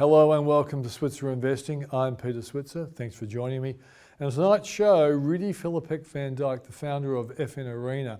Hello 0.00 0.32
and 0.32 0.46
welcome 0.46 0.82
to 0.82 0.88
Switzer 0.88 1.30
Investing. 1.30 1.84
I'm 1.92 2.16
Peter 2.16 2.40
Switzer. 2.40 2.86
Thanks 2.86 3.14
for 3.14 3.26
joining 3.26 3.60
me. 3.60 3.74
And 4.18 4.32
tonight's 4.32 4.66
show, 4.66 5.06
Rudi 5.06 5.52
Filapek-Vandyck, 5.52 6.64
the 6.64 6.72
founder 6.72 7.16
of 7.16 7.36
FN 7.36 7.66
Arena, 7.66 8.18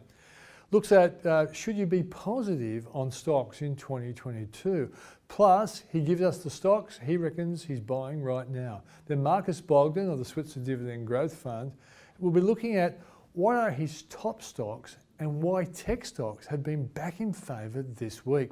looks 0.72 0.92
at 0.92 1.24
uh, 1.24 1.50
should 1.54 1.78
you 1.78 1.86
be 1.86 2.02
positive 2.02 2.86
on 2.92 3.10
stocks 3.10 3.62
in 3.62 3.76
2022. 3.76 4.92
Plus, 5.28 5.84
he 5.90 6.02
gives 6.02 6.20
us 6.20 6.44
the 6.44 6.50
stocks 6.50 7.00
he 7.02 7.16
reckons 7.16 7.64
he's 7.64 7.80
buying 7.80 8.22
right 8.22 8.50
now. 8.50 8.82
Then 9.06 9.22
Marcus 9.22 9.62
Bogdan 9.62 10.10
of 10.10 10.18
the 10.18 10.24
Switzer 10.26 10.60
Dividend 10.60 11.06
Growth 11.06 11.32
Fund 11.32 11.72
will 12.18 12.30
be 12.30 12.42
looking 12.42 12.76
at 12.76 13.00
what 13.32 13.56
are 13.56 13.70
his 13.70 14.02
top 14.10 14.42
stocks 14.42 14.98
and 15.18 15.42
why 15.42 15.64
tech 15.64 16.04
stocks 16.04 16.46
have 16.46 16.62
been 16.62 16.88
back 16.88 17.20
in 17.20 17.32
favour 17.32 17.82
this 17.82 18.26
week. 18.26 18.50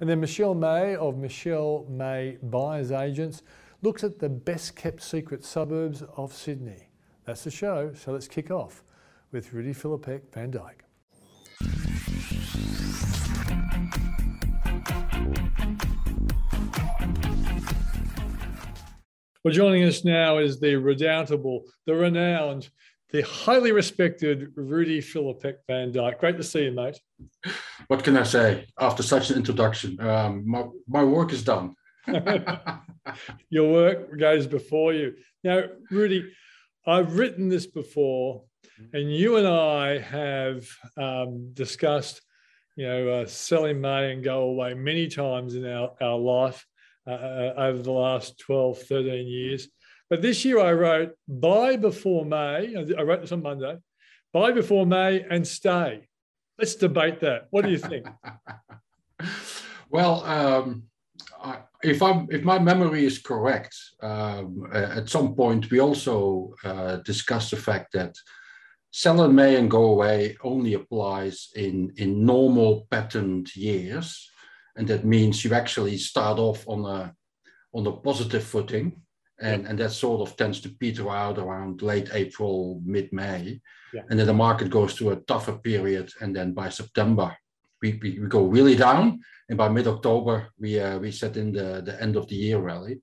And 0.00 0.08
then 0.08 0.18
Michelle 0.18 0.54
May 0.54 0.96
of 0.96 1.18
Michelle 1.18 1.86
May 1.90 2.38
Buyers 2.42 2.90
Agents 2.90 3.42
looks 3.82 4.02
at 4.02 4.18
the 4.18 4.30
best 4.30 4.74
kept 4.74 5.02
secret 5.02 5.44
suburbs 5.44 6.02
of 6.16 6.32
Sydney. 6.32 6.88
That's 7.26 7.44
the 7.44 7.50
show, 7.50 7.92
so 7.92 8.12
let's 8.12 8.26
kick 8.26 8.50
off 8.50 8.82
with 9.30 9.52
Rudy 9.52 9.74
Philippek 9.74 10.22
van 10.32 10.50
Dijk. 10.52 10.80
Well, 19.44 19.54
joining 19.54 19.84
us 19.84 20.02
now 20.04 20.38
is 20.38 20.60
the 20.60 20.76
redoubtable, 20.76 21.64
the 21.86 21.94
renowned, 21.94 22.70
the 23.12 23.22
highly 23.22 23.72
respected 23.72 24.52
Rudy 24.54 25.00
Philippek 25.00 25.56
van 25.66 25.92
Dyke. 25.92 26.18
Great 26.18 26.36
to 26.36 26.44
see 26.44 26.64
you, 26.64 26.72
mate. 26.72 27.00
What 27.88 28.04
can 28.04 28.16
I 28.16 28.22
say 28.22 28.66
after 28.78 29.02
such 29.02 29.30
an 29.30 29.36
introduction? 29.36 30.00
Um, 30.00 30.48
my, 30.48 30.64
my 30.88 31.04
work 31.04 31.32
is 31.32 31.42
done. 31.42 31.74
Your 33.50 33.72
work 33.72 34.18
goes 34.18 34.46
before 34.46 34.92
you. 34.92 35.14
Now, 35.42 35.64
Rudi, 35.90 36.30
I've 36.86 37.16
written 37.18 37.48
this 37.48 37.66
before, 37.66 38.44
and 38.92 39.14
you 39.14 39.36
and 39.36 39.46
I 39.46 39.98
have 39.98 40.66
um, 40.96 41.50
discussed, 41.52 42.22
you 42.76 42.86
know, 42.86 43.08
uh, 43.08 43.26
selling 43.26 43.80
May 43.80 44.12
and 44.12 44.24
go 44.24 44.42
away 44.42 44.74
many 44.74 45.08
times 45.08 45.54
in 45.54 45.66
our, 45.66 45.92
our 46.00 46.16
life 46.16 46.64
uh, 47.06 47.12
uh 47.12 47.54
over 47.56 47.82
the 47.82 47.90
last 47.90 48.38
12, 48.38 48.78
13 48.82 49.26
years. 49.26 49.68
But 50.10 50.22
this 50.22 50.44
year 50.44 50.58
I 50.58 50.72
wrote 50.72 51.14
buy 51.28 51.76
before 51.76 52.24
May. 52.24 52.74
I 52.98 53.02
wrote 53.02 53.20
this 53.20 53.32
on 53.32 53.42
Monday. 53.42 53.78
Buy 54.32 54.50
before 54.50 54.84
May 54.84 55.22
and 55.22 55.46
stay. 55.46 56.08
Let's 56.58 56.74
debate 56.74 57.20
that. 57.20 57.46
What 57.50 57.64
do 57.64 57.70
you 57.70 57.78
think? 57.78 58.06
well, 59.90 60.24
um, 60.24 60.82
if 61.82 62.02
I'm 62.02 62.26
if 62.30 62.42
my 62.42 62.58
memory 62.58 63.04
is 63.04 63.18
correct, 63.18 63.76
um, 64.02 64.68
at 64.72 65.08
some 65.08 65.34
point 65.34 65.70
we 65.70 65.80
also 65.80 66.54
uh, 66.64 66.96
discussed 66.96 67.52
the 67.52 67.56
fact 67.56 67.92
that 67.92 68.14
sell 68.90 69.22
in 69.22 69.34
May 69.34 69.56
and 69.56 69.70
go 69.70 69.84
away 69.84 70.36
only 70.42 70.74
applies 70.74 71.48
in 71.54 71.92
in 71.96 72.26
normal 72.26 72.88
patterned 72.90 73.54
years, 73.54 74.28
and 74.76 74.88
that 74.88 75.04
means 75.04 75.44
you 75.44 75.54
actually 75.54 75.96
start 75.98 76.38
off 76.38 76.66
on 76.68 76.84
a 76.84 77.14
on 77.72 77.86
a 77.86 77.92
positive 77.92 78.42
footing 78.44 79.00
and 79.40 79.66
and 79.66 79.78
that 79.78 79.92
sort 79.92 80.20
of 80.20 80.36
tends 80.36 80.60
to 80.60 80.68
peter 80.68 81.08
out 81.08 81.38
around 81.38 81.82
late 81.82 82.10
April, 82.12 82.80
mid 82.84 83.12
May, 83.12 83.60
yeah. 83.92 84.02
and 84.08 84.18
then 84.18 84.26
the 84.26 84.34
market 84.34 84.70
goes 84.70 84.94
through 84.94 85.10
a 85.10 85.20
tougher 85.20 85.56
period, 85.58 86.12
and 86.20 86.34
then 86.34 86.52
by 86.52 86.68
September 86.68 87.36
we, 87.82 87.98
we, 88.02 88.18
we 88.18 88.26
go 88.26 88.44
really 88.44 88.76
down, 88.76 89.20
and 89.48 89.58
by 89.58 89.68
mid 89.68 89.86
October 89.86 90.48
we 90.58 90.78
uh, 90.80 90.98
we 90.98 91.10
set 91.10 91.36
in 91.36 91.52
the 91.52 91.82
the 91.84 92.00
end 92.02 92.16
of 92.16 92.26
the 92.28 92.36
year 92.36 92.58
rally. 92.58 93.00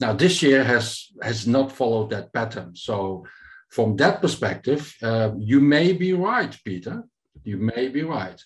Now 0.00 0.12
this 0.12 0.42
year 0.42 0.64
has 0.64 1.08
has 1.22 1.46
not 1.46 1.72
followed 1.72 2.10
that 2.10 2.32
pattern, 2.32 2.74
so 2.74 3.24
from 3.72 3.96
that 3.96 4.20
perspective, 4.20 4.94
uh, 5.02 5.30
you 5.38 5.58
may 5.58 5.92
be 5.94 6.12
right, 6.12 6.54
Peter. 6.62 7.04
You 7.42 7.56
may 7.56 7.88
be 7.88 8.02
right. 8.02 8.38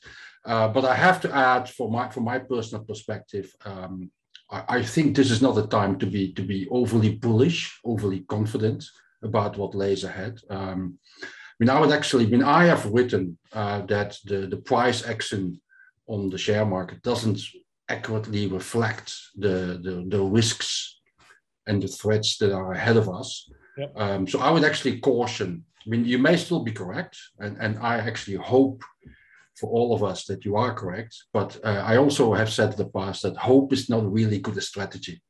Uh, 0.44 0.68
but 0.68 0.84
I 0.84 0.94
have 0.94 1.20
to 1.22 1.34
add, 1.34 1.68
for 1.68 1.90
my 1.90 2.08
from 2.08 2.24
my 2.24 2.38
personal 2.38 2.84
perspective, 2.84 3.52
um, 3.64 4.12
I, 4.50 4.82
think 4.82 5.16
this 5.16 5.30
is 5.30 5.42
not 5.42 5.58
a 5.58 5.66
time 5.66 5.98
to 5.98 6.06
be 6.06 6.32
to 6.34 6.42
be 6.42 6.68
overly 6.70 7.16
bullish, 7.16 7.80
overly 7.84 8.20
confident 8.20 8.84
about 9.22 9.56
what 9.56 9.74
lays 9.74 10.04
ahead. 10.04 10.40
Um, 10.50 10.98
I 11.22 11.26
mean, 11.58 11.70
I 11.70 11.80
would 11.80 11.90
actually, 11.90 12.26
I 12.26 12.28
mean, 12.28 12.42
I 12.42 12.64
have 12.66 12.86
written 12.86 13.38
uh, 13.52 13.80
that 13.86 14.18
the, 14.24 14.46
the 14.46 14.58
price 14.58 15.06
action 15.06 15.60
on 16.06 16.28
the 16.28 16.38
share 16.38 16.66
market 16.66 17.02
doesn't 17.02 17.40
accurately 17.88 18.46
reflect 18.46 19.14
the, 19.36 19.80
the, 19.82 20.04
the 20.08 20.22
risks 20.22 21.00
and 21.66 21.82
the 21.82 21.88
threats 21.88 22.36
that 22.38 22.52
are 22.52 22.72
ahead 22.72 22.96
of 22.96 23.08
us. 23.08 23.50
Yep. 23.78 23.92
Um, 23.96 24.28
so 24.28 24.40
I 24.40 24.50
would 24.50 24.64
actually 24.64 25.00
caution. 25.00 25.64
I 25.84 25.88
mean, 25.88 26.04
you 26.04 26.18
may 26.18 26.36
still 26.36 26.62
be 26.62 26.72
correct, 26.72 27.16
and, 27.38 27.56
and 27.58 27.78
I 27.78 27.96
actually 27.98 28.36
hope 28.36 28.82
for 29.58 29.70
all 29.70 29.94
of 29.94 30.02
us 30.02 30.24
that 30.26 30.44
you 30.44 30.56
are 30.56 30.74
correct. 30.74 31.16
But 31.32 31.58
uh, 31.64 31.82
I 31.84 31.96
also 31.96 32.34
have 32.34 32.50
said 32.50 32.72
in 32.72 32.76
the 32.76 32.88
past 32.88 33.22
that 33.22 33.36
hope 33.36 33.72
is 33.72 33.88
not 33.88 34.10
really 34.10 34.38
good 34.38 34.56
a 34.56 34.60
strategy. 34.60 35.22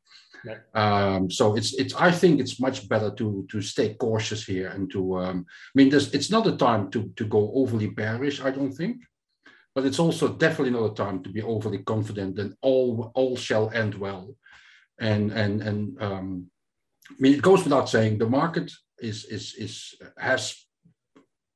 Yeah. 0.44 0.58
Um, 0.74 1.30
so 1.30 1.56
it's 1.56 1.74
it's 1.74 1.94
I 1.94 2.12
think 2.12 2.40
it's 2.40 2.60
much 2.60 2.88
better 2.88 3.10
to 3.10 3.46
to 3.50 3.60
stay 3.62 3.94
cautious 3.94 4.44
here 4.44 4.68
and 4.68 4.90
to 4.92 5.18
um, 5.18 5.46
I 5.48 5.72
mean 5.74 5.88
there's 5.90 6.12
it's 6.14 6.30
not 6.30 6.46
a 6.46 6.56
time 6.56 6.90
to 6.90 7.10
to 7.16 7.24
go 7.24 7.52
overly 7.54 7.88
bearish 7.88 8.40
I 8.40 8.50
don't 8.50 8.72
think, 8.72 8.98
but 9.74 9.84
it's 9.84 9.98
also 9.98 10.28
definitely 10.28 10.72
not 10.72 10.92
a 10.92 10.94
time 10.94 11.22
to 11.22 11.30
be 11.30 11.42
overly 11.42 11.78
confident 11.78 12.36
that 12.36 12.54
all 12.60 13.10
all 13.14 13.36
shall 13.36 13.70
end 13.70 13.94
well, 13.94 14.36
and 15.00 15.32
and 15.32 15.62
and 15.62 16.02
um, 16.02 16.50
I 17.10 17.14
mean 17.18 17.34
it 17.34 17.42
goes 17.42 17.64
without 17.64 17.88
saying 17.88 18.18
the 18.18 18.28
market 18.28 18.70
is 18.98 19.24
is 19.24 19.54
is 19.54 19.94
has 20.18 20.65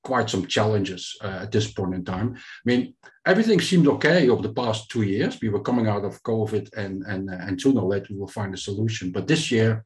quite 0.02 0.30
some 0.30 0.46
challenges 0.46 1.16
uh, 1.22 1.40
at 1.42 1.52
this 1.52 1.72
point 1.72 1.94
in 1.94 2.04
time. 2.04 2.34
I 2.36 2.64
mean, 2.64 2.94
everything 3.26 3.60
seemed 3.60 3.86
okay 3.86 4.28
over 4.28 4.42
the 4.42 4.54
past 4.54 4.90
two 4.90 5.02
years. 5.02 5.40
We 5.40 5.50
were 5.50 5.62
coming 5.62 5.88
out 5.88 6.04
of 6.04 6.22
COVID, 6.22 6.72
and 6.76 7.02
and 7.06 7.30
uh, 7.30 7.46
and 7.46 7.60
sooner 7.60 7.80
or 7.80 7.88
later 7.88 8.08
we 8.10 8.18
will 8.18 8.28
find 8.28 8.54
a 8.54 8.58
solution. 8.68 9.12
But 9.12 9.26
this 9.26 9.50
year, 9.50 9.84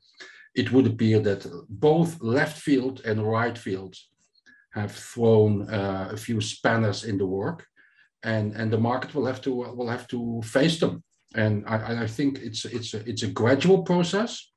it 0.54 0.70
would 0.72 0.86
appear 0.86 1.20
that 1.20 1.46
both 1.68 2.20
left 2.20 2.58
field 2.58 3.00
and 3.04 3.30
right 3.30 3.58
field 3.58 3.94
have 4.70 4.92
thrown 4.92 5.68
uh, 5.68 6.08
a 6.12 6.16
few 6.16 6.40
spanners 6.40 7.04
in 7.04 7.18
the 7.18 7.26
work, 7.26 7.66
and 8.22 8.54
and 8.56 8.70
the 8.70 8.78
market 8.90 9.14
will 9.14 9.26
have 9.26 9.40
to 9.42 9.52
will 9.76 9.90
have 9.90 10.06
to 10.08 10.40
face 10.42 10.78
them. 10.78 11.02
And 11.34 11.64
I, 11.66 12.04
I 12.04 12.06
think 12.06 12.38
it's 12.38 12.64
it's 12.64 12.94
a, 12.94 13.08
it's 13.08 13.24
a 13.24 13.32
gradual 13.32 13.82
process. 13.82 14.52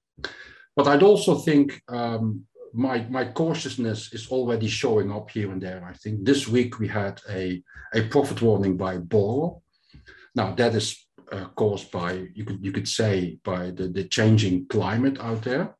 But 0.75 0.87
I'd 0.87 1.01
also 1.01 1.35
think 1.35 1.81
um, 1.87 2.45
my 2.73 3.05
my 3.09 3.25
cautiousness 3.25 4.13
is 4.13 4.27
already 4.29 4.67
showing 4.67 5.11
up 5.11 5.29
here 5.29 5.51
and 5.51 5.61
there. 5.61 5.83
I 5.83 5.93
think 5.93 6.25
this 6.25 6.47
week 6.47 6.79
we 6.79 6.87
had 6.87 7.21
a 7.29 7.63
a 7.93 8.01
profit 8.03 8.41
warning 8.41 8.77
by 8.77 8.97
Boral. 8.97 9.61
Now 10.35 10.53
that 10.55 10.75
is 10.75 11.07
uh, 11.31 11.45
caused 11.55 11.91
by 11.91 12.27
you 12.33 12.45
could 12.45 12.63
you 12.63 12.71
could 12.71 12.87
say 12.87 13.39
by 13.43 13.71
the 13.71 13.87
the 13.87 14.03
changing 14.03 14.67
climate 14.67 15.19
out 15.19 15.43
there, 15.43 15.75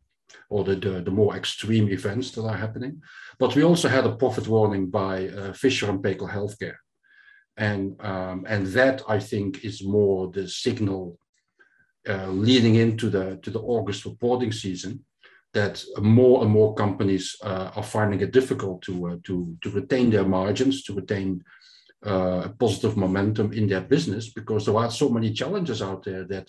or 0.49 0.63
the, 0.63 0.75
the 0.75 1.01
the 1.01 1.11
more 1.11 1.35
extreme 1.35 1.89
events 1.89 2.31
that 2.31 2.45
are 2.45 2.57
happening. 2.57 3.01
But 3.39 3.55
we 3.55 3.63
also 3.63 3.87
had 3.87 4.05
a 4.05 4.15
profit 4.15 4.47
warning 4.47 4.89
by 4.89 5.27
uh, 5.29 5.53
Fisher 5.53 5.89
and 5.89 6.03
Paykel 6.03 6.29
Healthcare, 6.29 6.77
and 7.55 7.99
um, 8.01 8.45
and 8.47 8.67
that 8.67 9.01
I 9.07 9.19
think 9.19 9.63
is 9.63 9.83
more 9.83 10.31
the 10.31 10.47
signal 10.47 11.17
uh, 12.09 12.27
leading 12.27 12.75
into 12.75 13.09
the 13.09 13.37
to 13.43 13.51
the 13.51 13.61
August 13.61 14.05
reporting 14.05 14.51
season 14.51 15.03
that 15.53 15.83
more 15.99 16.43
and 16.43 16.51
more 16.51 16.75
companies 16.75 17.35
uh, 17.43 17.71
are 17.75 17.83
finding 17.83 18.21
it 18.21 18.31
difficult 18.31 18.81
to, 18.83 19.07
uh, 19.07 19.15
to, 19.23 19.57
to 19.61 19.69
retain 19.69 20.09
their 20.09 20.25
margins, 20.25 20.83
to 20.83 20.93
retain 20.93 21.43
uh, 22.05 22.49
positive 22.59 22.95
momentum 22.95 23.53
in 23.53 23.67
their 23.67 23.81
business 23.81 24.29
because 24.29 24.65
there 24.65 24.77
are 24.77 24.91
so 24.91 25.09
many 25.09 25.33
challenges 25.33 25.81
out 25.81 26.03
there 26.03 26.25
that 26.25 26.47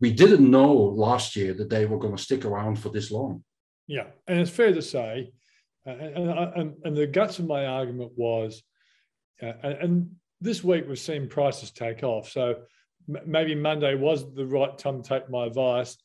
we 0.00 0.12
didn't 0.12 0.50
know 0.50 0.72
last 0.72 1.36
year 1.36 1.54
that 1.54 1.70
they 1.70 1.86
were 1.86 1.98
going 1.98 2.16
to 2.16 2.22
stick 2.22 2.44
around 2.44 2.76
for 2.76 2.88
this 2.88 3.10
long. 3.10 3.44
Yeah, 3.86 4.06
and 4.26 4.40
it's 4.40 4.50
fair 4.50 4.72
to 4.72 4.82
say, 4.82 5.32
uh, 5.86 5.90
and, 5.90 6.30
and, 6.30 6.74
and, 6.84 6.96
the 6.96 7.06
guts 7.06 7.38
of 7.38 7.46
my 7.46 7.66
argument 7.66 8.12
was, 8.16 8.62
uh, 9.42 9.52
and 9.62 10.10
this 10.40 10.62
week 10.62 10.84
we've 10.86 10.98
seen 10.98 11.28
prices 11.28 11.70
take 11.70 12.02
off. 12.02 12.28
So 12.28 12.56
maybe 13.26 13.54
Monday 13.54 13.94
was 13.94 14.34
the 14.34 14.46
right 14.46 14.76
time 14.76 15.02
to 15.02 15.08
take 15.08 15.30
my 15.30 15.46
advice 15.46 15.96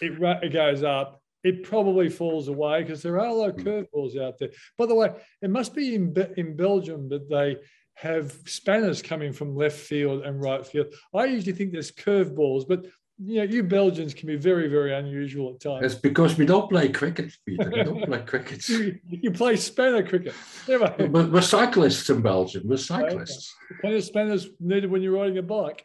it, 0.00 0.20
it 0.42 0.52
goes 0.52 0.82
up, 0.82 1.20
it 1.44 1.62
probably 1.62 2.08
falls 2.08 2.48
away 2.48 2.82
because 2.82 3.02
there 3.02 3.20
are 3.20 3.26
a 3.26 3.32
lot 3.32 3.50
of 3.50 3.56
hmm. 3.56 3.68
curveballs 3.68 4.20
out 4.20 4.38
there. 4.38 4.50
By 4.76 4.86
the 4.86 4.94
way, 4.94 5.10
it 5.42 5.50
must 5.50 5.74
be 5.74 5.94
in, 5.94 6.14
in 6.36 6.56
Belgium 6.56 7.08
that 7.10 7.28
they 7.28 7.56
have 7.94 8.32
spanners 8.44 9.00
coming 9.00 9.32
from 9.32 9.56
left 9.56 9.78
field 9.78 10.24
and 10.24 10.40
right 10.40 10.66
field. 10.66 10.88
I 11.14 11.26
usually 11.26 11.52
think 11.52 11.72
there's 11.72 11.92
curveballs, 11.92 12.66
but 12.68 12.86
you 13.18 13.36
know, 13.36 13.44
you 13.44 13.62
Belgians 13.62 14.12
can 14.12 14.26
be 14.26 14.36
very, 14.36 14.68
very 14.68 14.92
unusual 14.92 15.54
at 15.54 15.60
times. 15.60 15.86
It's 15.86 16.00
because 16.00 16.36
we 16.36 16.44
don't 16.44 16.68
play 16.68 16.90
cricket, 16.90 17.32
Peter. 17.46 17.70
We 17.70 17.82
don't 17.82 18.04
play 18.04 18.18
cricket. 18.20 18.68
you, 18.68 18.98
you, 19.08 19.30
play 19.30 19.56
spanner 19.56 20.06
cricket. 20.06 20.34
We're, 20.68 21.26
we're, 21.26 21.40
cyclists 21.40 22.10
in 22.10 22.20
Belgium. 22.20 22.64
We're 22.66 22.76
cyclists. 22.76 23.54
Okay. 23.70 23.80
Plenty 23.80 23.96
of 23.96 24.04
spanners 24.04 24.48
needed 24.60 24.90
when 24.90 25.00
you're 25.00 25.16
riding 25.16 25.38
a 25.38 25.42
bike. 25.42 25.82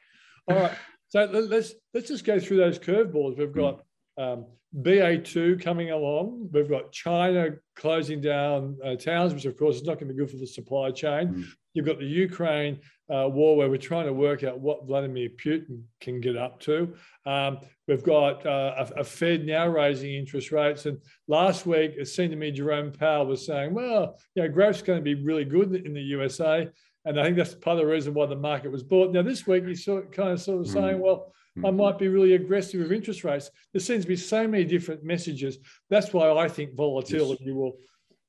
All 0.50 0.58
right. 0.58 0.74
So 1.08 1.24
let's 1.24 1.74
let's 1.94 2.10
just 2.10 2.26
go 2.26 2.40
through 2.40 2.58
those 2.58 2.80
curveballs. 2.80 3.38
We've 3.38 3.52
got 3.52 3.82
um, 4.18 4.46
BA2 4.80 5.62
coming 5.62 5.92
along. 5.92 6.50
We've 6.52 6.70
got 6.70 6.92
China 6.92 7.50
closing 7.76 8.22
down 8.22 8.78
uh, 8.84 8.96
towns, 8.96 9.34
which 9.34 9.46
of 9.46 9.58
course 9.58 9.78
is 9.78 9.84
not 9.84 9.96
going 9.96 10.08
to 10.08 10.14
be 10.14 10.20
good 10.20 10.32
for 10.32 10.38
the 10.38 10.48
supply 10.48 10.92
chain. 10.92 11.28
Mm. 11.28 11.46
You've 11.74 11.86
got 11.86 12.00
the 12.00 12.06
Ukraine 12.06 12.80
uh, 13.10 13.28
war 13.30 13.56
where 13.56 13.70
we're 13.70 13.78
trying 13.78 14.06
to 14.06 14.14
work 14.14 14.44
out 14.44 14.60
what 14.60 14.86
Vladimir 14.86 15.30
Putin 15.30 15.84
can 16.02 16.20
get 16.22 16.38
up 16.38 16.60
to. 16.62 16.94
Um, 17.26 17.60
we've 17.88 18.04
got 18.04 18.46
uh, 18.46 18.86
a, 18.96 19.00
a, 19.02 19.04
Fed 19.04 19.46
now 19.46 19.68
raising 19.68 20.14
interest 20.14 20.52
rates. 20.52 20.86
And 20.86 20.98
last 21.28 21.66
week, 21.66 21.94
it 21.98 22.08
seemed 22.08 22.32
to 22.32 22.38
me 22.38 22.52
Jerome 22.52 22.92
Powell 22.92 23.26
was 23.26 23.46
saying, 23.46 23.74
well, 23.74 24.18
you 24.36 24.44
know, 24.44 24.50
growth's 24.50 24.82
going 24.82 25.00
to 25.00 25.04
be 25.04 25.16
really 25.16 25.46
good 25.46 25.74
in 25.76 25.94
the 25.94 26.02
USA. 26.02 26.70
And 27.06 27.20
I 27.20 27.24
think 27.24 27.38
that's 27.38 27.56
part 27.56 27.80
of 27.80 27.86
the 27.86 27.92
reason 27.92 28.14
why 28.14 28.28
the 28.28 28.36
market 28.36 28.72
was 28.72 28.84
bought. 28.84 29.12
Now, 29.12 29.24
this 29.24 29.48
week, 29.48 29.66
he's 29.66 29.84
sort 29.84 30.06
of, 30.06 30.12
kind 30.12 30.32
of 30.32 30.42
sort 30.42 30.62
of 30.62 30.68
mm. 30.68 30.74
saying, 30.74 31.00
well, 31.00 31.34
I 31.58 31.60
mm-hmm. 31.60 31.78
might 31.78 32.00
be 32.00 32.08
really 32.08 32.34
aggressive 32.34 32.80
with 32.82 32.94
interest 32.94 33.24
rates. 33.26 33.52
There 33.74 33.82
seems 33.82 34.06
to 34.06 34.08
be 34.08 34.16
so 34.16 34.48
many 34.48 34.64
different 34.64 35.04
messages. 35.04 35.58
That's 35.90 36.14
why 36.14 36.32
I 36.32 36.48
think 36.48 36.76
volatility 36.76 37.44
yes. 37.46 37.54
will. 37.54 37.74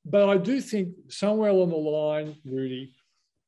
But 0.05 0.29
I 0.29 0.37
do 0.37 0.61
think 0.61 0.89
somewhere 1.09 1.51
along 1.51 1.71
the 1.71 1.77
line, 1.77 2.35
Rudi, 2.45 2.93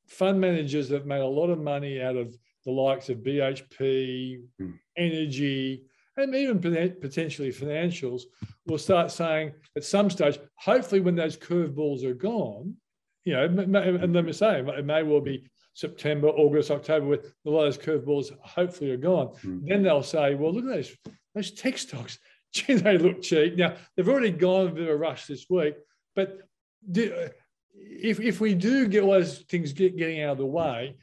fund 0.06 0.40
managers 0.40 0.88
that 0.90 1.06
made 1.06 1.20
a 1.22 1.26
lot 1.26 1.50
of 1.50 1.58
money 1.58 2.00
out 2.00 2.16
of 2.16 2.36
the 2.64 2.70
likes 2.70 3.08
of 3.08 3.18
BHP, 3.18 4.42
mm. 4.60 4.78
energy, 4.96 5.82
and 6.16 6.34
even 6.34 6.60
potentially 6.60 7.50
financials 7.50 8.22
will 8.66 8.78
start 8.78 9.10
saying 9.10 9.52
at 9.76 9.84
some 9.84 10.08
stage, 10.08 10.38
hopefully 10.54 11.00
when 11.00 11.16
those 11.16 11.36
curveballs 11.36 12.04
are 12.04 12.14
gone, 12.14 12.76
you 13.24 13.32
know, 13.32 13.44
and 13.44 14.12
let 14.12 14.24
me 14.24 14.32
say, 14.32 14.60
it 14.60 14.84
may 14.84 15.02
well 15.02 15.20
be 15.20 15.44
September, 15.74 16.28
August, 16.28 16.70
October, 16.70 17.06
with 17.06 17.34
a 17.44 17.50
lot 17.50 17.66
of 17.66 17.74
those 17.74 17.84
curveballs 17.84 18.30
hopefully 18.40 18.90
are 18.90 18.96
gone. 18.96 19.28
Mm. 19.44 19.68
Then 19.68 19.82
they'll 19.82 20.02
say, 20.02 20.34
well, 20.34 20.52
look 20.52 20.64
at 20.64 20.70
those, 20.70 20.96
those 21.34 21.50
tech 21.50 21.76
stocks. 21.78 22.18
Gee, 22.54 22.74
they 22.74 22.96
look 22.96 23.20
cheap. 23.20 23.56
Now, 23.56 23.74
they've 23.96 24.08
already 24.08 24.30
gone 24.30 24.68
a 24.68 24.70
bit 24.70 24.84
of 24.84 24.90
a 24.90 24.96
rush 24.96 25.26
this 25.26 25.46
week, 25.50 25.74
but 26.14 26.38
do, 26.88 27.28
if, 27.74 28.20
if 28.20 28.40
we 28.40 28.54
do 28.54 28.86
get 28.86 29.02
all 29.02 29.10
those 29.10 29.38
things 29.40 29.72
get, 29.72 29.96
getting 29.96 30.22
out 30.22 30.32
of 30.32 30.38
the 30.38 30.46
way, 30.46 30.96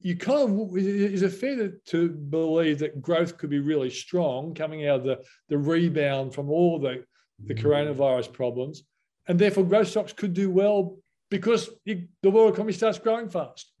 you 0.00 0.16
kind 0.16 0.60
of 0.60 0.76
is 0.76 1.22
it 1.22 1.30
fair 1.30 1.56
to, 1.56 1.72
to, 1.86 2.08
believe 2.08 2.78
that 2.78 3.02
growth 3.02 3.36
could 3.36 3.50
be 3.50 3.58
really 3.58 3.90
strong 3.90 4.54
coming 4.54 4.86
out 4.86 5.00
of 5.00 5.04
the, 5.04 5.22
the 5.48 5.58
rebound 5.58 6.34
from 6.34 6.50
all 6.50 6.78
the, 6.78 7.04
the 7.44 7.54
hmm. 7.54 7.66
coronavirus 7.66 8.32
problems, 8.32 8.84
and 9.28 9.38
therefore 9.38 9.64
growth 9.64 9.88
stocks 9.88 10.12
could 10.12 10.32
do 10.32 10.50
well 10.50 10.96
because 11.30 11.70
the 11.84 12.30
world 12.30 12.52
economy 12.52 12.72
starts 12.72 12.98
growing 12.98 13.28
fast. 13.28 13.72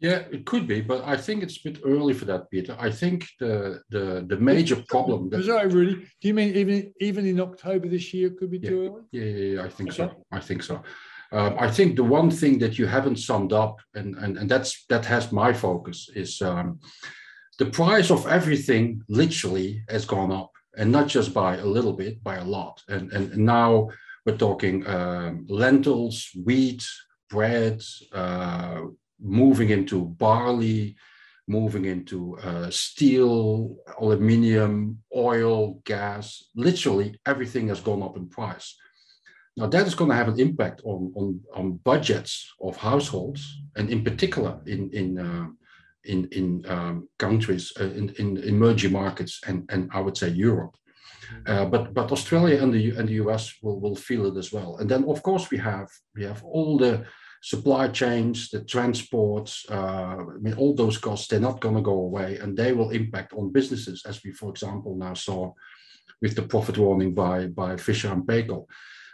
Yeah, 0.00 0.24
it 0.30 0.44
could 0.44 0.66
be, 0.66 0.80
but 0.80 1.02
I 1.04 1.16
think 1.16 1.42
it's 1.42 1.56
a 1.56 1.70
bit 1.70 1.80
early 1.84 2.12
for 2.12 2.24
that, 2.26 2.50
Peter. 2.50 2.76
I 2.78 2.90
think 2.90 3.26
the 3.38 3.80
the 3.88 4.24
the 4.28 4.36
major 4.36 4.76
problem. 4.88 5.30
That, 5.30 5.44
Sorry, 5.44 5.68
Rudi. 5.68 5.94
Do 6.20 6.28
you 6.28 6.34
mean 6.34 6.54
even 6.56 6.92
even 7.00 7.26
in 7.26 7.40
October 7.40 7.88
this 7.88 8.12
year 8.12 8.30
could 8.30 8.50
be 8.50 8.58
yeah, 8.58 8.70
too 8.70 8.80
early? 8.86 9.02
Yeah, 9.12 9.24
yeah, 9.24 9.54
yeah 9.54 9.64
I 9.64 9.68
think 9.68 9.90
okay. 9.90 9.96
so. 9.96 10.26
I 10.30 10.40
think 10.40 10.62
so. 10.62 10.82
Um, 11.32 11.56
I 11.58 11.70
think 11.70 11.96
the 11.96 12.04
one 12.04 12.30
thing 12.30 12.58
that 12.58 12.78
you 12.78 12.86
haven't 12.86 13.18
summed 13.18 13.52
up, 13.52 13.80
and 13.94 14.14
and, 14.16 14.36
and 14.36 14.50
that's 14.50 14.84
that 14.88 15.04
has 15.06 15.32
my 15.32 15.52
focus, 15.52 16.10
is 16.14 16.42
um, 16.42 16.80
the 17.58 17.66
price 17.66 18.10
of 18.10 18.26
everything 18.26 19.02
literally 19.08 19.84
has 19.88 20.04
gone 20.04 20.32
up, 20.32 20.50
and 20.76 20.92
not 20.92 21.08
just 21.08 21.32
by 21.32 21.56
a 21.56 21.66
little 21.66 21.94
bit, 21.94 22.22
by 22.22 22.36
a 22.36 22.44
lot. 22.44 22.82
And 22.88 23.12
and 23.12 23.36
now 23.38 23.90
we're 24.24 24.36
talking 24.36 24.86
um, 24.86 25.46
lentils, 25.48 26.30
wheat, 26.44 26.84
bread, 27.28 27.82
uh, 28.12 28.80
moving 29.20 29.70
into 29.70 30.04
barley, 30.04 30.96
moving 31.46 31.84
into 31.84 32.38
uh, 32.38 32.70
steel, 32.70 33.76
aluminium, 34.00 34.98
oil, 35.14 35.80
gas. 35.84 36.44
Literally 36.54 37.18
everything 37.26 37.68
has 37.68 37.80
gone 37.80 38.02
up 38.02 38.16
in 38.16 38.28
price. 38.28 38.76
Now 39.56 39.66
that 39.66 39.86
is 39.86 39.94
going 39.94 40.10
to 40.10 40.16
have 40.16 40.28
an 40.28 40.40
impact 40.40 40.80
on, 40.84 41.12
on, 41.14 41.40
on 41.54 41.72
budgets 41.84 42.52
of 42.60 42.76
households, 42.76 43.60
and 43.76 43.88
in 43.90 44.02
particular 44.02 44.60
in 44.66 44.90
in 44.90 45.18
uh, 45.18 45.46
in, 46.04 46.28
in 46.32 46.64
um, 46.68 47.08
countries 47.18 47.72
uh, 47.80 47.84
in, 47.84 48.10
in 48.18 48.36
emerging 48.38 48.92
markets 48.92 49.40
and, 49.46 49.64
and 49.70 49.90
I 49.92 50.00
would 50.00 50.16
say 50.16 50.28
Europe. 50.28 50.76
Uh, 51.46 51.64
but 51.64 51.94
but 51.94 52.12
Australia 52.12 52.62
and 52.62 52.72
the 52.72 52.90
and 52.90 53.08
the 53.08 53.18
US 53.24 53.54
will, 53.62 53.80
will 53.80 53.96
feel 53.96 54.26
it 54.26 54.36
as 54.36 54.52
well. 54.52 54.76
And 54.78 54.88
then 54.90 55.04
of 55.04 55.22
course 55.22 55.50
we 55.50 55.58
have 55.58 55.88
we 56.16 56.24
have 56.24 56.42
all 56.44 56.78
the 56.78 57.04
supply 57.42 57.88
chains, 57.88 58.48
the 58.48 58.64
transports, 58.64 59.66
uh, 59.70 60.16
I 60.34 60.38
mean 60.40 60.54
all 60.54 60.74
those 60.74 60.98
costs 60.98 61.28
they're 61.28 61.40
not 61.40 61.60
going 61.60 61.74
to 61.74 61.82
go 61.82 61.98
away, 62.08 62.38
and 62.38 62.56
they 62.56 62.72
will 62.72 62.90
impact 62.90 63.32
on 63.34 63.52
businesses, 63.52 64.02
as 64.06 64.22
we 64.24 64.32
for 64.32 64.50
example 64.50 64.96
now 64.96 65.14
saw 65.14 65.52
with 66.22 66.34
the 66.34 66.42
profit 66.42 66.78
warning 66.78 67.14
by 67.14 67.46
by 67.48 67.76
Fisher 67.76 68.12
and 68.12 68.26
Paykel. 68.26 68.66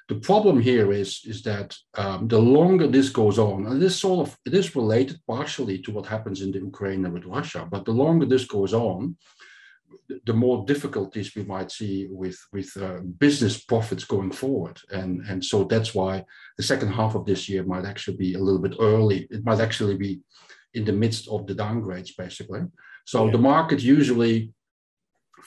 The 0.08 0.20
problem 0.30 0.60
here 0.60 0.92
is 0.92 1.22
is 1.24 1.42
that 1.42 1.76
um, 1.94 2.28
the 2.28 2.40
longer 2.40 2.88
this 2.88 3.10
goes 3.10 3.38
on, 3.38 3.66
and 3.66 3.80
this 3.80 4.00
sort 4.00 4.28
of 4.28 4.36
it 4.44 4.54
is 4.54 4.76
related 4.76 5.18
partially 5.26 5.78
to 5.82 5.92
what 5.92 6.06
happens 6.06 6.40
in 6.40 6.50
the 6.52 6.58
Ukraine 6.58 7.04
and 7.04 7.14
with 7.14 7.32
Russia, 7.38 7.66
but 7.70 7.84
the 7.84 7.98
longer 8.04 8.26
this 8.26 8.44
goes 8.44 8.74
on, 8.74 9.16
the 10.26 10.32
more 10.32 10.64
difficulties 10.66 11.34
we 11.34 11.44
might 11.44 11.70
see 11.70 12.08
with 12.10 12.38
with 12.52 12.70
uh, 12.76 13.00
business 13.18 13.64
profits 13.64 14.04
going 14.04 14.32
forward. 14.32 14.80
And 14.90 15.22
and 15.26 15.44
so 15.44 15.64
that's 15.64 15.94
why 15.94 16.24
the 16.56 16.62
second 16.62 16.92
half 16.92 17.14
of 17.14 17.24
this 17.24 17.48
year 17.48 17.62
might 17.64 17.84
actually 17.84 18.16
be 18.16 18.34
a 18.34 18.38
little 18.38 18.60
bit 18.60 18.76
early. 18.80 19.26
It 19.30 19.44
might 19.44 19.60
actually 19.60 19.96
be 19.96 20.20
in 20.74 20.84
the 20.84 20.92
midst 20.92 21.28
of 21.28 21.46
the 21.46 21.54
downgrades 21.54 22.16
basically. 22.16 22.62
So 23.04 23.26
yeah. 23.26 23.32
the 23.32 23.38
market 23.38 23.80
usually 23.82 24.52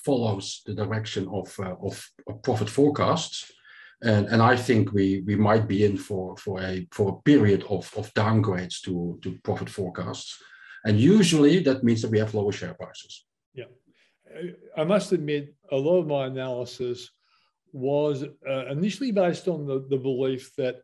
follows 0.06 0.62
the 0.66 0.74
direction 0.74 1.30
of, 1.31 1.57
uh, 1.60 1.75
of, 1.81 2.06
of 2.28 2.42
profit 2.42 2.69
forecasts. 2.69 3.51
And 4.01 4.28
and 4.28 4.42
I 4.42 4.57
think 4.57 4.92
we 4.92 5.24
we 5.25 5.36
might 5.36 5.68
be 5.68 5.86
in 5.86 5.98
for 5.98 6.36
for 6.38 6.62
a 6.62 6.88
for 6.92 7.10
a 7.10 7.22
period 7.30 7.63
of 7.69 7.92
of 7.98 8.13
downgrades 8.13 8.81
to 8.81 9.18
to 9.22 9.38
profit 9.44 9.69
forecasts. 9.69 10.38
And 10.86 11.00
usually 11.00 11.63
that 11.63 11.84
means 11.84 12.01
that 12.01 12.12
we 12.12 12.19
have 12.19 12.34
lower 12.34 12.51
share 12.51 12.74
prices 12.74 13.25
I 14.77 14.83
must 14.83 15.12
admit, 15.12 15.53
a 15.71 15.77
lot 15.77 16.00
of 16.00 16.07
my 16.07 16.25
analysis 16.25 17.09
was 17.71 18.24
uh, 18.47 18.65
initially 18.68 19.12
based 19.12 19.47
on 19.47 19.65
the, 19.65 19.85
the 19.89 19.97
belief 19.97 20.56
that 20.57 20.81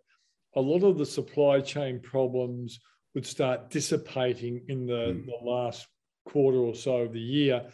a 0.56 0.62
lot 0.62 0.84
of 0.84 0.98
the 0.98 1.06
supply 1.06 1.62
chain 1.62 2.00
problems 2.00 2.80
would 3.14 3.26
start 3.26 3.70
dissipating 3.70 4.64
in 4.68 4.86
the, 4.86 4.94
mm. 4.94 5.26
the 5.26 5.38
last 5.44 5.88
quarter 6.26 6.58
or 6.58 6.76
so 6.76 6.98
of 6.98 7.14
the 7.14 7.20
year. 7.20 7.66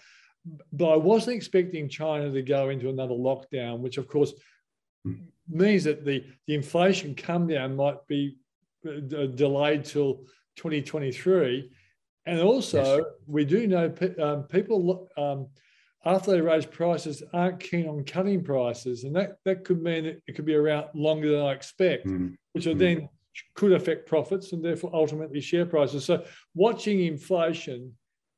But 0.72 0.92
I 0.92 0.98
wasn't 0.98 1.38
expecting 1.38 1.89
China 1.89 2.31
to 2.31 2.42
go 2.42 2.69
into 2.69 2.89
another 2.89 3.16
lockdown, 3.16 3.80
which 3.80 3.98
of 3.98 4.07
course 4.07 4.33
mm. 5.07 5.19
means 5.50 5.85
that 5.85 6.06
the, 6.06 6.26
the 6.47 6.56
inflation 6.56 7.16
come 7.16 7.47
down 7.47 7.76
might 7.76 8.06
be 8.07 8.38
uh, 8.85 9.26
delayed 9.28 9.85
till 9.85 10.26
2023. 10.57 11.71
And 12.28 12.40
also, 12.42 12.97
yes. 12.97 13.06
we 13.28 13.45
do 13.45 13.68
know 13.68 13.94
um, 14.21 14.44
people 14.44 15.09
um, 15.18 15.47
after 16.06 16.31
they 16.31 16.42
raise 16.42 16.66
prices, 16.66 17.24
aren't 17.33 17.59
keen 17.59 17.88
on 17.88 18.04
cutting 18.04 18.44
prices. 18.44 19.04
And 19.04 19.16
that, 19.16 19.38
that 19.45 19.64
could 19.66 19.81
mean 19.81 20.04
that 20.04 20.21
it 20.28 20.35
could 20.35 20.45
be 20.45 20.56
around 20.56 20.88
longer 20.94 21.31
than 21.31 21.42
I 21.42 21.54
expect, 21.54 22.06
mm. 22.06 22.35
which 22.54 22.66
mm. 22.66 22.78
then 22.78 23.09
could 23.56 23.74
affect 23.74 24.07
profits 24.07 24.54
and 24.54 24.64
therefore 24.64 24.92
ultimately 24.94 25.42
share 25.42 25.66
prices. 25.66 26.06
So 26.06 26.24
watching 26.54 27.02
inflation, 27.02 27.94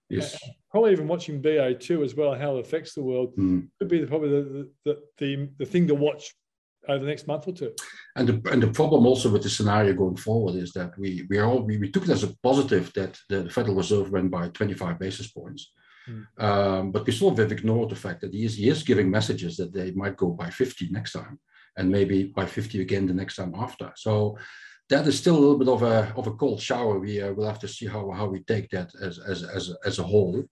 yes. 0.09 0.35
Uh, 0.35 0.47
probably 0.71 0.93
even 0.93 1.07
watching 1.07 1.41
BA2 1.41 2.03
as 2.03 2.15
well, 2.15 2.35
how 2.35 2.57
it 2.57 2.61
affects 2.61 2.93
the 2.93 3.03
world, 3.03 3.35
mm. 3.35 3.67
could 3.79 3.89
be 3.89 3.99
the, 3.99 4.07
probably 4.07 4.29
the, 4.29 4.69
the, 4.85 4.99
the, 5.17 5.49
the 5.59 5.65
thing 5.65 5.87
to 5.87 5.95
watch 5.95 6.33
over 6.87 7.03
the 7.03 7.09
next 7.09 7.27
month 7.27 7.47
or 7.47 7.51
two. 7.51 7.73
And 8.15 8.29
the, 8.29 8.51
and 8.51 8.63
the 8.63 8.71
problem 8.71 9.05
also 9.05 9.29
with 9.29 9.43
the 9.43 9.49
scenario 9.49 9.93
going 9.93 10.15
forward 10.15 10.55
is 10.55 10.71
that 10.73 10.97
we 10.97 11.25
we 11.29 11.37
are 11.37 11.45
all, 11.45 11.63
we, 11.63 11.77
we 11.77 11.91
took 11.91 12.03
it 12.03 12.09
as 12.09 12.23
a 12.23 12.33
positive 12.41 12.93
that 12.93 13.17
the 13.27 13.49
Federal 13.49 13.75
Reserve 13.75 14.09
went 14.09 14.31
by 14.31 14.47
25 14.49 14.97
basis 14.97 15.27
points. 15.27 15.71
Mm. 16.09 16.43
Um, 16.43 16.91
but 16.91 17.05
we 17.05 17.13
sort 17.13 17.39
of 17.39 17.51
ignored 17.51 17.89
the 17.89 17.95
fact 17.95 18.21
that 18.21 18.33
he 18.33 18.45
is, 18.45 18.55
he 18.55 18.69
is 18.69 18.83
giving 18.83 19.09
messages 19.09 19.57
that 19.57 19.73
they 19.73 19.91
might 19.91 20.17
go 20.17 20.29
by 20.29 20.49
50 20.49 20.89
next 20.89 21.13
time 21.13 21.39
and 21.77 21.89
maybe 21.89 22.25
by 22.25 22.45
50 22.45 22.81
again 22.81 23.07
the 23.07 23.13
next 23.13 23.35
time 23.35 23.53
after. 23.55 23.91
So 23.95 24.37
that 24.89 25.07
is 25.07 25.17
still 25.17 25.35
a 25.35 25.39
little 25.39 25.57
bit 25.57 25.67
of 25.67 25.83
a, 25.83 26.13
of 26.15 26.27
a 26.27 26.33
cold 26.33 26.61
shower. 26.61 26.99
We 26.99 27.21
uh, 27.21 27.33
will 27.33 27.45
have 27.45 27.59
to 27.59 27.67
see 27.67 27.85
how, 27.85 28.09
how 28.11 28.27
we 28.27 28.41
take 28.41 28.69
that 28.69 28.91
as, 29.01 29.19
as, 29.19 29.43
as, 29.43 29.73
as 29.85 29.99
a 29.99 30.03
whole. 30.03 30.43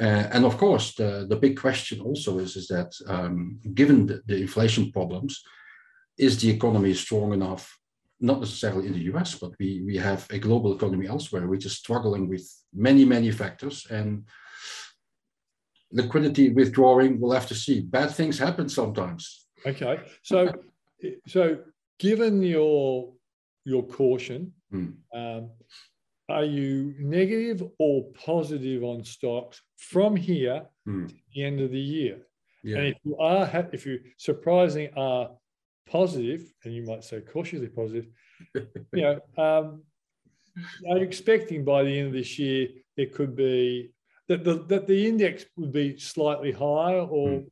Uh, 0.00 0.26
and 0.32 0.44
of 0.44 0.56
course, 0.56 0.94
the, 0.94 1.26
the 1.28 1.36
big 1.36 1.60
question 1.60 2.00
also 2.00 2.38
is, 2.38 2.56
is 2.56 2.66
that 2.68 2.92
um, 3.06 3.60
given 3.74 4.06
the, 4.06 4.22
the, 4.26 4.36
inflation 4.36 4.90
problems, 4.90 5.42
is 6.16 6.40
the 6.40 6.50
economy 6.50 6.94
strong 6.94 7.32
enough, 7.32 7.78
not 8.20 8.40
necessarily 8.40 8.86
in 8.86 8.94
the 8.94 9.12
US, 9.14 9.34
but 9.34 9.52
we, 9.58 9.82
we 9.84 9.96
have 9.96 10.26
a 10.30 10.38
global 10.38 10.74
economy 10.74 11.06
elsewhere, 11.06 11.46
which 11.46 11.66
is 11.66 11.76
struggling 11.76 12.28
with 12.28 12.48
many, 12.72 13.04
many 13.04 13.30
factors. 13.30 13.86
And 13.90 14.24
liquidity 15.94 16.50
withdrawing, 16.50 17.18
we'll 17.18 17.32
have 17.32 17.48
to 17.48 17.54
see. 17.54 17.80
Bad 17.80 18.10
things 18.10 18.38
happen 18.38 18.68
sometimes. 18.68 19.46
Okay, 19.66 20.00
so 20.22 20.52
so 21.26 21.58
given 21.98 22.42
your 22.42 23.12
your 23.64 23.82
caution, 23.86 24.52
hmm. 24.70 24.88
um, 25.14 25.50
are 26.28 26.44
you 26.44 26.94
negative 26.98 27.62
or 27.78 28.04
positive 28.14 28.84
on 28.84 29.04
stocks 29.04 29.62
from 29.76 30.16
here 30.16 30.66
mm. 30.88 31.08
to 31.08 31.14
the 31.34 31.44
end 31.44 31.60
of 31.60 31.70
the 31.70 31.80
year. 31.80 32.18
Yeah. 32.62 32.78
And 32.78 32.86
if 32.88 32.96
you 33.04 33.16
are, 33.18 33.68
if 33.72 33.86
you 33.86 34.00
surprisingly 34.16 34.90
are 34.96 35.30
positive, 35.86 36.42
and 36.64 36.74
you 36.74 36.82
might 36.84 37.04
say 37.04 37.20
cautiously 37.20 37.68
positive, 37.68 38.06
you 38.54 38.66
know, 38.92 39.20
um, 39.36 39.82
I'm 40.90 41.02
expecting 41.02 41.64
by 41.64 41.82
the 41.82 41.98
end 41.98 42.08
of 42.08 42.14
this 42.14 42.38
year 42.38 42.68
there 42.96 43.06
could 43.06 43.36
be 43.36 43.90
that 44.28 44.44
the 44.44 44.54
that 44.68 44.86
the 44.86 45.06
index 45.06 45.44
would 45.56 45.72
be 45.72 45.98
slightly 45.98 46.52
higher 46.52 47.00
or 47.00 47.28
mm. 47.28 47.46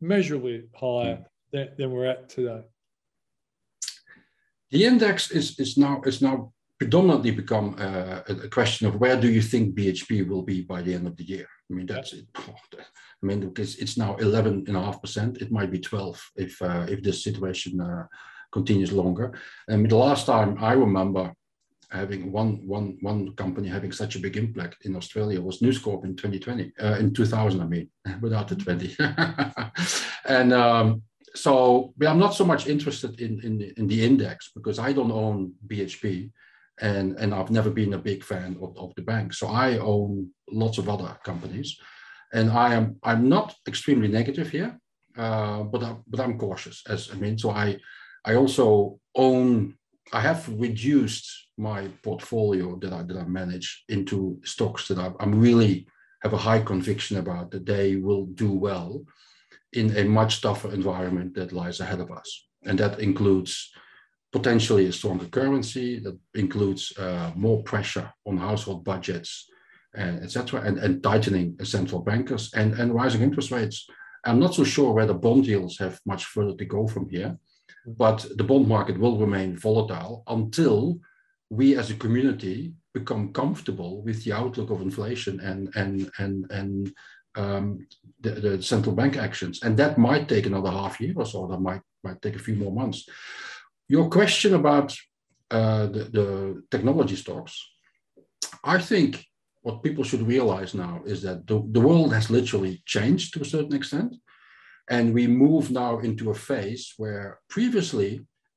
measurably 0.00 0.64
higher 0.74 1.16
mm. 1.16 1.24
than, 1.52 1.68
than 1.76 1.90
we're 1.90 2.06
at 2.06 2.28
today. 2.28 2.62
The 4.70 4.84
index 4.84 5.30
is 5.30 5.58
is 5.58 5.76
now 5.76 6.00
is 6.06 6.22
now 6.22 6.52
predominantly 6.78 7.30
become 7.30 7.76
uh, 7.78 8.22
a 8.26 8.48
question 8.48 8.88
of 8.88 8.96
where 8.96 9.20
do 9.20 9.30
you 9.30 9.40
think 9.40 9.74
BHP 9.76 10.26
will 10.26 10.42
be 10.42 10.62
by 10.62 10.82
the 10.82 10.94
end 10.94 11.06
of 11.06 11.16
the 11.16 11.24
year. 11.24 11.46
I 11.70 11.74
mean 11.74 11.86
that's 11.86 12.12
it. 12.12 12.26
I 12.36 13.26
mean 13.26 13.40
because 13.40 13.76
it's 13.76 13.96
now 13.96 14.16
eleven 14.16 14.64
and 14.66 14.76
a 14.76 14.82
half 14.82 15.00
percent. 15.00 15.38
It 15.38 15.52
might 15.52 15.70
be 15.70 15.78
twelve 15.78 16.18
if 16.36 16.60
uh, 16.62 16.86
if 16.88 17.02
this 17.02 17.22
situation 17.24 17.80
uh, 17.80 18.06
continues 18.52 18.92
longer. 18.92 19.32
And 19.68 19.88
the 19.88 19.96
last 19.96 20.26
time 20.26 20.56
I 20.60 20.72
remember 20.72 21.34
having 21.92 22.32
one 22.32 22.66
one 22.66 22.96
one 23.00 23.32
company 23.36 23.68
having 23.68 23.92
such 23.92 24.16
a 24.16 24.18
big 24.18 24.36
impact 24.36 24.86
in 24.86 24.96
Australia 24.96 25.40
was 25.40 25.60
News 25.60 25.78
Corp 25.78 26.04
in 26.04 26.16
2020, 26.16 26.72
uh, 26.82 26.96
in 26.98 27.12
2000, 27.12 27.60
I 27.60 27.66
mean, 27.66 27.90
without 28.20 28.48
the 28.48 28.56
20. 28.56 28.96
and 30.24 30.52
um, 30.52 31.02
so 31.34 31.92
I'm 32.00 32.18
not 32.18 32.34
so 32.34 32.44
much 32.44 32.66
interested 32.66 33.20
in, 33.20 33.40
in, 33.42 33.58
the, 33.58 33.72
in 33.76 33.86
the 33.86 34.04
index 34.04 34.50
because 34.54 34.78
I 34.78 34.92
don't 34.92 35.12
own 35.12 35.52
BHP 35.66 36.30
and, 36.80 37.16
and 37.18 37.34
I've 37.34 37.50
never 37.50 37.70
been 37.70 37.94
a 37.94 37.98
big 37.98 38.24
fan 38.24 38.56
of, 38.60 38.76
of 38.76 38.94
the 38.96 39.02
bank. 39.02 39.34
So 39.34 39.48
I 39.48 39.78
own 39.78 40.30
lots 40.50 40.78
of 40.78 40.88
other 40.88 41.16
companies 41.24 41.78
and 42.32 42.50
I 42.50 42.74
am, 42.74 42.96
I'm 43.02 43.28
not 43.28 43.54
extremely 43.68 44.08
negative 44.08 44.48
here, 44.50 44.78
uh, 45.16 45.62
but, 45.64 45.82
I, 45.82 45.96
but 46.06 46.20
I'm 46.20 46.38
cautious 46.38 46.82
as 46.88 47.10
I 47.12 47.16
mean, 47.16 47.38
so 47.38 47.50
I, 47.50 47.78
I 48.24 48.34
also 48.36 48.98
own 49.14 49.76
I 50.12 50.20
have 50.20 50.48
reduced 50.48 51.26
my 51.56 51.88
portfolio 52.02 52.76
that 52.80 52.92
I 52.92 53.02
that 53.02 53.16
I 53.16 53.24
manage 53.24 53.84
into 53.88 54.38
stocks 54.44 54.88
that 54.88 54.98
I, 54.98 55.10
am 55.20 55.40
really 55.40 55.86
have 56.22 56.34
a 56.34 56.44
high 56.48 56.60
conviction 56.60 57.16
about 57.16 57.50
that 57.50 57.66
they 57.66 57.96
will 57.96 58.26
do 58.26 58.52
well 58.52 59.02
in 59.72 59.96
a 59.96 60.04
much 60.04 60.40
tougher 60.40 60.70
environment 60.72 61.34
that 61.34 61.52
lies 61.52 61.80
ahead 61.80 62.00
of 62.00 62.10
us, 62.10 62.46
and 62.64 62.78
that 62.78 63.00
includes 63.00 63.72
potentially 64.32 64.86
a 64.86 64.92
stronger 64.92 65.26
currency, 65.26 65.98
that 66.00 66.18
includes 66.34 66.92
uh, 66.98 67.30
more 67.34 67.62
pressure 67.62 68.12
on 68.26 68.36
household 68.36 68.84
budgets, 68.84 69.48
and 69.94 70.22
etc., 70.22 70.60
and, 70.60 70.78
and 70.78 71.02
tightening 71.02 71.56
central 71.64 72.02
bankers 72.02 72.50
and 72.54 72.74
and 72.74 72.94
rising 72.94 73.22
interest 73.22 73.50
rates. 73.50 73.86
I'm 74.24 74.38
not 74.38 74.54
so 74.54 74.64
sure 74.64 74.92
whether 74.92 75.14
bond 75.14 75.46
yields 75.46 75.78
have 75.78 76.00
much 76.06 76.26
further 76.26 76.56
to 76.56 76.64
go 76.64 76.86
from 76.86 77.08
here 77.08 77.38
but 77.86 78.26
the 78.36 78.44
bond 78.44 78.68
market 78.68 78.98
will 78.98 79.18
remain 79.18 79.56
volatile 79.56 80.22
until 80.28 80.98
we 81.50 81.76
as 81.76 81.90
a 81.90 81.94
community 81.94 82.74
become 82.94 83.32
comfortable 83.32 84.02
with 84.02 84.22
the 84.24 84.32
outlook 84.32 84.70
of 84.70 84.80
inflation 84.80 85.40
and 85.40 85.70
and 85.74 86.10
and 86.18 86.50
and 86.50 86.94
um, 87.34 87.86
the, 88.20 88.30
the, 88.30 88.62
central 88.62 88.94
bank 88.94 89.16
actions, 89.16 89.62
and 89.62 89.74
that 89.78 89.96
might 89.96 90.28
take 90.28 90.44
another 90.44 90.70
half 90.70 91.00
year 91.00 91.14
or 91.16 91.24
so. 91.24 91.46
That 91.46 91.60
might 91.60 91.80
might 92.04 92.20
take 92.20 92.36
a 92.36 92.44
few 92.46 92.54
more 92.54 92.72
months. 92.72 93.08
Your 93.88 94.10
question 94.10 94.54
about 94.54 94.94
uh, 95.50 95.86
the, 95.86 96.04
the 96.04 96.62
technology 96.70 97.16
stocks, 97.16 97.54
I 98.64 98.78
think 98.78 99.24
what 99.62 99.82
people 99.82 100.04
should 100.04 100.26
realize 100.26 100.74
now 100.74 101.02
is 101.06 101.22
that 101.22 101.46
the, 101.46 101.62
the 101.70 101.80
world 101.80 102.12
has 102.12 102.30
literally 102.30 102.82
changed 102.84 103.34
to 103.34 103.42
a 103.42 103.44
certain 103.44 103.74
extent. 103.74 104.16
And 104.92 105.14
we 105.14 105.26
move 105.26 105.70
now 105.70 106.00
into 106.00 106.30
a 106.30 106.42
phase 106.50 106.84
where 106.98 107.40
previously 107.48 108.10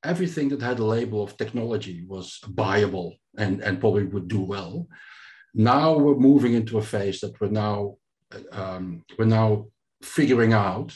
everything 0.03 0.49
that 0.49 0.61
had 0.61 0.79
a 0.79 0.91
label 0.95 1.23
of 1.23 1.37
technology 1.37 2.03
was 2.13 2.39
buyable 2.61 3.09
and, 3.37 3.61
and 3.61 3.79
probably 3.79 4.05
would 4.05 4.27
do 4.27 4.41
well. 4.41 4.73
Now 5.53 5.97
we're 5.97 6.27
moving 6.29 6.53
into 6.53 6.77
a 6.77 6.89
phase 6.93 7.21
that 7.21 7.39
we're 7.39 7.57
now 7.65 7.95
um, 8.51 9.05
we're 9.17 9.35
now 9.41 9.67
figuring 10.03 10.51
out 10.51 10.89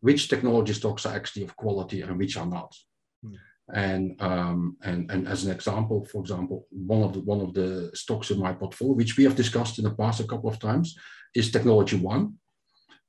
which 0.00 0.28
technology 0.28 0.74
stocks 0.74 1.06
are 1.06 1.16
actually 1.16 1.44
of 1.44 1.56
quality 1.56 2.02
and 2.02 2.18
which 2.18 2.36
are 2.36 2.50
not. 2.58 2.76
Hmm. 3.22 3.34
And, 3.72 4.22
um, 4.22 4.76
and 4.82 5.10
and 5.10 5.26
as 5.26 5.44
an 5.44 5.50
example, 5.50 6.04
for 6.10 6.20
example, 6.20 6.66
one 6.70 7.02
of 7.02 7.14
the 7.14 7.20
one 7.20 7.40
of 7.40 7.54
the 7.54 7.90
stocks 7.94 8.30
in 8.30 8.38
my 8.38 8.52
portfolio, 8.52 8.94
which 8.94 9.16
we 9.16 9.24
have 9.24 9.42
discussed 9.42 9.78
in 9.78 9.84
the 9.84 9.98
past 10.02 10.20
a 10.20 10.30
couple 10.32 10.50
of 10.50 10.58
times, 10.58 10.94
is 11.34 11.50
Technology 11.50 11.96
One. 11.96 12.34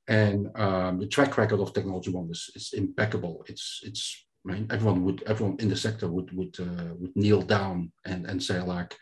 And 0.09 0.49
um, 0.55 0.99
the 0.99 1.07
track 1.07 1.37
record 1.37 1.59
of 1.59 1.71
Technology 1.71 2.09
One 2.09 2.29
is, 2.31 2.49
is 2.55 2.73
impeccable. 2.73 3.45
It's 3.47 3.81
it's 3.83 4.25
I 4.45 4.53
mean, 4.53 4.67
everyone 4.71 5.03
would 5.05 5.21
everyone 5.27 5.57
in 5.59 5.69
the 5.69 5.75
sector 5.75 6.07
would 6.07 6.35
would 6.35 6.59
uh, 6.59 6.95
would 6.99 7.15
kneel 7.15 7.43
down 7.43 7.91
and 8.05 8.25
and 8.25 8.41
say 8.41 8.59
like, 8.59 8.97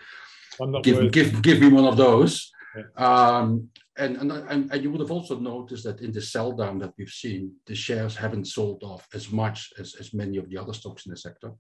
give 0.84 1.12
give 1.12 1.42
give 1.42 1.62
me 1.62 1.70
one 1.70 1.86
of 1.86 1.96
those. 1.96 2.52
Yeah. 2.76 2.84
Um, 3.08 3.70
and, 3.98 4.18
and, 4.18 4.32
and 4.32 4.72
and 4.72 4.84
you 4.84 4.92
would 4.92 5.00
have 5.00 5.10
also 5.18 5.40
noticed 5.40 5.86
that 5.86 6.02
in 6.02 6.12
the 6.12 6.22
sell 6.22 6.52
down 6.52 6.78
that 6.80 6.94
we've 6.98 7.18
seen, 7.24 7.54
the 7.66 7.74
shares 7.74 8.16
haven't 8.16 8.46
sold 8.46 8.84
off 8.84 9.08
as 9.14 9.32
much 9.32 9.72
as 9.80 9.96
as 9.96 10.14
many 10.14 10.38
of 10.38 10.50
the 10.50 10.58
other 10.58 10.74
stocks 10.74 11.06
in 11.06 11.12
the 11.12 11.18
sector. 11.18 11.54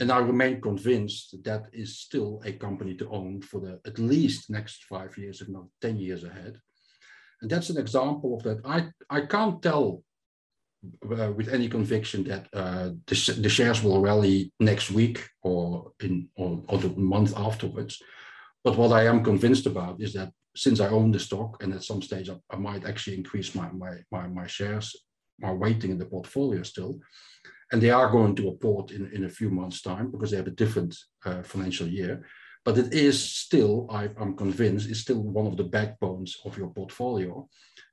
And 0.00 0.10
I 0.10 0.18
remain 0.18 0.60
convinced 0.60 1.32
that, 1.32 1.44
that 1.44 1.64
is 1.72 1.98
still 1.98 2.40
a 2.44 2.52
company 2.52 2.94
to 2.94 3.10
own 3.10 3.42
for 3.42 3.60
the 3.60 3.80
at 3.84 3.98
least 3.98 4.48
next 4.48 4.84
five 4.84 5.18
years, 5.18 5.40
if 5.40 5.48
not 5.48 5.66
10 5.80 5.96
years 5.98 6.24
ahead. 6.24 6.56
And 7.42 7.50
that's 7.50 7.70
an 7.70 7.76
example 7.76 8.36
of 8.36 8.42
that. 8.44 8.60
I, 8.64 8.86
I 9.10 9.26
can't 9.26 9.60
tell 9.60 10.02
uh, 11.04 11.32
with 11.32 11.48
any 11.48 11.68
conviction 11.68 12.24
that 12.24 12.46
uh, 12.52 12.90
the, 13.06 13.38
the, 13.40 13.48
shares 13.48 13.82
will 13.82 14.00
rally 14.00 14.52
next 14.58 14.90
week 14.90 15.28
or 15.42 15.92
in 16.00 16.28
or, 16.36 16.62
or, 16.68 16.78
the 16.78 16.88
month 16.90 17.36
afterwards. 17.36 18.00
But 18.64 18.76
what 18.76 18.92
I 18.92 19.06
am 19.06 19.22
convinced 19.22 19.66
about 19.66 20.00
is 20.00 20.12
that 20.14 20.32
since 20.56 20.80
I 20.80 20.88
own 20.88 21.12
the 21.12 21.20
stock 21.20 21.62
and 21.62 21.72
at 21.72 21.84
some 21.84 22.02
stage 22.02 22.30
I, 22.30 22.36
I 22.50 22.56
might 22.56 22.84
actually 22.84 23.16
increase 23.16 23.54
my, 23.54 23.70
my, 23.70 23.98
my, 24.10 24.26
my, 24.26 24.46
shares, 24.46 24.96
my 25.38 25.52
weighting 25.52 25.90
in 25.92 25.98
the 25.98 26.06
portfolio 26.06 26.62
still, 26.62 26.98
and 27.70 27.80
they 27.80 27.90
are 27.90 28.10
going 28.10 28.34
to 28.36 28.50
report 28.50 28.90
in, 28.90 29.10
in 29.12 29.24
a 29.24 29.30
few 29.30 29.50
months' 29.50 29.82
time 29.82 30.10
because 30.10 30.30
they 30.30 30.36
have 30.36 30.48
a 30.48 30.58
different 30.62 30.96
uh, 31.24 31.42
financial 31.42 31.86
year 31.86 32.24
but 32.64 32.78
it 32.78 32.94
is 32.94 33.22
still, 33.22 33.86
I, 33.90 34.08
am 34.20 34.36
convinced, 34.36 34.88
is 34.88 35.00
still 35.00 35.20
one 35.20 35.46
of 35.46 35.56
the 35.56 35.64
backbones 35.64 36.36
of 36.44 36.56
your 36.56 36.68
portfolio. 36.68 37.48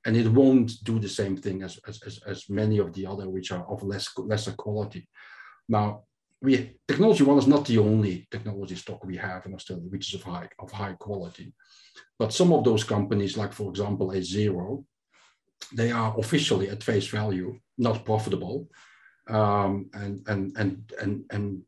And 0.06 0.16
it 0.16 0.28
won't 0.28 0.72
do 0.84 1.00
the 1.00 1.10
same 1.10 1.36
thing 1.36 1.64
as, 1.64 1.80
as, 1.88 2.02
as, 2.06 2.20
as 2.28 2.50
many 2.50 2.78
of 2.78 2.94
the 2.94 3.06
other, 3.06 3.30
which 3.30 3.52
are 3.52 3.66
of 3.68 3.84
less 3.84 4.08
lesser 4.18 4.54
quality. 4.54 5.08
Now, 5.68 6.04
we 6.42 6.78
technology 6.88 7.24
one 7.24 7.38
is 7.38 7.48
not 7.48 7.66
the 7.66 7.80
only 7.80 8.28
technology 8.32 8.76
stock 8.76 9.04
we 9.04 9.18
have 9.18 9.46
in 9.46 9.54
Australia, 9.54 9.84
which 9.90 10.14
is 10.14 10.22
of 10.22 10.26
high 10.26 10.50
of 10.60 10.72
high 10.72 10.94
quality. 10.94 11.54
But 12.18 12.34
some 12.34 12.54
of 12.54 12.64
those 12.64 12.84
companies, 12.84 13.36
like 13.36 13.52
for 13.52 13.70
example, 13.70 14.12
A 14.12 14.18
Xero, 14.18 14.86
they 15.76 15.92
are 15.92 16.18
officially 16.18 16.70
at 16.70 16.84
face 16.84 17.08
value 17.08 17.60
not 17.78 18.06
profitable, 18.06 18.70
um, 19.28 19.90
and 19.94 20.26
and 20.28 20.56
and 20.58 20.94
and 21.02 21.26
and 21.32 21.62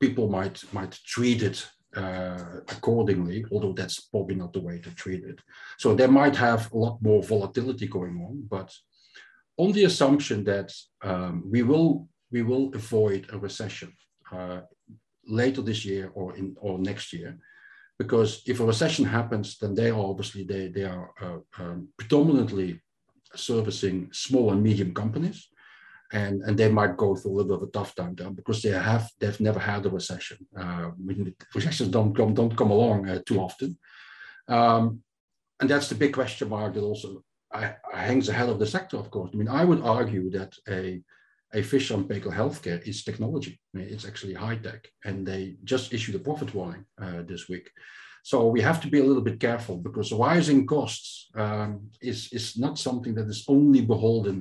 people 0.00 0.28
might 0.28 0.62
might 0.72 0.98
treat 1.06 1.42
it 1.42 1.66
uh, 1.96 2.60
accordingly, 2.68 3.44
although 3.50 3.72
that's 3.72 4.00
probably 4.00 4.34
not 4.34 4.52
the 4.52 4.60
way 4.60 4.78
to 4.78 4.90
treat 4.94 5.24
it. 5.24 5.40
So 5.78 5.94
there 5.94 6.08
might 6.08 6.36
have 6.36 6.72
a 6.72 6.76
lot 6.76 6.98
more 7.02 7.22
volatility 7.22 7.86
going 7.86 8.16
on, 8.26 8.46
but 8.48 8.72
on 9.56 9.72
the 9.72 9.84
assumption 9.84 10.44
that 10.44 10.72
um, 11.02 11.44
we 11.50 11.62
will 11.62 12.08
we 12.30 12.42
will 12.42 12.74
avoid 12.74 13.26
a 13.32 13.38
recession 13.38 13.92
uh, 14.32 14.62
later 15.26 15.62
this 15.62 15.84
year 15.84 16.10
or 16.14 16.36
in 16.36 16.56
or 16.60 16.78
next 16.78 17.12
year, 17.12 17.38
because 17.98 18.42
if 18.46 18.60
a 18.60 18.64
recession 18.64 19.04
happens, 19.04 19.58
then 19.58 19.74
they 19.74 19.90
are 19.90 20.06
obviously 20.10 20.44
they 20.44 20.68
they 20.68 20.84
are 20.84 21.12
uh, 21.20 21.62
um, 21.62 21.88
predominantly 21.96 22.80
servicing 23.36 24.08
small 24.12 24.52
and 24.52 24.62
medium 24.62 24.92
companies 24.94 25.48
and 26.14 26.42
and 26.42 26.56
they 26.56 26.70
might 26.70 26.96
go 26.96 27.14
through 27.14 27.32
a 27.32 27.36
little 27.36 27.50
bit 27.50 27.62
of 27.62 27.68
a 27.68 27.72
tough 27.72 27.94
time 27.94 28.14
there 28.14 28.30
because 28.30 28.62
they 28.62 28.70
have 28.70 29.10
they've 29.18 29.40
never 29.48 29.58
had 29.58 29.84
a 29.84 29.90
recession. 29.90 30.38
Uh, 30.56 30.90
recessions 31.54 31.90
don't 31.90 32.14
come 32.16 32.32
don't 32.34 32.56
come 32.56 32.70
along 32.70 33.08
uh, 33.08 33.20
too 33.26 33.38
often, 33.40 33.76
um, 34.48 35.02
and 35.60 35.68
that's 35.68 35.88
the 35.88 36.00
big 36.02 36.12
question 36.14 36.48
mark 36.48 36.74
that 36.74 36.90
also 36.90 37.22
uh, 37.52 37.72
hangs 37.92 38.28
ahead 38.28 38.48
of 38.48 38.58
the 38.58 38.66
sector. 38.76 38.96
Of 38.96 39.10
course, 39.10 39.30
I 39.34 39.36
mean 39.36 39.48
I 39.60 39.64
would 39.64 39.82
argue 39.82 40.30
that 40.30 40.52
a 40.68 41.02
a 41.58 41.62
Fisher 41.62 41.94
and 41.94 42.08
Paykel 42.08 42.34
Healthcare 42.40 42.80
is 42.86 43.04
technology. 43.04 43.60
I 43.74 43.78
mean, 43.78 43.88
it's 43.88 44.06
actually 44.06 44.34
high 44.34 44.56
tech, 44.56 44.88
and 45.04 45.26
they 45.26 45.56
just 45.64 45.92
issued 45.92 46.16
a 46.16 46.26
profit 46.28 46.54
warning 46.54 46.84
uh, 47.04 47.22
this 47.30 47.48
week. 47.48 47.70
So 48.24 48.36
we 48.54 48.60
have 48.62 48.80
to 48.82 48.88
be 48.88 49.00
a 49.00 49.04
little 49.04 49.26
bit 49.28 49.38
careful 49.38 49.76
because 49.76 50.20
rising 50.28 50.66
costs 50.66 51.28
um, 51.34 51.90
is 52.00 52.18
is 52.32 52.56
not 52.56 52.78
something 52.78 53.14
that 53.16 53.28
is 53.34 53.44
only 53.48 53.82
beholden 53.82 54.38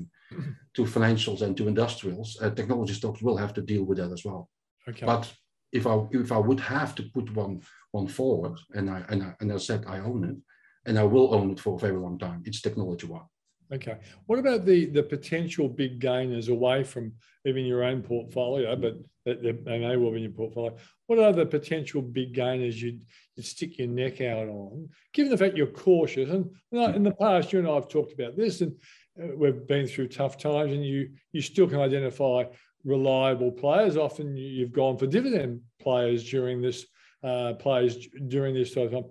to 0.75 0.83
financials 0.83 1.41
and 1.41 1.55
to 1.57 1.67
industrials, 1.67 2.37
uh, 2.41 2.49
technology 2.49 2.93
stocks 2.93 3.21
will 3.21 3.37
have 3.37 3.53
to 3.53 3.61
deal 3.61 3.83
with 3.83 3.97
that 3.97 4.11
as 4.11 4.23
well. 4.25 4.49
Okay. 4.87 5.05
But 5.05 5.31
if 5.71 5.87
I 5.87 6.05
if 6.11 6.31
I 6.31 6.37
would 6.37 6.59
have 6.59 6.95
to 6.95 7.03
put 7.03 7.33
one 7.35 7.61
one 7.91 8.07
forward, 8.07 8.59
and 8.73 8.89
I 8.89 9.03
and 9.09 9.23
I, 9.23 9.35
and 9.39 9.51
I 9.51 9.57
said 9.57 9.85
I 9.87 9.99
own 9.99 10.23
it, 10.23 10.37
and 10.85 10.99
I 10.99 11.03
will 11.03 11.33
own 11.33 11.51
it 11.51 11.59
for 11.59 11.75
a 11.75 11.79
very 11.79 11.97
long 11.97 12.17
time. 12.17 12.43
It's 12.45 12.61
technology 12.61 13.07
one. 13.07 13.27
Okay. 13.73 13.97
What 14.27 14.39
about 14.39 14.65
the 14.65 14.85
the 14.85 15.03
potential 15.03 15.67
big 15.67 15.99
gainers 15.99 16.49
away 16.49 16.83
from 16.83 17.13
even 17.45 17.65
your 17.65 17.83
own 17.83 18.01
portfolio, 18.01 18.75
but 18.75 18.97
they 19.25 19.53
may 19.53 19.95
well 19.95 20.11
be 20.11 20.17
in 20.17 20.23
your 20.23 20.31
portfolio? 20.31 20.75
What 21.07 21.19
are 21.19 21.33
the 21.33 21.45
potential 21.45 22.01
big 22.01 22.33
gainers 22.33 22.81
you'd, 22.81 23.01
you'd 23.35 23.45
stick 23.45 23.77
your 23.77 23.87
neck 23.87 24.21
out 24.21 24.47
on, 24.47 24.89
given 25.13 25.31
the 25.31 25.37
fact 25.37 25.57
you're 25.57 25.67
cautious? 25.67 26.29
And 26.29 26.51
in 26.71 27.03
the 27.03 27.11
past, 27.11 27.51
you 27.51 27.59
and 27.59 27.67
I 27.67 27.75
have 27.75 27.89
talked 27.89 28.13
about 28.13 28.37
this, 28.37 28.61
and 28.61 28.75
we've 29.15 29.67
been 29.67 29.88
through 29.88 30.10
tough 30.10 30.38
times, 30.38 30.72
and 30.72 30.86
you 30.86 31.10
you 31.32 31.41
still 31.41 31.67
can 31.67 31.79
identify 31.79 32.46
reliable 32.84 33.51
players. 33.51 33.98
Often 33.98 34.36
you've 34.36 34.72
gone 34.72 34.98
for 34.98 35.08
dividend 35.08 35.62
players 35.82 36.29
during 36.29 36.62
this 36.62 36.86
uh, 37.24 37.53
players 37.53 38.08
during 38.27 38.53
this 38.53 38.74
time. 38.74 39.05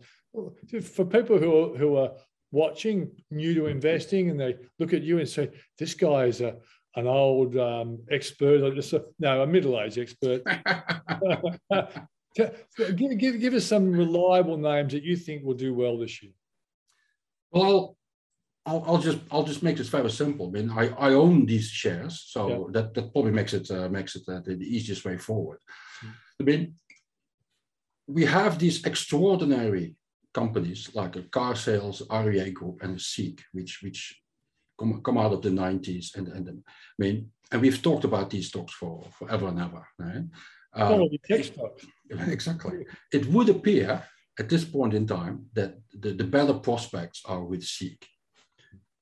For 0.82 1.04
people 1.04 1.38
who 1.38 1.74
are, 1.74 1.76
who 1.76 1.96
are 1.96 2.12
watching, 2.50 3.10
new 3.30 3.54
to 3.54 3.66
investing, 3.66 4.30
and 4.30 4.40
they 4.40 4.56
look 4.78 4.92
at 4.92 5.02
you 5.02 5.18
and 5.18 5.28
say, 5.28 5.50
"This 5.78 5.94
guy 5.94 6.26
is 6.26 6.40
a 6.40 6.56
an 6.96 7.06
old 7.06 7.56
um, 7.56 8.00
expert, 8.10 8.62
or 8.62 8.74
just 8.74 8.92
a, 8.92 9.04
no, 9.18 9.42
a 9.42 9.46
middle-aged 9.46 9.98
expert." 9.98 10.42
give, 12.34 13.18
give, 13.18 13.40
give 13.40 13.54
us 13.54 13.66
some 13.66 13.92
reliable 13.92 14.56
names 14.56 14.92
that 14.92 15.02
you 15.02 15.16
think 15.16 15.44
will 15.44 15.54
do 15.54 15.74
well 15.74 15.98
this 15.98 16.22
year. 16.22 16.32
Well, 17.50 17.96
I'll, 18.64 18.84
I'll, 18.86 18.98
just 18.98 19.18
I'll 19.30 19.42
just 19.42 19.62
make 19.62 19.76
this 19.76 19.88
very 19.88 20.10
simple. 20.10 20.48
I 20.48 20.50
mean, 20.50 20.70
I, 20.70 20.88
I 20.90 21.14
own 21.14 21.46
these 21.46 21.66
shares, 21.66 22.24
so 22.28 22.48
yeah. 22.48 22.80
that, 22.80 22.94
that 22.94 23.12
probably 23.12 23.32
makes 23.32 23.54
it 23.54 23.70
uh, 23.70 23.88
makes 23.88 24.14
it 24.14 24.22
uh, 24.28 24.40
the 24.44 24.54
easiest 24.54 25.04
way 25.04 25.18
forward. 25.18 25.58
Mm. 26.04 26.10
I 26.40 26.42
mean, 26.44 26.74
we 28.06 28.24
have 28.24 28.58
these 28.58 28.84
extraordinary 28.84 29.96
companies 30.32 30.90
like 30.94 31.16
a 31.16 31.22
Carsales, 31.22 32.02
REA 32.10 32.50
Group, 32.50 32.82
and 32.82 32.96
a 32.96 33.00
Seek, 33.00 33.42
which 33.52 33.80
which 33.82 34.22
come, 34.78 35.02
come 35.02 35.18
out 35.18 35.32
of 35.32 35.42
the 35.42 35.50
90s. 35.50 36.16
And, 36.16 36.28
and 36.28 36.48
I 36.48 36.52
mean, 36.98 37.30
and 37.50 37.60
we've 37.60 37.82
talked 37.82 38.04
about 38.04 38.30
these 38.30 38.48
stocks 38.48 38.72
for 38.72 39.04
forever 39.18 39.48
and 39.48 39.60
ever. 39.60 39.86
Right? 39.98 40.24
Um. 40.74 41.08
Exactly. 42.28 42.84
It 43.10 43.26
would 43.26 43.48
appear 43.48 44.02
at 44.38 44.48
this 44.48 44.64
point 44.64 44.92
in 44.92 45.06
time 45.06 45.46
that 45.54 45.78
the, 45.98 46.12
the 46.12 46.24
better 46.24 46.54
prospects 46.54 47.22
are 47.24 47.42
with 47.42 47.62
Seek. 47.62 48.06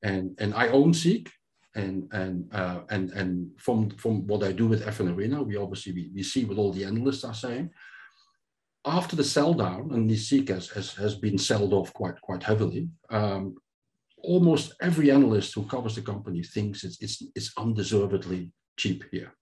And, 0.03 0.37
and 0.39 0.55
I 0.55 0.69
own 0.69 0.95
Seek, 0.95 1.31
and 1.77 2.09
and 2.13 2.53
uh, 2.53 2.81
and 2.91 3.11
and 3.13 3.51
from 3.57 3.91
from 3.91 4.27
what 4.27 4.43
I 4.43 4.51
do 4.51 4.67
with 4.67 4.85
FN 4.85 5.15
Arena, 5.15 5.41
we 5.41 5.57
obviously 5.57 5.93
we, 5.93 6.11
we 6.13 6.23
see 6.23 6.45
what 6.45 6.59
all 6.59 6.73
the 6.73 6.85
analysts 6.85 7.23
are 7.23 7.35
saying 7.35 7.71
after 8.85 9.17
the 9.17 9.25
sell 9.25 9.55
down, 9.55 9.91
and 9.93 10.11
Seek 10.19 10.49
has, 10.49 10.69
has, 10.71 10.95
has 10.95 11.15
been 11.15 11.39
sold 11.39 11.73
off 11.73 11.93
quite, 11.93 12.21
quite 12.21 12.43
heavily, 12.43 12.89
um, 13.11 13.57
almost 14.19 14.75
every 14.81 15.11
analyst 15.11 15.55
who 15.55 15.65
covers 15.65 15.95
the 15.95 16.03
company 16.03 16.43
thinks 16.43 16.85
it's, 16.85 17.01
it's, 17.01 17.23
it's 17.35 17.53
undeservedly 17.57 18.53
cheap 18.79 19.05
here. 19.11 19.33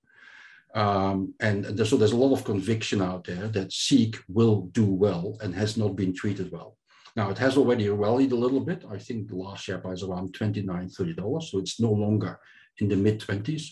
Um, 0.74 1.34
and 1.40 1.64
so 1.86 1.96
there's 1.96 2.12
a 2.12 2.16
lot 2.16 2.34
of 2.34 2.44
conviction 2.44 3.00
out 3.00 3.24
there 3.24 3.48
that 3.48 3.72
Seek 3.72 4.18
will 4.28 4.62
do 4.72 4.84
well 4.84 5.36
and 5.40 5.54
has 5.54 5.76
not 5.76 5.96
been 5.96 6.14
treated 6.14 6.52
well. 6.52 6.76
Now 7.18 7.30
it 7.30 7.38
has 7.38 7.56
already 7.56 7.88
rallied 7.88 8.30
a 8.30 8.42
little 8.44 8.60
bit. 8.60 8.84
I 8.88 8.96
think 8.96 9.26
the 9.26 9.34
last 9.34 9.64
share 9.64 9.78
price 9.78 10.04
around 10.04 10.34
$29, 10.34 10.64
$30. 10.64 11.42
So 11.42 11.58
it's 11.58 11.80
no 11.80 11.90
longer 11.90 12.38
in 12.78 12.88
the 12.88 12.94
mid 12.94 13.18
20s. 13.20 13.64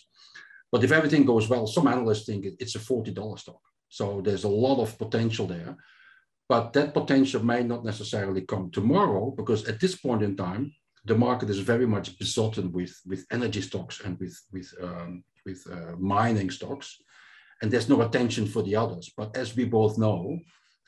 But 0.73 0.83
if 0.83 0.91
everything 0.91 1.25
goes 1.25 1.49
well, 1.49 1.69
some 1.69 1.87
analysts 1.87 2.27
think 2.27 2.45
it's 2.45 2.75
a 2.75 2.81
$40 2.81 3.39
stock. 3.39 3.63
So 3.89 4.21
there's 4.21 4.43
a 4.43 4.57
lot 4.67 4.83
of 4.83 4.99
potential 4.99 5.47
there. 5.47 5.77
But 6.49 6.73
that 6.73 6.93
potential 6.93 7.45
may 7.45 7.63
not 7.63 7.85
necessarily 7.85 8.41
come 8.41 8.69
tomorrow 8.73 9.31
because 9.31 9.69
at 9.69 9.79
this 9.79 9.95
point 9.95 10.23
in 10.23 10.37
time, 10.37 10.73
the 11.05 11.15
market 11.15 11.49
is 11.49 11.61
very 11.61 11.87
much 11.87 12.19
besotted 12.19 12.75
with, 12.75 13.01
with 13.07 13.27
energy 13.31 13.63
stocks 13.63 14.01
and 14.05 14.19
with, 14.19 14.37
with, 14.53 14.75
um, 14.83 15.23
with 15.45 15.65
uh, 15.71 15.95
mining 15.99 16.51
stocks. 16.51 17.01
And 17.63 17.71
there's 17.71 17.89
no 17.89 18.03
attention 18.03 18.49
for 18.49 18.65
the 18.65 18.75
others. 18.75 19.13
But 19.17 19.37
as 19.37 19.55
we 19.55 19.67
both 19.67 19.99
know, 19.99 20.37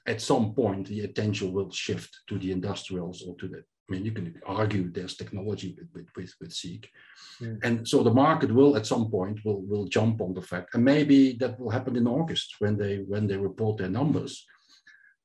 at 0.08 0.20
some 0.20 0.54
point, 0.54 0.88
the 0.88 1.00
attention 1.00 1.52
will 1.52 1.70
shift 1.70 2.20
to 2.28 2.38
the 2.38 2.50
industrials 2.50 3.22
or 3.26 3.36
to 3.36 3.48
the 3.48 3.62
I 3.88 3.94
mean, 3.94 4.04
you 4.04 4.12
can 4.12 4.34
argue 4.44 4.90
there's 4.90 5.16
technology 5.16 5.74
with, 5.94 6.08
with, 6.14 6.34
with, 6.40 6.52
Seek. 6.52 6.90
Mm. 7.40 7.58
And 7.64 7.88
so 7.88 8.02
the 8.02 8.12
market 8.12 8.52
will 8.52 8.76
at 8.76 8.86
some 8.86 9.10
point 9.10 9.42
will, 9.44 9.62
will 9.62 9.86
jump 9.86 10.20
on 10.20 10.34
the 10.34 10.42
fact, 10.42 10.74
and 10.74 10.84
maybe 10.84 11.32
that 11.40 11.58
will 11.58 11.70
happen 11.70 11.96
in 11.96 12.06
August 12.06 12.56
when 12.58 12.76
they 12.76 12.96
when 12.98 13.26
they 13.26 13.36
report 13.36 13.78
their 13.78 13.88
numbers. 13.88 14.44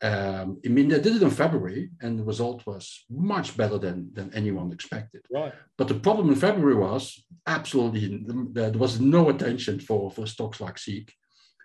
Um, 0.01 0.61
I 0.65 0.69
mean, 0.69 0.89
they 0.89 0.99
did 0.99 1.17
it 1.17 1.23
in 1.23 1.29
February, 1.29 1.91
and 2.01 2.17
the 2.17 2.23
result 2.23 2.65
was 2.65 3.05
much 3.09 3.57
better 3.57 3.77
than 3.77 4.13
than 4.13 4.33
anyone 4.33 4.71
expected. 4.71 5.21
Right. 5.29 5.53
But 5.77 5.89
the 5.89 5.99
problem 5.99 6.29
in 6.29 6.35
February 6.35 6.75
was 6.75 7.25
absolutely 7.45 8.23
there 8.53 8.71
was 8.71 9.01
no 9.01 9.29
attention 9.29 9.81
for 9.81 10.09
for 10.09 10.25
stocks 10.25 10.61
like 10.61 10.77
Seek. 10.77 11.13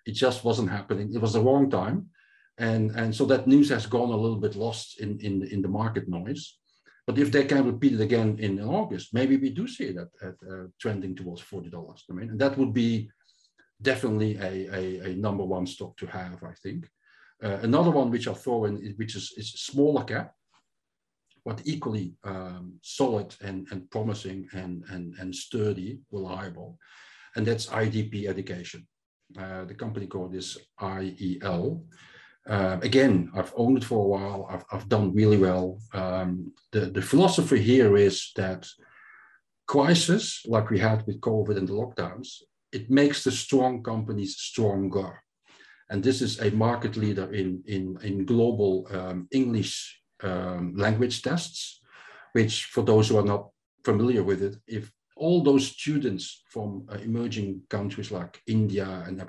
It 0.05 0.13
just 0.13 0.43
wasn't 0.43 0.71
happening. 0.71 1.15
It 1.15 1.21
was 1.21 1.35
the 1.35 1.43
wrong 1.43 1.71
time, 1.71 2.11
and 2.59 2.91
and 2.97 3.15
so 3.15 3.25
that 3.27 3.47
news 3.47 3.69
has 3.71 3.87
gone 3.87 4.11
a 4.11 4.17
little 4.17 4.41
bit 4.41 4.57
lost 4.57 5.01
in 5.01 5.19
in 5.21 5.43
in 5.45 5.63
the 5.63 5.69
market 5.69 6.09
noise. 6.09 6.59
But 7.07 7.19
if 7.19 7.33
they 7.33 7.45
can 7.45 7.65
repeat 7.65 7.95
it 7.95 8.03
again 8.03 8.37
in 8.39 8.61
August, 8.61 9.15
maybe 9.15 9.39
we 9.39 9.49
do 9.49 9.67
see 9.67 9.93
that 9.93 10.11
at, 10.21 10.35
uh, 10.47 10.67
trending 10.79 11.17
towards 11.17 11.41
forty 11.41 11.71
dollars. 11.71 12.05
I 12.11 12.13
mean, 12.13 12.31
and 12.31 12.41
that 12.41 12.59
would 12.59 12.75
be 12.75 13.11
definitely 13.81 14.37
a, 14.37 14.75
a, 14.75 15.11
a, 15.11 15.15
number 15.15 15.45
one 15.45 15.67
stock 15.67 15.97
to 15.97 16.07
have, 16.07 16.43
I 16.43 16.53
think. 16.63 16.89
Uh, 17.43 17.59
another 17.63 17.91
one 17.91 18.11
which 18.11 18.27
I'll 18.27 18.35
throw 18.35 18.65
in, 18.65 18.95
which 18.97 19.15
is, 19.15 19.33
is 19.37 19.53
smaller 19.53 20.03
cap, 20.03 20.35
but 21.45 21.63
equally 21.65 22.15
um, 22.25 22.75
solid 22.83 23.35
and, 23.41 23.69
and 23.71 23.89
promising 23.91 24.49
and, 24.53 24.85
and, 24.91 25.15
and 25.21 25.35
sturdy, 25.35 26.01
reliable, 26.11 26.77
and 27.37 27.47
that's 27.47 27.67
IDP 27.67 28.27
Education. 28.27 28.87
Uh, 29.39 29.65
the 29.65 29.75
company 29.75 30.07
code 30.07 30.35
is 30.35 30.59
IEL. 30.81 31.85
Uh, 32.49 32.79
again, 32.83 33.31
I've 33.35 33.53
owned 33.57 33.77
it 33.77 33.85
for 33.85 33.99
a 33.99 34.09
while. 34.09 34.49
I've, 34.51 34.65
I've 34.73 34.89
done 34.89 35.15
really 35.15 35.37
well. 35.37 35.79
Um, 35.93 36.53
the, 36.73 36.87
the 36.87 37.03
philosophy 37.03 37.61
here 37.63 37.97
is 37.97 38.33
that 38.37 38.67
crisis, 39.67 40.43
like 40.47 40.71
we 40.71 40.79
had 40.79 41.07
with 41.07 41.21
COVID 41.21 41.59
and 41.59 41.69
the 41.69 41.75
lockdowns, 41.75 42.43
it 42.73 42.91
makes 42.91 43.23
the 43.23 43.31
strong 43.31 43.83
companies 43.83 44.39
stronger. 44.39 45.23
And 45.91 46.03
this 46.03 46.23
is 46.23 46.41
a 46.41 46.51
market 46.51 46.97
leader 46.97 47.31
in, 47.33 47.63
in, 47.67 47.99
in 48.03 48.25
global 48.25 48.87
um, 48.91 49.29
English 49.31 50.01
um, 50.23 50.75
language 50.77 51.23
tests, 51.23 51.81
which 52.33 52.65
for 52.65 52.83
those 52.83 53.09
who 53.09 53.19
are 53.19 53.25
not 53.25 53.49
familiar 53.85 54.23
with 54.23 54.43
it, 54.43 54.57
if 54.67 54.91
all 55.19 55.43
those 55.43 55.67
students 55.67 56.43
from 56.49 56.87
uh, 56.91 56.97
emerging 56.97 57.63
countries 57.69 58.11
like 58.11 58.41
India 58.47 59.05
and 59.07 59.21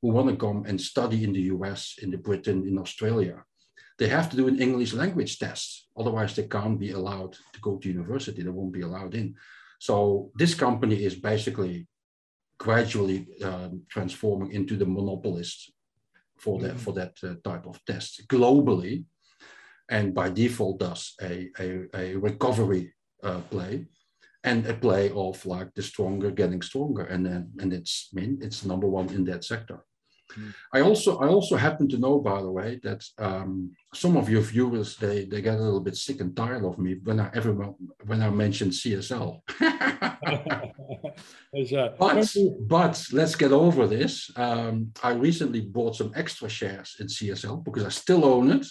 who 0.00 0.08
want 0.08 0.28
to 0.28 0.36
come 0.36 0.64
and 0.66 0.80
study 0.80 1.24
in 1.24 1.32
the 1.32 1.46
US, 1.54 1.96
in 2.02 2.10
the 2.10 2.18
Britain, 2.18 2.66
in 2.66 2.78
Australia, 2.78 3.42
they 3.98 4.08
have 4.08 4.30
to 4.30 4.36
do 4.36 4.46
an 4.46 4.60
English 4.60 4.92
language 4.92 5.38
test. 5.38 5.88
Otherwise, 5.96 6.36
they 6.36 6.46
can't 6.46 6.78
be 6.78 6.92
allowed 6.92 7.32
to 7.52 7.60
go 7.60 7.76
to 7.78 7.88
university. 7.88 8.42
They 8.42 8.50
won't 8.50 8.72
be 8.72 8.82
allowed 8.82 9.14
in. 9.14 9.34
So 9.80 10.30
this 10.36 10.54
company 10.54 11.04
is 11.04 11.16
basically 11.16 11.88
gradually 12.58 13.26
um, 13.42 13.82
transforming 13.88 14.52
into 14.52 14.76
the 14.76 14.86
monopolist 14.86 15.72
for 16.38 16.60
that 16.60 16.74
mm-hmm. 16.74 16.78
for 16.78 16.92
that 16.92 17.14
uh, 17.24 17.34
type 17.42 17.66
of 17.66 17.84
test 17.84 18.28
globally, 18.28 19.04
and 19.88 20.14
by 20.14 20.28
default 20.28 20.78
does 20.78 21.14
a 21.20 21.50
a, 21.58 21.86
a 21.94 22.16
recovery 22.16 22.92
uh, 23.24 23.40
play 23.50 23.86
and 24.44 24.66
a 24.66 24.74
play 24.74 25.10
of 25.10 25.44
like 25.46 25.74
the 25.74 25.82
stronger 25.82 26.30
getting 26.30 26.62
stronger 26.62 27.04
and 27.04 27.26
then 27.26 27.50
and 27.58 27.72
it's 27.72 28.08
I 28.12 28.20
mean 28.20 28.38
it's 28.40 28.64
number 28.64 28.86
one 28.86 29.08
in 29.10 29.24
that 29.24 29.44
sector. 29.44 29.84
Mm. 30.36 30.52
i 30.74 30.82
also 30.82 31.16
i 31.20 31.26
also 31.26 31.56
happen 31.56 31.88
to 31.88 31.96
know 31.96 32.18
by 32.18 32.42
the 32.42 32.50
way 32.50 32.78
that 32.82 33.02
um, 33.16 33.72
some 33.94 34.14
of 34.14 34.28
your 34.28 34.42
viewers 34.42 34.94
they 34.96 35.24
they 35.24 35.40
get 35.40 35.58
a 35.58 35.62
little 35.62 35.80
bit 35.80 35.96
sick 35.96 36.20
and 36.20 36.36
tired 36.36 36.66
of 36.66 36.78
me 36.78 36.96
when 37.02 37.18
i 37.18 37.30
ever 37.32 37.54
when 38.04 38.20
i 38.20 38.28
mention 38.28 38.68
csl 38.68 39.40
but 41.98 42.36
but 42.68 43.06
let's 43.12 43.36
get 43.36 43.52
over 43.52 43.86
this. 43.86 44.30
Um, 44.36 44.92
i 45.02 45.12
recently 45.12 45.62
bought 45.62 45.96
some 45.96 46.12
extra 46.14 46.50
shares 46.50 46.96
in 47.00 47.06
csl 47.06 47.64
because 47.64 47.84
i 47.84 47.88
still 47.88 48.26
own 48.26 48.50
it. 48.50 48.66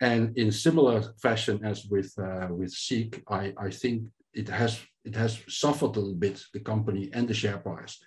And 0.00 0.36
in 0.38 0.52
similar 0.52 1.02
fashion 1.20 1.64
as 1.64 1.84
with 1.86 2.12
uh, 2.18 2.48
with 2.50 2.70
Seek, 2.70 3.22
I, 3.28 3.52
I 3.58 3.70
think 3.70 4.04
it 4.34 4.48
has 4.48 4.80
it 5.04 5.14
has 5.14 5.42
suffered 5.48 5.96
a 5.96 6.00
little 6.00 6.14
bit 6.14 6.42
the 6.52 6.60
company 6.60 7.10
and 7.12 7.28
the 7.28 7.34
share 7.34 7.58
price 7.58 7.98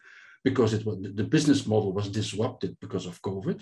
because 0.44 0.74
it 0.74 0.86
was 0.86 0.98
the 1.02 1.24
business 1.24 1.68
model 1.68 1.94
was 1.94 2.10
disrupted 2.10 2.78
because 2.80 3.06
of 3.06 3.22
COVID, 3.22 3.62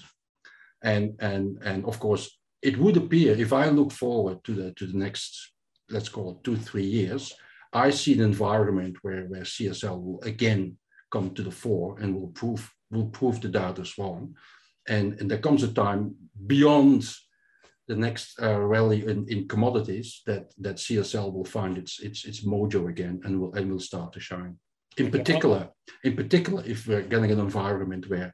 and 0.81 1.15
and 1.19 1.57
and 1.63 1.85
of 1.85 1.99
course 1.99 2.39
it 2.61 2.77
would 2.77 2.97
appear 2.97 3.33
if 3.33 3.53
I 3.53 3.69
look 3.69 3.91
forward 3.91 4.43
to 4.45 4.53
the 4.53 4.73
to 4.73 4.85
the 4.85 4.97
next 4.97 5.53
let's 5.89 6.09
call 6.09 6.31
it 6.31 6.43
two 6.43 6.57
three 6.57 6.85
years, 6.85 7.33
I 7.73 7.89
see 7.89 8.13
an 8.13 8.21
environment 8.21 8.97
where 9.01 9.25
where 9.25 9.41
CSL 9.41 10.01
will 10.01 10.21
again 10.23 10.77
come 11.11 11.33
to 11.33 11.43
the 11.43 11.51
fore 11.51 11.97
and 11.99 12.15
will 12.15 12.29
prove 12.29 12.71
will 12.91 13.09
prove 13.09 13.41
the 13.41 13.49
doubters 13.49 13.97
wrong, 13.97 14.35
and 14.87 15.19
and 15.19 15.29
there 15.29 15.39
comes 15.39 15.63
a 15.63 15.73
time 15.73 16.15
beyond 16.47 17.03
the 17.89 17.95
next 17.95 18.39
uh, 18.41 18.59
rally 18.59 19.03
in, 19.05 19.25
in 19.27 19.47
commodities 19.47 20.21
that 20.27 20.53
that 20.59 20.77
CSL 20.77 21.33
will 21.33 21.49
find 21.57 21.77
its 21.77 21.99
its 21.99 22.23
its 22.23 22.45
mojo 22.45 22.87
again 22.87 23.19
and 23.25 23.41
will 23.41 23.53
and 23.55 23.69
will 23.69 23.79
start 23.91 24.13
to 24.13 24.19
shine. 24.19 24.55
In 24.97 25.09
particular, 25.09 25.69
in 26.03 26.15
particular, 26.15 26.63
if 26.65 26.87
we're 26.87 27.01
getting 27.01 27.31
an 27.31 27.39
environment 27.39 28.07
where 28.07 28.33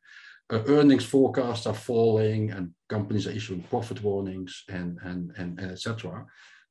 uh, 0.51 0.59
earnings 0.67 1.05
forecasts 1.05 1.65
are 1.65 1.81
falling 1.91 2.51
and 2.51 2.71
companies 2.89 3.27
are 3.27 3.37
issuing 3.39 3.63
profit 3.63 4.03
warnings 4.03 4.63
and 4.67 4.99
and 5.03 5.31
and, 5.37 5.59
and 5.59 5.71
etc. 5.71 6.25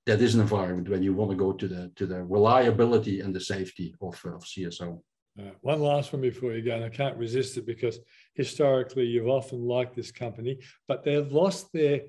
That 0.07 0.21
is 0.21 0.35
an 0.35 0.43
environment 0.43 0.91
when 0.91 1.03
you 1.03 1.15
want 1.15 1.31
to 1.31 1.45
go 1.45 1.53
to 1.53 1.67
the 1.67 1.91
to 1.97 2.05
the 2.07 2.23
reliability 2.23 3.21
and 3.21 3.35
the 3.35 3.41
safety 3.55 3.95
of, 4.03 4.21
uh, 4.27 4.37
of 4.37 4.45
CSL. 4.45 5.01
Uh, 5.41 5.55
one 5.63 5.81
last 5.81 6.13
one 6.13 6.23
before 6.23 6.53
you 6.53 6.63
go, 6.63 6.77
and 6.77 6.85
I 6.85 6.91
can't 6.91 7.17
resist 7.17 7.57
it 7.57 7.67
because 7.67 7.99
historically 8.35 9.07
you've 9.07 9.37
often 9.41 9.61
liked 9.77 9.97
this 9.97 10.13
company, 10.13 10.59
but 10.87 11.03
they've 11.03 11.33
lost 11.33 11.73
their 11.73 12.03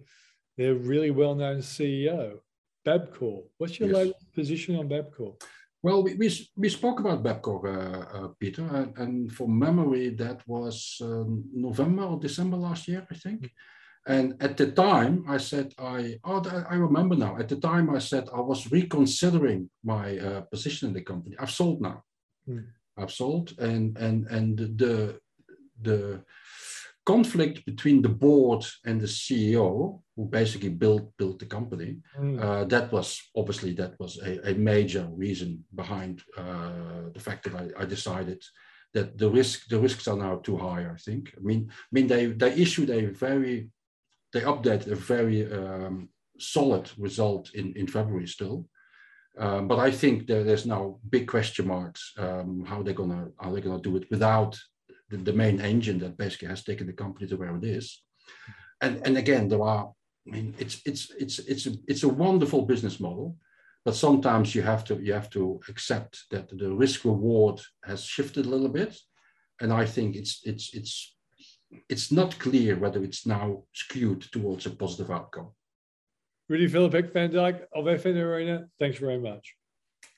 their 0.57 0.75
really 0.75 1.11
well-known 1.11 1.59
CEO, 1.59 2.39
Bapcor. 2.85 3.43
What's 3.57 3.79
your 3.79 3.89
yes. 3.89 3.97
latest 3.97 4.33
position 4.33 4.75
on 4.77 4.89
Bapcor? 4.89 5.41
Well, 5.83 6.01
we, 6.01 6.15
we, 6.15 6.31
we 6.57 6.69
spoke 6.69 6.99
about 6.99 7.23
Bapcor, 7.23 7.59
uh, 7.65 8.17
uh, 8.17 8.27
Peter, 8.39 8.63
and, 8.63 8.97
and, 8.97 9.31
from 9.31 9.57
memory, 9.57 10.09
that 10.09 10.41
was 10.47 10.97
um, 11.01 11.43
November 11.53 12.03
or 12.03 12.19
December 12.19 12.57
last 12.57 12.87
year, 12.87 13.05
I 13.11 13.15
think. 13.15 13.51
And 14.07 14.35
at 14.39 14.57
the 14.57 14.71
time, 14.71 15.25
I 15.27 15.37
said, 15.37 15.73
I 15.79 16.19
oh, 16.23 16.43
I 16.69 16.75
remember 16.75 17.15
now. 17.15 17.37
At 17.37 17.49
the 17.49 17.55
time, 17.55 17.89
I 17.89 17.97
said 17.97 18.29
I 18.33 18.39
was 18.39 18.71
reconsidering 18.71 19.69
my 19.83 20.17
uh, 20.17 20.41
position 20.41 20.89
in 20.89 20.93
the 20.93 21.01
company. 21.01 21.35
I've 21.39 21.51
sold 21.51 21.81
now. 21.81 22.03
Mm. 22.47 22.65
I've 22.97 23.11
sold, 23.11 23.55
and 23.57 23.97
and 23.97 24.27
and 24.27 24.57
the 24.77 25.19
the 25.81 26.23
conflict 27.05 27.65
between 27.65 28.01
the 28.01 28.09
board 28.09 28.65
and 28.85 28.99
the 28.99 29.07
CEO, 29.07 30.01
who 30.15 30.25
basically 30.25 30.69
built 30.69 31.11
built 31.17 31.39
the 31.39 31.45
company, 31.45 31.97
mm. 32.19 32.41
uh, 32.41 32.63
that 32.65 32.91
was 32.91 33.21
obviously 33.35 33.73
that 33.73 33.93
was 33.99 34.19
a, 34.23 34.51
a 34.51 34.53
major 34.55 35.07
reason 35.11 35.63
behind 35.75 36.23
uh, 36.37 37.09
the 37.13 37.19
fact 37.19 37.43
that 37.43 37.55
I, 37.55 37.83
I, 37.83 37.85
decided 37.85 38.41
that 38.93 39.17
the 39.17 39.29
risk 39.29 39.67
the 39.67 39.79
risks 39.79 40.07
are 40.07 40.17
now 40.17 40.37
too 40.37 40.57
high. 40.57 40.85
I 40.89 40.97
think. 40.97 41.33
I 41.37 41.41
mean, 41.41 41.69
I 41.69 41.91
mean 41.91 42.07
they 42.07 42.25
they 42.27 42.53
issued 42.53 42.89
a 42.89 43.05
very 43.07 43.69
they 44.33 44.41
updated 44.41 44.91
a 44.91 44.95
very 44.95 45.51
um, 45.51 46.09
solid 46.39 46.89
result 46.97 47.53
in 47.53 47.73
in 47.73 47.87
February 47.87 48.27
still. 48.27 48.67
Um, 49.37 49.67
but 49.67 49.79
I 49.79 49.91
think 49.91 50.27
there, 50.27 50.43
there's 50.43 50.65
now 50.65 50.99
big 51.09 51.27
question 51.27 51.67
marks 51.67 52.13
um, 52.17 52.63
how 52.65 52.81
they're 52.81 52.93
gonna 52.93 53.27
how 53.39 53.51
they're 53.51 53.61
gonna 53.61 53.81
do 53.81 53.97
it 53.97 54.09
without 54.09 54.57
the, 55.09 55.17
the, 55.17 55.33
main 55.33 55.61
engine 55.61 55.99
that 55.99 56.17
basically 56.17 56.47
has 56.47 56.63
taken 56.63 56.87
the 56.87 56.93
company 56.93 57.27
to 57.27 57.37
where 57.37 57.55
it 57.55 57.63
is. 57.63 58.01
And 58.81 59.01
and 59.05 59.17
again, 59.17 59.47
there 59.47 59.61
are 59.61 59.91
I 60.27 60.31
mean 60.31 60.55
it's 60.57 60.81
it's 60.85 61.11
it's 61.19 61.39
it's 61.39 61.65
a, 61.67 61.73
it's 61.87 62.03
a 62.03 62.09
wonderful 62.09 62.63
business 62.63 62.99
model, 62.99 63.37
but 63.85 63.95
sometimes 63.95 64.55
you 64.55 64.63
have 64.63 64.83
to 64.85 64.95
you 65.01 65.13
have 65.13 65.29
to 65.31 65.59
accept 65.69 66.23
that 66.31 66.49
the 66.49 66.71
risk 66.71 67.05
reward 67.05 67.61
has 67.83 68.03
shifted 68.03 68.45
a 68.45 68.49
little 68.49 68.69
bit, 68.69 68.97
and 69.61 69.71
I 69.71 69.85
think 69.85 70.15
it's 70.15 70.41
it's 70.43 70.73
it's 70.73 71.15
it's 71.89 72.11
not 72.11 72.39
clear 72.39 72.77
whether 72.77 73.03
it's 73.03 73.25
now 73.25 73.63
skewed 73.73 74.21
towards 74.31 74.65
a 74.65 74.71
positive 74.71 75.11
outcome. 75.11 75.51
Rudi 76.47 76.67
Filapek-Vandyck 76.67 77.61
of 77.73 77.85
FN 77.85 78.17
Arena, 78.17 78.67
thanks 78.79 78.99
very 78.99 79.19
much. 79.19 79.55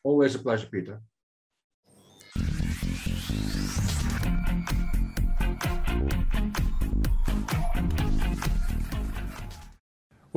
Always 0.04 0.36
a 0.36 0.40
pleasure, 0.40 0.68
Peter. 0.68 1.02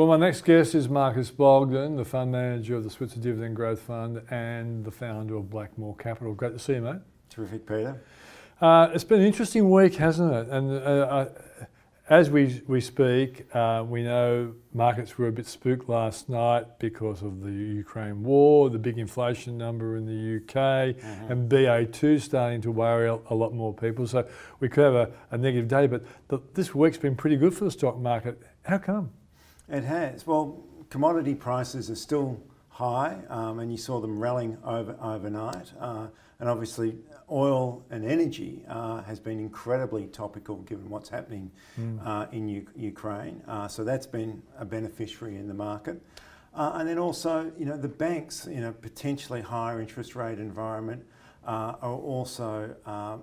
Well, 0.01 0.09
my 0.09 0.17
next 0.17 0.47
guest 0.47 0.75
is 0.75 0.89
Marcus 0.89 1.31
Bogdan, 1.31 1.97
the 1.97 2.07
fund 2.07 2.33
manager 2.33 2.75
of 2.75 2.85
the 2.85 2.89
Switzer 2.89 3.21
Dividend 3.21 3.55
Growth 3.55 3.83
Fund 3.83 4.23
and 4.31 4.83
the 4.83 4.91
founder 4.91 5.37
of 5.37 5.51
Blackmore 5.51 5.95
Capital. 5.97 6.33
Great 6.33 6.55
to 6.55 6.59
see 6.59 6.77
you, 6.77 6.81
mate. 6.81 7.03
Terrific, 7.29 7.67
Peter. 7.67 8.03
Uh, 8.63 8.89
it's 8.95 9.05
been 9.05 9.21
an 9.21 9.27
interesting 9.27 9.69
week, 9.69 9.97
hasn't 9.97 10.33
it? 10.33 10.49
And 10.49 10.73
uh, 10.73 11.27
as 12.09 12.31
we, 12.31 12.63
we 12.67 12.81
speak, 12.81 13.45
uh, 13.55 13.85
we 13.87 14.03
know 14.03 14.55
markets 14.73 15.19
were 15.19 15.29
a 15.29 15.33
bit 15.33 15.47
spooked 15.47 15.87
last 15.87 16.31
night 16.31 16.79
because 16.79 17.21
of 17.23 17.43
the 17.43 17.53
Ukraine 17.53 18.23
war, 18.23 18.71
the 18.71 18.79
big 18.79 18.97
inflation 18.97 19.59
number 19.59 19.97
in 19.97 20.07
the 20.07 20.37
UK, 20.39 20.97
mm-hmm. 20.97 21.31
and 21.31 21.51
BA2 21.51 22.23
starting 22.23 22.63
to 22.63 22.71
worry 22.71 23.07
a, 23.07 23.19
a, 23.29 23.35
lot 23.35 23.53
more 23.53 23.75
people. 23.75 24.07
So 24.07 24.27
we 24.61 24.71
could 24.71 24.83
have 24.83 24.95
a, 24.95 25.11
a 25.31 25.37
negative 25.37 25.69
day, 25.69 25.87
but 25.87 26.07
the, 26.29 26.39
this 26.55 26.75
week's 26.75 26.97
been 26.97 27.17
pretty 27.17 27.37
good 27.37 27.53
for 27.53 27.65
the 27.65 27.71
stock 27.71 27.99
market. 27.99 28.41
How 28.63 28.79
come? 28.79 29.11
It 29.71 29.85
has. 29.85 30.27
Well, 30.27 30.65
commodity 30.89 31.35
prices 31.35 31.91
are 31.91 31.97
still 31.97 32.43
high, 32.69 33.19
um, 33.29 33.61
and 33.61 33.71
you 33.71 33.79
saw 33.79 34.01
them 34.01 34.19
rallying 34.19 34.59
over, 34.65 34.97
overnight. 35.01 35.73
Uh, 35.79 36.09
and 36.41 36.49
obviously, 36.49 36.97
oil 37.31 37.85
and 37.91 38.05
energy 38.05 38.65
uh, 38.69 39.03
has 39.03 39.21
been 39.21 39.39
incredibly 39.39 40.07
topical 40.07 40.57
given 40.63 40.89
what's 40.89 41.09
happening 41.09 41.51
mm. 41.79 42.05
uh, 42.05 42.27
in 42.33 42.49
U- 42.49 42.67
Ukraine. 42.75 43.43
Uh, 43.47 43.69
so 43.69 43.85
that's 43.85 44.07
been 44.07 44.43
a 44.59 44.65
beneficiary 44.65 45.37
in 45.37 45.47
the 45.47 45.55
market. 45.55 46.03
Uh, 46.55 46.73
and 46.75 46.89
then 46.89 46.99
also, 46.99 47.53
you 47.57 47.65
know, 47.65 47.77
the 47.77 47.89
banks, 47.89 48.49
you 48.51 48.61
know, 48.61 48.73
potentially 48.73 49.41
higher 49.41 49.81
interest 49.81 50.17
rate 50.17 50.41
environment 50.41 51.05
uh, 51.47 51.75
are 51.81 51.95
also 51.95 52.75
um, 52.87 53.23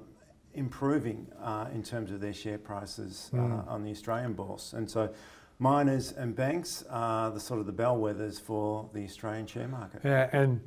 improving 0.53 1.27
uh, 1.41 1.67
in 1.73 1.83
terms 1.83 2.11
of 2.11 2.21
their 2.21 2.33
share 2.33 2.57
prices 2.57 3.29
mm. 3.33 3.67
on 3.67 3.83
the 3.83 3.91
Australian 3.91 4.33
bourse. 4.33 4.73
And 4.73 4.89
so 4.89 5.13
miners 5.59 6.11
and 6.11 6.35
banks 6.35 6.83
are 6.89 7.31
the 7.31 7.39
sort 7.39 7.59
of 7.59 7.65
the 7.65 7.73
bellwethers 7.73 8.39
for 8.39 8.89
the 8.93 9.03
Australian 9.03 9.47
share 9.47 9.67
market. 9.67 10.01
Yeah, 10.03 10.29
and 10.31 10.61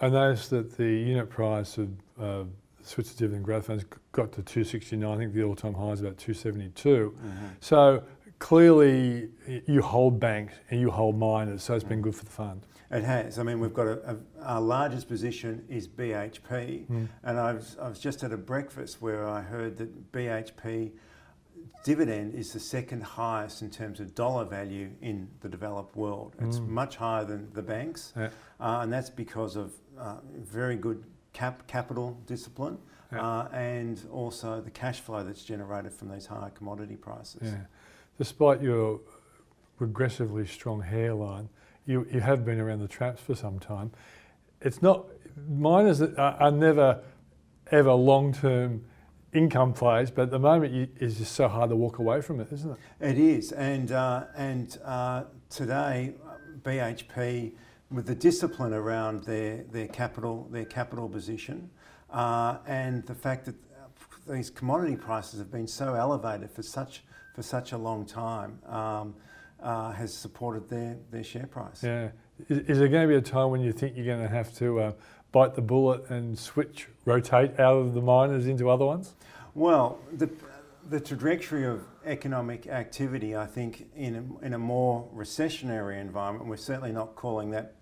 I 0.00 0.08
noticed 0.08 0.50
that 0.50 0.76
the 0.76 0.84
unit 0.84 1.30
price 1.30 1.78
of 1.78 1.88
uh, 2.20 2.44
Switzer 2.82 3.16
Dividend 3.16 3.44
Growth 3.44 3.66
Funds 3.66 3.84
got 4.12 4.32
to 4.32 4.42
269. 4.42 5.08
I 5.08 5.16
think 5.16 5.32
the 5.32 5.44
all-time 5.44 5.74
high 5.74 5.90
is 5.90 6.00
about 6.00 6.18
272. 6.18 7.14
Mm-hmm. 7.16 7.46
So 7.60 8.02
clearly, 8.38 9.28
you 9.66 9.80
hold 9.80 10.20
banks 10.20 10.54
and 10.70 10.80
you 10.80 10.90
hold 10.90 11.16
miners, 11.16 11.62
so 11.62 11.74
it's 11.74 11.84
been 11.84 12.02
good 12.02 12.14
for 12.14 12.24
the 12.24 12.30
fund. 12.30 12.66
It 12.90 13.02
has. 13.02 13.38
I 13.38 13.42
mean, 13.42 13.58
we've 13.58 13.74
got 13.74 13.86
a, 13.86 14.10
a 14.10 14.16
our 14.42 14.60
largest 14.60 15.08
position 15.08 15.64
is 15.68 15.88
BHP, 15.88 16.86
mm. 16.86 17.08
and 17.22 17.40
I 17.40 17.54
was, 17.54 17.76
I 17.80 17.88
was 17.88 17.98
just 17.98 18.22
at 18.22 18.32
a 18.32 18.36
breakfast 18.36 19.00
where 19.00 19.26
I 19.26 19.40
heard 19.40 19.78
that 19.78 20.12
BHP 20.12 20.92
dividend 21.84 22.34
is 22.34 22.52
the 22.52 22.58
second 22.58 23.02
highest 23.02 23.62
in 23.62 23.70
terms 23.70 24.00
of 24.00 24.14
dollar 24.14 24.44
value 24.44 24.90
in 25.00 25.28
the 25.40 25.48
developed 25.48 25.94
world. 25.94 26.34
It's 26.40 26.58
mm. 26.58 26.68
much 26.68 26.96
higher 26.96 27.24
than 27.24 27.52
the 27.52 27.62
banks, 27.62 28.12
yeah. 28.16 28.30
uh, 28.58 28.80
and 28.82 28.92
that's 28.92 29.10
because 29.10 29.54
of 29.54 29.72
uh, 29.96 30.16
very 30.34 30.76
good 30.76 31.04
cap 31.32 31.66
capital 31.66 32.18
discipline 32.26 32.78
yeah. 33.12 33.20
uh, 33.20 33.48
and 33.52 34.00
also 34.10 34.60
the 34.60 34.70
cash 34.70 35.00
flow 35.00 35.22
that's 35.22 35.44
generated 35.44 35.92
from 35.92 36.10
these 36.10 36.26
higher 36.26 36.50
commodity 36.50 36.96
prices. 36.96 37.42
Yeah. 37.42 37.60
Despite 38.18 38.62
your 38.62 39.00
regressively 39.80 40.48
strong 40.48 40.80
hairline, 40.80 41.48
you, 41.86 42.06
you 42.10 42.20
have 42.20 42.44
been 42.44 42.60
around 42.60 42.80
the 42.80 42.88
traps 42.88 43.20
for 43.20 43.34
some 43.34 43.58
time. 43.58 43.90
It's 44.60 44.80
not, 44.80 45.06
miners 45.48 46.00
are, 46.00 46.16
are 46.18 46.50
never 46.50 47.02
ever 47.70 47.92
long 47.92 48.32
term 48.32 48.84
income 49.34 49.72
plays, 49.72 50.10
but 50.10 50.22
at 50.22 50.30
the 50.30 50.38
moment 50.38 50.90
it's 50.98 51.16
just 51.16 51.32
so 51.32 51.48
hard 51.48 51.70
to 51.70 51.76
walk 51.76 51.98
away 51.98 52.20
from 52.20 52.40
it, 52.40 52.48
isn't 52.52 52.70
it? 52.70 52.78
It 53.00 53.18
is, 53.18 53.52
and 53.52 53.92
uh, 53.92 54.24
and 54.36 54.78
uh, 54.84 55.24
today 55.50 56.14
BHP 56.62 57.52
with 57.90 58.06
the 58.06 58.14
discipline 58.14 58.72
around 58.72 59.24
their, 59.24 59.64
their 59.64 59.88
capital 59.88 60.48
their 60.50 60.64
capital 60.64 61.08
position, 61.08 61.70
uh, 62.10 62.58
and 62.66 63.04
the 63.06 63.14
fact 63.14 63.44
that 63.46 63.56
these 64.28 64.50
commodity 64.50 64.96
prices 64.96 65.38
have 65.38 65.50
been 65.50 65.66
so 65.66 65.94
elevated 65.94 66.50
for 66.50 66.62
such 66.62 67.02
for 67.34 67.42
such 67.42 67.72
a 67.72 67.78
long 67.78 68.06
time 68.06 68.58
um, 68.66 69.14
uh, 69.60 69.92
has 69.92 70.14
supported 70.14 70.68
their 70.70 70.96
their 71.10 71.24
share 71.24 71.46
price. 71.46 71.82
Yeah, 71.82 72.10
is, 72.48 72.58
is, 72.58 72.78
there 72.78 72.88
going 72.88 73.08
to 73.08 73.08
be 73.08 73.16
a 73.16 73.20
time 73.20 73.50
when 73.50 73.60
you 73.60 73.72
think 73.72 73.96
you're 73.96 74.06
going 74.06 74.22
to 74.22 74.32
have 74.32 74.54
to 74.56 74.80
uh, 74.80 74.92
bite 75.34 75.56
the 75.56 75.60
bullet 75.60 76.08
and 76.08 76.38
switch 76.38 76.88
rotate 77.04 77.58
out 77.58 77.76
of 77.76 77.92
the 77.92 78.00
miners 78.00 78.46
into 78.46 78.70
other 78.70 78.86
ones? 78.86 79.14
Well, 79.54 79.98
the 80.12 80.30
the 80.88 81.00
trajectory 81.00 81.66
of 81.66 81.82
economic 82.04 82.66
activity, 82.66 83.34
I 83.34 83.46
think, 83.46 83.86
in 83.96 84.14
a, 84.42 84.46
in 84.46 84.52
a 84.52 84.58
more 84.58 85.08
recessionary 85.14 85.98
environment, 86.00 86.46
we're 86.46 86.56
certainly 86.56 86.92
not 86.92 87.16
calling 87.16 87.50
that 87.50 87.74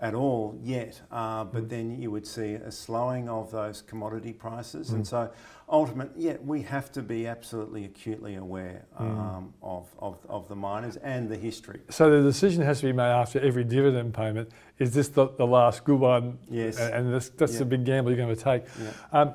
at 0.00 0.14
all 0.14 0.58
yet, 0.62 1.00
uh, 1.10 1.44
but 1.44 1.64
mm. 1.64 1.68
then 1.68 2.00
you 2.00 2.10
would 2.10 2.26
see 2.26 2.54
a 2.54 2.70
slowing 2.70 3.28
of 3.28 3.50
those 3.50 3.80
commodity 3.82 4.32
prices. 4.32 4.90
Mm. 4.90 4.94
And 4.94 5.06
so 5.06 5.30
ultimately, 5.68 6.26
yeah, 6.26 6.36
we 6.44 6.62
have 6.62 6.92
to 6.92 7.02
be 7.02 7.26
absolutely 7.26 7.86
acutely 7.86 8.34
aware 8.34 8.84
mm. 9.00 9.00
um, 9.00 9.54
mm. 9.62 9.66
of, 9.66 9.88
of, 9.98 10.18
of, 10.28 10.48
the 10.48 10.56
miners 10.56 10.96
and 10.96 11.28
the 11.30 11.36
history. 11.36 11.80
So 11.88 12.10
the 12.10 12.22
decision 12.22 12.62
has 12.62 12.80
to 12.80 12.86
be 12.86 12.92
made 12.92 13.04
after 13.10 13.40
every 13.40 13.64
dividend 13.64 14.12
payment. 14.12 14.50
Is 14.78 14.92
this 14.92 15.08
the, 15.08 15.28
the 15.28 15.46
last 15.46 15.84
good 15.84 16.00
one? 16.00 16.38
Yes. 16.50 16.78
And 16.78 17.12
this, 17.12 17.30
that's 17.30 17.54
yeah. 17.54 17.60
the 17.60 17.64
big 17.64 17.84
gamble 17.84 18.10
you're 18.10 18.22
going 18.22 18.36
to 18.36 18.42
take. 18.42 18.64
Yeah. 18.78 18.90
Um, 19.12 19.34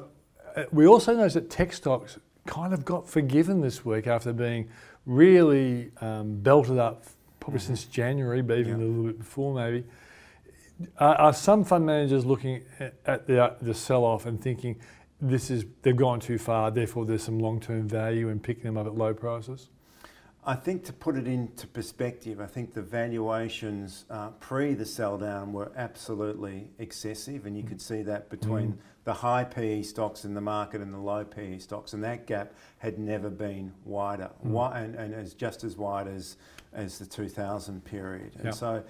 uh, 0.55 0.63
we 0.71 0.85
also 0.85 1.15
know 1.15 1.27
that 1.27 1.49
tech 1.49 1.73
stocks 1.73 2.19
kind 2.45 2.73
of 2.73 2.85
got 2.85 3.09
forgiven 3.09 3.61
this 3.61 3.83
week 3.83 4.05
after 4.05 4.33
being 4.33 4.69
really 5.05 5.91
um, 6.01 6.39
belted 6.41 6.77
up 6.77 7.03
probably 7.39 7.59
since 7.59 7.85
January, 7.85 8.41
but 8.41 8.59
even 8.59 8.75
a 8.75 8.77
little 8.77 9.03
bit 9.03 9.17
before 9.17 9.53
maybe. 9.53 9.83
Are, 10.99 11.15
are 11.15 11.33
some 11.33 11.63
fund 11.63 11.85
managers 11.85 12.25
looking 12.25 12.63
at, 13.05 13.27
the, 13.27 13.55
the 13.61 13.73
sell 13.73 14.03
off 14.03 14.25
and 14.25 14.41
thinking 14.41 14.79
this 15.19 15.51
is 15.51 15.65
they've 15.83 15.95
gone 15.95 16.19
too 16.19 16.37
far, 16.37 16.71
therefore 16.71 17.05
there's 17.05 17.23
some 17.23 17.39
long 17.39 17.59
term 17.59 17.87
value 17.87 18.29
in 18.29 18.39
picking 18.39 18.63
them 18.63 18.77
up 18.77 18.87
at 18.87 18.95
low 18.95 19.13
prices? 19.13 19.69
I 20.43 20.55
think 20.55 20.83
to 20.85 20.93
put 20.93 21.17
it 21.17 21.27
into 21.27 21.67
perspective, 21.67 22.41
I 22.41 22.47
think 22.47 22.73
the 22.73 22.81
valuations 22.81 24.05
uh, 24.09 24.29
pre 24.39 24.73
the 24.73 24.85
sell 24.85 25.17
down 25.17 25.53
were 25.53 25.71
absolutely 25.75 26.71
excessive, 26.79 27.45
and 27.45 27.55
you 27.55 27.61
could 27.61 27.79
see 27.79 28.01
that 28.01 28.29
between 28.31 28.73
mm. 28.73 28.77
the 29.03 29.13
high 29.13 29.43
PE 29.43 29.83
stocks 29.83 30.25
in 30.25 30.33
the 30.33 30.41
market 30.41 30.81
and 30.81 30.91
the 30.91 30.97
low 30.97 31.23
PE 31.23 31.59
stocks, 31.59 31.93
and 31.93 32.03
that 32.03 32.25
gap 32.25 32.53
had 32.79 32.97
never 32.97 33.29
been 33.29 33.71
wider, 33.85 34.31
mm. 34.43 34.75
and, 34.75 34.95
and 34.95 35.13
as 35.13 35.35
just 35.35 35.63
as 35.63 35.77
wide 35.77 36.07
as 36.07 36.37
as 36.73 36.97
the 36.97 37.05
2000 37.05 37.83
period. 37.83 38.33
And 38.37 38.45
yep. 38.45 38.53
so, 38.53 38.83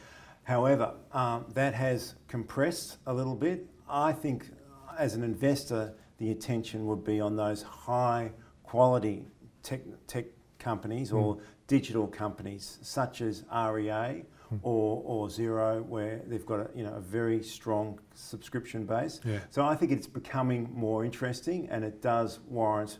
however, 0.44 0.94
um, 1.12 1.46
that 1.54 1.74
has 1.74 2.16
compressed 2.28 2.98
a 3.06 3.14
little 3.14 3.36
bit. 3.36 3.66
I 3.90 4.14
think, 4.14 4.50
as 4.98 5.16
an 5.16 5.24
investor, 5.24 5.94
the 6.18 6.32
attention 6.32 6.86
would 6.88 7.04
be 7.04 7.20
on 7.20 7.36
those 7.36 7.64
high 7.64 8.32
quality 8.64 9.26
tech, 9.64 9.82
tech 10.08 10.26
companies 10.60 11.12
or 11.12 11.36
mm. 11.36 11.42
digital 11.68 12.08
companies 12.08 12.78
such 12.82 13.22
as 13.22 13.44
REA 13.52 14.24
mm. 14.54 14.60
or, 14.62 15.02
or 15.06 15.28
Xero, 15.28 15.84
where 15.86 16.22
they've 16.28 16.46
got 16.46 16.60
a, 16.60 16.70
you 16.76 16.84
know, 16.84 16.94
a 16.94 17.02
very 17.02 17.42
strong 17.42 18.00
subscription 18.14 18.86
base. 18.86 19.20
Yeah. 19.26 19.40
So 19.50 19.66
I 19.66 19.76
think 19.76 19.92
it's 19.92 20.08
becoming 20.08 20.70
more 20.74 21.04
interesting 21.04 21.68
and 21.70 21.84
it 21.84 22.02
does 22.02 22.40
warrant 22.48 23.00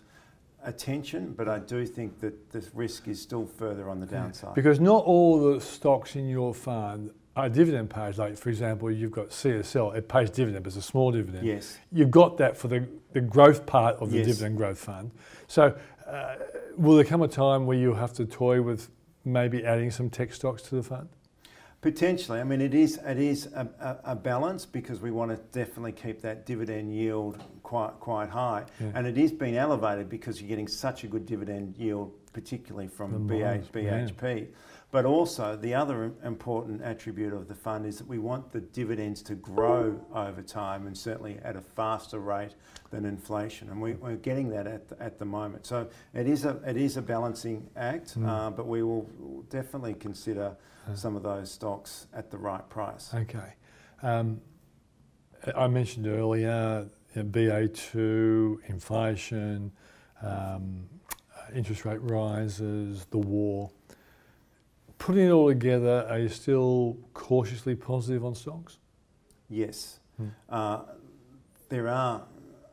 attention, 0.64 1.34
but 1.34 1.48
I 1.48 1.60
do 1.60 1.86
think 1.86 2.20
that 2.20 2.52
the 2.52 2.68
risk 2.74 3.08
is 3.08 3.22
still 3.22 3.46
further 3.46 3.90
on 3.90 4.00
the 4.00 4.06
downside. 4.06 4.56
Because 4.56 4.80
not 4.80 5.04
all 5.06 5.54
the 5.54 5.62
stocks 5.62 6.16
in 6.16 6.28
your 6.28 6.54
fund 6.54 7.12
are 7.36 7.50
dividend 7.50 7.90
payers. 7.90 8.18
Like, 8.18 8.38
for 8.38 8.50
example, 8.50 8.92
you've 8.92 9.12
got 9.12 9.30
CSL, 9.30 9.96
it 9.96 10.08
pays 10.08 10.30
dividend, 10.30 10.64
but 10.64 10.70
it's 10.70 10.86
a 10.86 10.88
small 10.88 11.12
dividend. 11.12 11.46
Yes. 11.46 11.78
You've 11.92 12.12
got 12.12 12.38
that 12.38 12.58
for 12.58 12.68
the, 12.68 12.88
the 13.14 13.22
growth 13.22 13.66
part 13.66 13.98
of 13.98 14.12
the 14.12 14.18
yes. 14.18 14.28
dividend 14.28 14.58
growth 14.58 14.80
fund. 14.80 15.12
So, 15.48 15.78
uh, 16.08 16.36
will 16.78 16.96
there 16.96 17.06
come 17.06 17.22
a 17.22 17.28
time 17.28 17.66
where 17.66 17.78
you'll 17.78 17.96
have 17.96 18.14
to 18.14 18.26
toy 18.26 18.62
with 18.62 18.90
maybe 19.24 19.64
adding 19.66 19.92
some 19.92 20.10
tech 20.10 20.34
stocks 20.34 20.62
to 20.64 20.76
the 20.76 20.84
fund? 20.84 21.10
Potentially. 21.82 22.40
I 22.40 22.44
mean, 22.44 22.62
it 22.62 22.76
is 22.76 23.00
it 23.04 23.18
is 23.18 23.48
a, 23.56 23.68
a, 23.80 24.12
a, 24.12 24.16
balance 24.16 24.68
because 24.68 25.02
we 25.02 25.10
want 25.10 25.32
to 25.32 25.38
definitely 25.52 25.94
keep 25.94 26.22
that 26.22 26.46
dividend 26.46 26.94
yield 26.94 27.44
quite 27.64 27.94
quite 28.00 28.30
high, 28.30 28.66
yeah. 28.80 28.92
and 28.94 29.08
it 29.08 29.18
is 29.18 29.32
being 29.32 29.58
elevated 29.58 30.08
because 30.08 30.40
you're 30.40 30.48
getting 30.48 30.68
such 30.68 31.04
a 31.06 31.08
good 31.08 31.26
dividend 31.26 31.76
yield, 31.78 32.14
particularly 32.34 32.88
from 32.88 33.28
BH, 33.28 33.72
BHP. 33.72 34.40
Yeah. 34.42 34.46
But 34.92 35.06
also, 35.06 35.56
the 35.56 35.74
other 35.74 36.12
important 36.24 36.82
attribute 36.82 37.32
of 37.32 37.48
the 37.48 37.56
fund 37.56 37.86
is 37.86 37.98
that 37.98 38.08
we 38.08 38.20
want 38.20 38.52
the 38.52 38.60
dividends 38.60 39.22
to 39.24 39.36
grow 39.36 39.98
over 40.14 40.42
time 40.42 40.86
and 40.86 40.98
certainly 40.98 41.40
at 41.44 41.56
a 41.56 41.62
faster 41.62 42.20
rate 42.20 42.56
than 42.90 43.06
inflation. 43.06 43.70
And 43.70 43.82
we, 43.82 43.96
are 44.04 44.18
getting 44.18 44.50
that 44.50 44.68
at 44.68 44.90
the, 44.90 45.02
at 45.02 45.18
the 45.18 45.24
moment. 45.24 45.66
So 45.66 45.88
it 46.14 46.28
is 46.28 46.44
a, 46.44 46.60
it 46.68 46.76
is 46.76 46.98
a 46.98 47.02
balancing 47.02 47.70
act, 47.78 48.20
mm. 48.20 48.28
uh, 48.28 48.50
but 48.50 48.68
we 48.68 48.84
will 48.84 49.08
definitely 49.50 49.94
consider 49.94 50.58
some 50.94 51.16
of 51.16 51.24
those 51.24 51.50
stocks 51.50 52.08
at 52.14 52.30
the 52.30 52.38
right 52.38 52.68
price. 52.70 53.14
Okay. 53.14 53.54
Um, 54.02 54.42
I 55.56 55.68
mentioned 55.68 56.08
earlier 56.08 56.90
BA2, 57.16 58.58
inflation, 58.68 59.72
um, 60.22 60.90
interest 61.54 61.86
rate 61.86 62.02
rises, 62.02 63.06
the 63.06 63.18
war. 63.18 63.72
Putting 65.02 65.26
it 65.26 65.32
all 65.32 65.48
together, 65.48 66.06
are 66.08 66.20
you 66.20 66.30
still 66.30 66.96
cautiously 67.16 67.74
positive 67.74 68.24
on 68.24 68.36
stocks? 68.36 68.78
Yes. 69.50 70.00
Hmm. 70.18 70.28
Uh, 70.48 70.80
there 71.70 71.88
are 71.88 72.24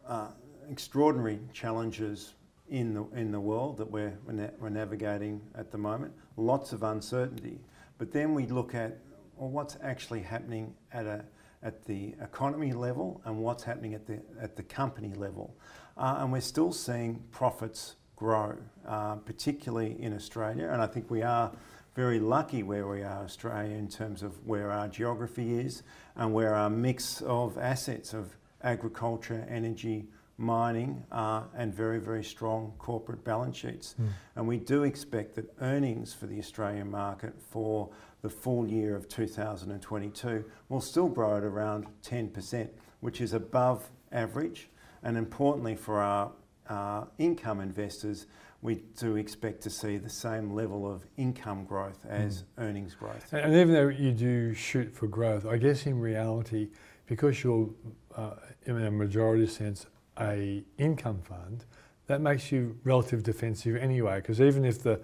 uh, 0.07 0.27
extraordinary 0.71 1.39
challenges 1.55 2.35
in 2.69 2.93
the, 2.93 3.07
in 3.15 3.33
the 3.33 3.41
world 3.41 3.79
that 3.79 3.91
we're, 3.91 4.13
we're, 4.27 4.69
navigating 4.69 5.41
at 5.55 5.73
the 5.73 5.79
moment. 5.79 6.13
Lots 6.37 6.75
of 6.75 6.83
uncertainty. 6.83 7.61
But 7.97 8.13
then 8.13 8.35
we 8.35 8.45
look 8.45 8.75
at 8.75 8.99
well, 9.39 9.49
what's 9.49 9.79
actually 9.83 10.21
happening 10.21 10.75
at, 10.93 11.07
a, 11.07 11.25
at 11.63 11.83
the 11.87 12.15
economy 12.21 12.75
level 12.75 13.23
and 13.25 13.39
what's 13.39 13.63
happening 13.63 13.95
at 13.95 14.07
the, 14.07 14.21
at 14.39 14.55
the 14.55 14.65
company 14.65 15.15
level. 15.15 15.57
Uh, 15.97 16.17
and 16.19 16.31
we're 16.31 16.43
still 16.43 16.73
seeing 16.73 17.23
profits 17.31 17.97
grow, 18.17 18.55
uh, 18.87 19.15
particularly 19.15 19.97
in 19.99 20.15
Australia. 20.15 20.69
And 20.71 20.83
I 20.83 20.87
think 20.87 21.11
we 21.11 21.23
are 21.23 21.53
very 21.99 22.21
lucky 22.21 22.63
where 22.63 22.87
we 22.87 23.03
are, 23.03 23.25
Australia, 23.25 23.75
in 23.75 23.89
terms 23.89 24.23
of 24.23 24.47
where 24.47 24.71
our 24.71 24.87
geography 24.87 25.59
is 25.59 25.83
and 26.15 26.33
where 26.33 26.55
our 26.55 26.71
mix 26.71 27.21
of 27.23 27.59
assets 27.59 28.15
of 28.15 28.37
agriculture, 28.63 29.45
energy, 29.51 30.07
mining, 30.37 31.05
uh, 31.11 31.43
and 31.57 31.75
very, 31.75 31.99
very 31.99 32.23
strong 32.23 32.73
corporate 32.79 33.25
balance 33.25 33.57
sheets. 33.57 33.97
Mm. 34.01 34.09
And 34.37 34.47
we 34.47 34.59
do 34.59 34.85
expect 34.85 35.35
that 35.35 35.53
earnings 35.61 36.15
for 36.15 36.27
the 36.27 36.39
Australian 36.39 36.89
market 36.89 37.35
for 37.51 37.91
the 38.23 38.31
full 38.31 38.69
year 38.69 38.95
of 38.95 39.09
2022 39.09 40.45
will 40.69 40.81
still 40.81 41.09
grow 41.09 41.37
at 41.37 41.43
around 41.43 41.89
10%, 42.05 42.69
which 43.01 43.21
is 43.21 43.33
above 43.33 43.91
average. 44.13 44.69
And 45.03 45.17
importantly 45.17 45.75
for 45.75 46.01
our 46.01 46.31
uh, 46.69 47.07
income 47.19 47.59
investors, 47.59 48.27
we 48.61 48.77
do 48.99 49.17
expect 49.17 49.63
to 49.63 49.71
see 49.71 49.99
the 49.99 50.11
same 50.11 50.53
level 50.53 50.91
of 50.91 51.05
income 51.17 51.65
growth 51.65 52.05
as 52.09 52.43
mm. 52.43 52.45
earnings 52.59 52.95
growth. 52.95 53.33
And 53.33 53.55
even 53.55 53.73
though 53.73 53.89
you 53.89 54.13
do 54.13 54.53
shoot 54.53 54.93
for 54.93 55.07
growth, 55.07 55.47
I 55.47 55.57
guess 55.59 55.87
in 55.87 55.99
reality, 56.01 56.69
because 57.07 57.43
you're 57.45 57.71
uh, 58.17 58.35
in 58.65 58.77
a 58.85 58.91
majority 58.91 59.47
sense 59.47 59.87
a 60.21 60.65
income 60.79 61.21
fund, 61.23 61.65
that 62.09 62.21
makes 62.21 62.51
you 62.51 62.77
relative 62.83 63.23
defensive 63.23 63.77
anyway. 63.77 64.17
Because 64.17 64.41
even 64.41 64.65
if 64.65 64.83
the 64.83 65.01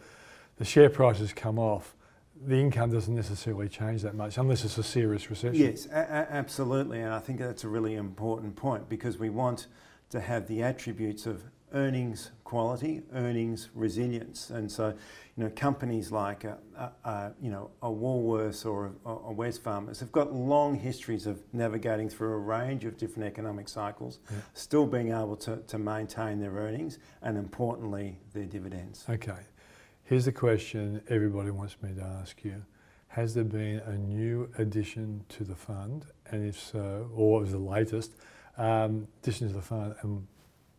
the 0.57 0.65
share 0.65 0.91
prices 0.91 1.33
come 1.33 1.59
off, 1.59 1.95
the 2.47 2.57
income 2.57 2.91
doesn't 2.91 3.15
necessarily 3.15 3.69
change 3.69 4.03
that 4.03 4.15
much 4.15 4.39
unless 4.39 4.65
it's 4.65 4.79
a 4.79 4.83
serious 4.83 5.31
recession. 5.31 5.55
Yes, 5.61 5.89
absolutely, 5.89 7.01
and 7.01 7.13
I 7.13 7.19
think 7.19 7.39
that's 7.39 7.65
a 7.65 7.69
really 7.69 7.95
important 7.95 8.57
point 8.57 8.89
because 8.89 9.19
we 9.19 9.31
want 9.31 9.67
to 10.11 10.21
have 10.21 10.47
the 10.47 10.63
attributes 10.63 11.27
of 11.27 11.45
earnings 11.75 12.31
quality, 12.45 13.03
earnings 13.13 13.69
resilience. 13.75 14.51
And 14.51 14.71
so, 14.71 14.95
you 15.37 15.45
know, 15.45 15.51
companies 15.51 16.13
like, 16.13 16.45
a, 16.45 16.57
a, 16.79 17.09
a 17.09 17.33
you 17.43 17.51
know, 17.51 17.71
a 17.83 17.89
Woolworths 17.89 18.65
or 18.65 18.93
a, 19.05 19.11
a 19.11 19.35
Wesfarmers 19.35 19.99
have 20.01 20.13
got 20.13 20.33
long 20.33 20.79
histories 20.79 21.27
of 21.27 21.43
navigating 21.53 22.09
through 22.09 22.33
a 22.33 22.39
range 22.39 22.85
of 22.85 22.97
different 22.97 23.27
economic 23.27 23.69
cycles, 23.69 24.21
yeah. 24.31 24.39
still 24.55 24.87
being 24.87 25.09
able 25.09 25.37
to, 25.37 25.57
to 25.67 25.79
maintain 25.79 26.39
their 26.39 26.53
earnings 26.53 26.99
and 27.23 27.37
importantly, 27.37 28.19
their 28.33 28.47
dividends. 28.47 29.05
Okay. 29.11 29.43
Here's 30.05 30.27
the 30.27 30.33
question 30.33 31.03
everybody 31.09 31.51
wants 31.51 31.77
me 31.83 31.93
to 31.95 32.03
ask 32.03 32.45
you. 32.45 32.65
Has 33.09 33.35
there 33.35 33.45
been 33.45 33.79
a 33.87 33.97
new 33.97 34.49
addition 34.59 35.25
to 35.31 35.45
the 35.45 35.55
fund? 35.55 36.07
And 36.31 36.47
if 36.47 36.61
so, 36.61 37.11
or 37.15 37.33
what 37.33 37.41
was 37.43 37.53
the 37.53 37.59
latest 37.59 38.13
um, 38.59 39.09
addition 39.23 39.49
to 39.49 39.55
the 39.55 39.63
fund? 39.63 39.95
And 40.03 40.27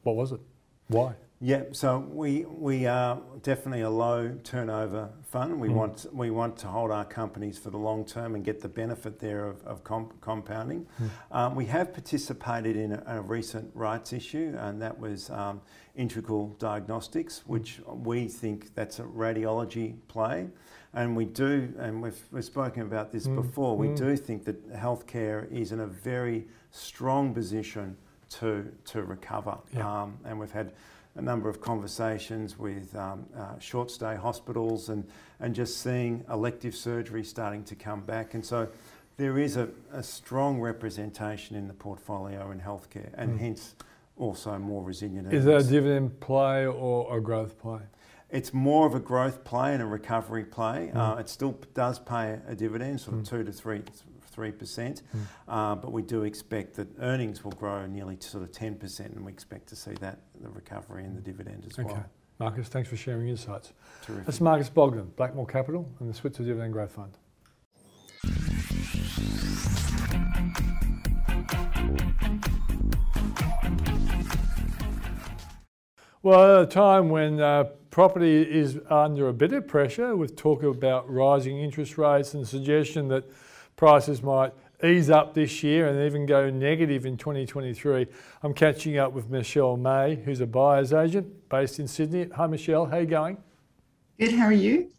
what 0.03 0.15
was 0.15 0.31
it? 0.31 0.39
Why? 0.87 1.15
Yeah, 1.41 1.63
so 1.73 1.99
we 2.11 2.45
we 2.45 2.85
are 2.85 3.21
definitely 3.43 3.81
a 3.81 3.89
low 3.89 4.35
turnover 4.43 5.09
fund. 5.29 5.59
We 5.59 5.67
mm. 5.67 5.73
want 5.73 6.05
we 6.13 6.31
want 6.31 6.57
to 6.59 6.67
hold 6.67 6.91
our 6.91 7.03
companies 7.03 7.57
for 7.57 7.69
the 7.71 7.77
long 7.77 8.05
term 8.05 8.35
and 8.35 8.43
get 8.43 8.61
the 8.61 8.69
benefit 8.69 9.19
there 9.19 9.45
of, 9.45 9.61
of 9.63 9.83
comp 9.83 10.19
compounding. 10.21 10.87
Mm. 11.01 11.09
Um, 11.31 11.55
we 11.55 11.65
have 11.65 11.91
participated 11.91 12.77
in 12.77 12.93
a, 12.93 13.03
a, 13.07 13.21
recent 13.21 13.69
rights 13.73 14.13
issue, 14.13 14.55
and 14.57 14.81
that 14.81 14.97
was 14.97 15.29
um, 15.29 15.59
Integral 15.97 16.55
Diagnostics, 16.57 17.43
which 17.45 17.81
we 17.85 18.29
think 18.29 18.73
that's 18.73 18.99
a 18.99 19.03
radiology 19.03 19.95
play. 20.07 20.47
And 20.93 21.17
we 21.17 21.25
do, 21.25 21.73
and 21.77 22.01
we've, 22.01 22.17
we've 22.31 22.45
spoken 22.45 22.83
about 22.83 23.11
this 23.11 23.27
mm. 23.27 23.35
before, 23.35 23.75
we 23.75 23.89
hmm. 23.89 23.95
do 23.95 24.15
think 24.15 24.45
that 24.45 24.73
healthcare 24.73 25.51
is 25.51 25.73
in 25.73 25.81
a 25.81 25.87
very 25.87 26.47
strong 26.71 27.33
position 27.33 27.97
to, 28.29 28.71
to 28.85 29.03
recover. 29.03 29.57
Yeah. 29.73 30.03
Um, 30.03 30.17
and 30.25 30.39
we've 30.39 30.51
had 30.51 30.73
a 31.15 31.21
number 31.21 31.49
of 31.49 31.61
conversations 31.61 32.59
with 32.59 32.95
um, 32.95 33.25
uh, 33.37 33.57
short 33.59 33.89
stay 33.89 34.15
hospitals 34.15 34.89
and, 34.89 35.07
and 35.39 35.55
just 35.55 35.81
seeing 35.81 36.25
elective 36.29 36.75
surgery 36.75 37.23
starting 37.23 37.63
to 37.63 37.75
come 37.75 38.01
back. 38.01 38.33
And 38.33 38.45
so 38.45 38.67
there 39.17 39.37
is 39.37 39.55
a, 39.55 39.69
a 39.93 40.03
strong 40.03 40.59
representation 40.59 41.55
in 41.55 41.67
the 41.67 41.73
portfolio 41.73 42.51
in 42.51 42.59
healthcare 42.59 43.11
and 43.13 43.31
mm. 43.31 43.39
hence 43.39 43.75
also 44.17 44.57
more 44.57 44.83
resilient. 44.83 45.33
Is 45.33 45.45
that 45.45 45.57
a 45.57 45.63
dividend 45.63 46.19
play 46.19 46.65
or 46.65 47.17
a 47.17 47.21
growth 47.21 47.57
play? 47.59 47.81
It's 48.29 48.53
more 48.53 48.85
of 48.85 48.95
a 48.95 48.99
growth 48.99 49.43
play 49.45 49.73
and 49.73 49.81
a 49.81 49.85
recovery 49.85 50.43
play. 50.43 50.91
Mm. 50.93 50.97
Uh, 50.97 51.19
it 51.19 51.29
still 51.29 51.57
does 51.73 51.99
pay 51.99 52.39
a 52.47 52.55
dividend, 52.55 52.99
sort 52.99 53.17
of 53.17 53.23
mm. 53.23 53.29
two 53.29 53.43
to 53.43 53.51
three 53.51 53.83
3%. 54.35 54.53
Mm. 54.57 55.01
Uh, 55.47 55.75
but 55.75 55.91
we 55.91 56.01
do 56.01 56.23
expect 56.23 56.75
that 56.75 56.87
earnings 56.99 57.43
will 57.43 57.51
grow 57.53 57.85
nearly 57.85 58.15
to 58.17 58.27
sort 58.27 58.43
of 58.43 58.51
10%, 58.51 58.99
and 58.99 59.25
we 59.25 59.31
expect 59.31 59.67
to 59.69 59.75
see 59.75 59.93
that, 60.01 60.19
the 60.41 60.49
recovery 60.49 61.03
in 61.05 61.15
the 61.15 61.21
dividend 61.21 61.65
as 61.65 61.79
okay. 61.79 61.93
well. 61.93 62.05
Marcus, 62.39 62.67
thanks 62.67 62.89
for 62.89 62.97
sharing 62.97 63.29
insights. 63.29 63.71
Terrific. 64.03 64.25
That's 64.25 64.41
Marcus 64.41 64.69
Bogdan, 64.69 65.13
Blackmore 65.15 65.47
Capital 65.47 65.89
and 65.99 66.09
the 66.09 66.13
Switzer 66.13 66.43
Dividend 66.43 66.73
Growth 66.73 66.91
Fund. 66.91 67.17
Well, 76.21 76.57
at 76.57 76.63
a 76.63 76.65
time 76.65 77.09
when 77.09 77.39
uh, 77.39 77.65
property 77.91 78.41
is 78.41 78.79
under 78.89 79.29
a 79.29 79.33
bit 79.33 79.53
of 79.53 79.67
pressure, 79.67 80.15
with 80.15 80.35
talk 80.35 80.63
about 80.63 81.07
rising 81.07 81.59
interest 81.59 81.97
rates 81.97 82.33
and 82.33 82.43
the 82.43 82.47
suggestion 82.47 83.07
that 83.09 83.23
prices 83.75 84.21
might 84.23 84.53
ease 84.83 85.09
up 85.09 85.33
this 85.33 85.63
year 85.63 85.87
and 85.87 86.05
even 86.05 86.25
go 86.25 86.49
negative 86.49 87.05
in 87.05 87.17
2023, 87.17 88.07
I'm 88.43 88.53
catching 88.53 88.97
up 88.97 89.13
with 89.13 89.29
Michelle 89.29 89.77
May, 89.77 90.15
who's 90.15 90.41
a 90.41 90.47
buyer's 90.47 90.93
agent 90.93 91.49
based 91.49 91.79
in 91.79 91.87
Sydney. 91.87 92.27
Hi, 92.35 92.47
Michelle. 92.47 92.85
How 92.85 92.97
are 92.97 93.01
you 93.01 93.07
going? 93.07 93.37
Good. 94.19 94.33
How 94.33 94.45
are 94.45 94.53
you? 94.53 94.91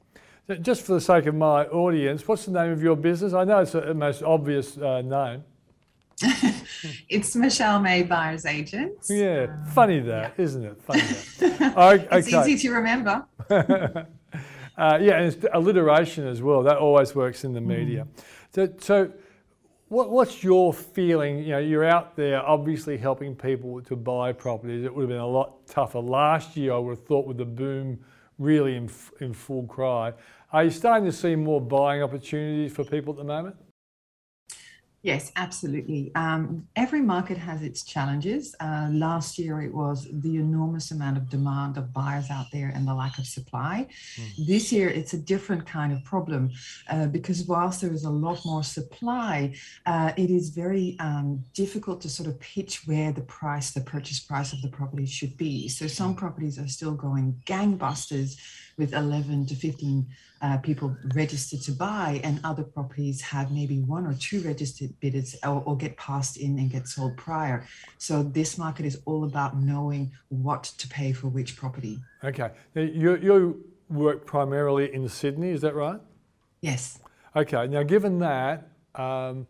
Just 0.60 0.82
for 0.82 0.92
the 0.92 1.00
sake 1.00 1.26
of 1.26 1.34
my 1.34 1.64
audience, 1.66 2.26
what's 2.28 2.44
the 2.44 2.52
name 2.52 2.70
of 2.70 2.82
your 2.82 2.96
business? 2.96 3.32
I 3.32 3.44
know 3.44 3.58
it's 3.58 3.72
the 3.72 3.94
most 3.94 4.22
obvious 4.22 4.78
uh, 4.78 5.02
name. 5.02 5.42
it's 7.08 7.34
Michelle 7.34 7.80
May, 7.80 8.04
buyer's 8.04 8.46
agent. 8.46 8.94
Yeah, 9.08 9.48
um, 9.50 9.64
funny 9.66 9.98
that, 10.00 10.34
yeah. 10.38 10.44
not 10.44 10.64
it? 10.64 10.82
Funny 10.82 11.00
that. 11.00 11.76
okay. 11.76 12.18
It's 12.18 12.32
easy 12.32 12.56
to 12.58 12.74
remember. 12.74 13.26
uh, 13.50 14.04
yeah, 14.78 15.18
and 15.18 15.34
it's 15.34 15.44
alliteration 15.52 16.26
as 16.26 16.40
well. 16.40 16.62
That 16.62 16.78
always 16.78 17.14
works 17.14 17.44
in 17.44 17.52
the 17.52 17.60
media. 17.60 18.06
Mm. 18.06 18.22
So, 18.56 18.72
so 18.78 19.12
what, 19.88 20.08
what's 20.10 20.42
your 20.42 20.72
feeling? 20.72 21.40
You 21.40 21.50
know, 21.50 21.58
you're 21.58 21.84
out 21.84 22.16
there 22.16 22.40
obviously 22.42 22.96
helping 22.96 23.36
people 23.36 23.82
to 23.82 23.94
buy 23.94 24.32
properties. 24.32 24.82
It 24.82 24.94
would 24.94 25.02
have 25.02 25.10
been 25.10 25.18
a 25.18 25.26
lot 25.26 25.66
tougher 25.66 25.98
last 25.98 26.56
year, 26.56 26.72
I 26.72 26.78
would 26.78 26.96
have 26.96 27.06
thought, 27.06 27.26
with 27.26 27.36
the 27.36 27.44
boom 27.44 27.98
really 28.38 28.76
in, 28.76 28.88
in 29.20 29.34
full 29.34 29.66
cry. 29.66 30.14
Are 30.54 30.64
you 30.64 30.70
starting 30.70 31.04
to 31.04 31.12
see 31.12 31.36
more 31.36 31.60
buying 31.60 32.02
opportunities 32.02 32.72
for 32.72 32.82
people 32.82 33.12
at 33.12 33.18
the 33.18 33.24
moment? 33.24 33.56
Yes, 35.06 35.30
absolutely. 35.36 36.10
Um, 36.16 36.66
every 36.74 37.00
market 37.00 37.38
has 37.38 37.62
its 37.62 37.84
challenges. 37.84 38.56
Uh, 38.58 38.88
last 38.90 39.38
year, 39.38 39.62
it 39.62 39.72
was 39.72 40.08
the 40.10 40.34
enormous 40.34 40.90
amount 40.90 41.16
of 41.16 41.30
demand 41.30 41.78
of 41.78 41.92
buyers 41.92 42.28
out 42.28 42.46
there 42.52 42.72
and 42.74 42.88
the 42.88 42.92
lack 42.92 43.16
of 43.16 43.24
supply. 43.24 43.86
Mm. 44.16 44.46
This 44.48 44.72
year, 44.72 44.88
it's 44.88 45.12
a 45.12 45.18
different 45.18 45.64
kind 45.64 45.92
of 45.92 46.02
problem 46.02 46.50
uh, 46.90 47.06
because 47.06 47.44
whilst 47.44 47.82
there 47.82 47.92
is 47.92 48.02
a 48.02 48.10
lot 48.10 48.44
more 48.44 48.64
supply, 48.64 49.54
uh, 49.86 50.10
it 50.16 50.28
is 50.28 50.48
very 50.48 50.96
um, 50.98 51.44
difficult 51.54 52.00
to 52.00 52.08
sort 52.08 52.28
of 52.28 52.40
pitch 52.40 52.84
where 52.88 53.12
the 53.12 53.26
price, 53.38 53.70
the 53.70 53.82
purchase 53.82 54.18
price 54.18 54.52
of 54.52 54.60
the 54.60 54.70
property 54.70 55.06
should 55.06 55.36
be. 55.36 55.68
So 55.68 55.86
some 55.86 56.16
mm. 56.16 56.18
properties 56.18 56.58
are 56.58 56.66
still 56.66 56.94
going 56.94 57.40
gangbusters 57.46 58.40
with 58.76 58.92
11 58.92 59.46
to 59.46 59.54
15 59.54 60.06
uh, 60.46 60.56
people 60.59 60.96
registered 61.14 61.61
to 61.61 61.72
buy, 61.72 62.20
and 62.22 62.38
other 62.44 62.62
properties 62.62 63.20
have 63.20 63.50
maybe 63.50 63.80
one 63.80 64.06
or 64.06 64.14
two 64.14 64.40
registered 64.42 64.98
bidders 65.00 65.35
or, 65.42 65.61
or, 65.66 65.76
get 65.76 65.96
passed 65.96 66.37
in 66.37 66.56
and 66.61 66.70
get 66.70 66.87
sold 66.87 67.16
prior. 67.16 67.66
So 67.98 68.22
this 68.22 68.56
market 68.56 68.87
is 68.87 69.00
all 69.06 69.24
about 69.24 69.56
knowing 69.56 70.12
what 70.28 70.62
to 70.78 70.87
pay 70.87 71.12
for 71.12 71.26
which 71.26 71.56
property. 71.56 71.98
Okay. 72.22 72.50
Now, 72.76 72.82
you, 72.82 73.16
you 73.16 73.64
work 73.88 74.24
primarily 74.24 74.94
in 74.94 75.09
Sydney, 75.09 75.50
is 75.50 75.62
that 75.62 75.74
right? 75.74 76.00
Yes. 76.61 77.00
Okay. 77.35 77.66
Now, 77.66 77.82
given 77.82 78.20
that, 78.20 78.68
um, 78.94 79.48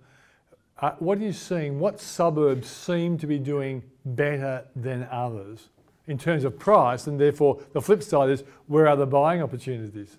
uh, 0.81 0.93
what 0.99 1.19
are 1.19 1.23
you 1.23 1.33
seeing? 1.33 1.79
What 1.79 2.01
suburbs 2.01 2.69
seem 2.69 3.19
to 3.19 3.27
be 3.27 3.39
doing 3.39 3.83
better 4.05 4.65
than 4.75 5.07
others? 5.11 5.69
in 6.09 6.17
terms 6.17 6.45
of 6.45 6.57
price, 6.57 7.09
and 7.09 7.19
therefore 7.19 7.61
the 7.73 7.81
flip 7.81 8.01
side 8.01 8.31
is 8.31 8.45
where 8.69 8.87
are 8.87 8.95
the 8.95 9.07
buying 9.07 9.43
opportunities? 9.43 10.19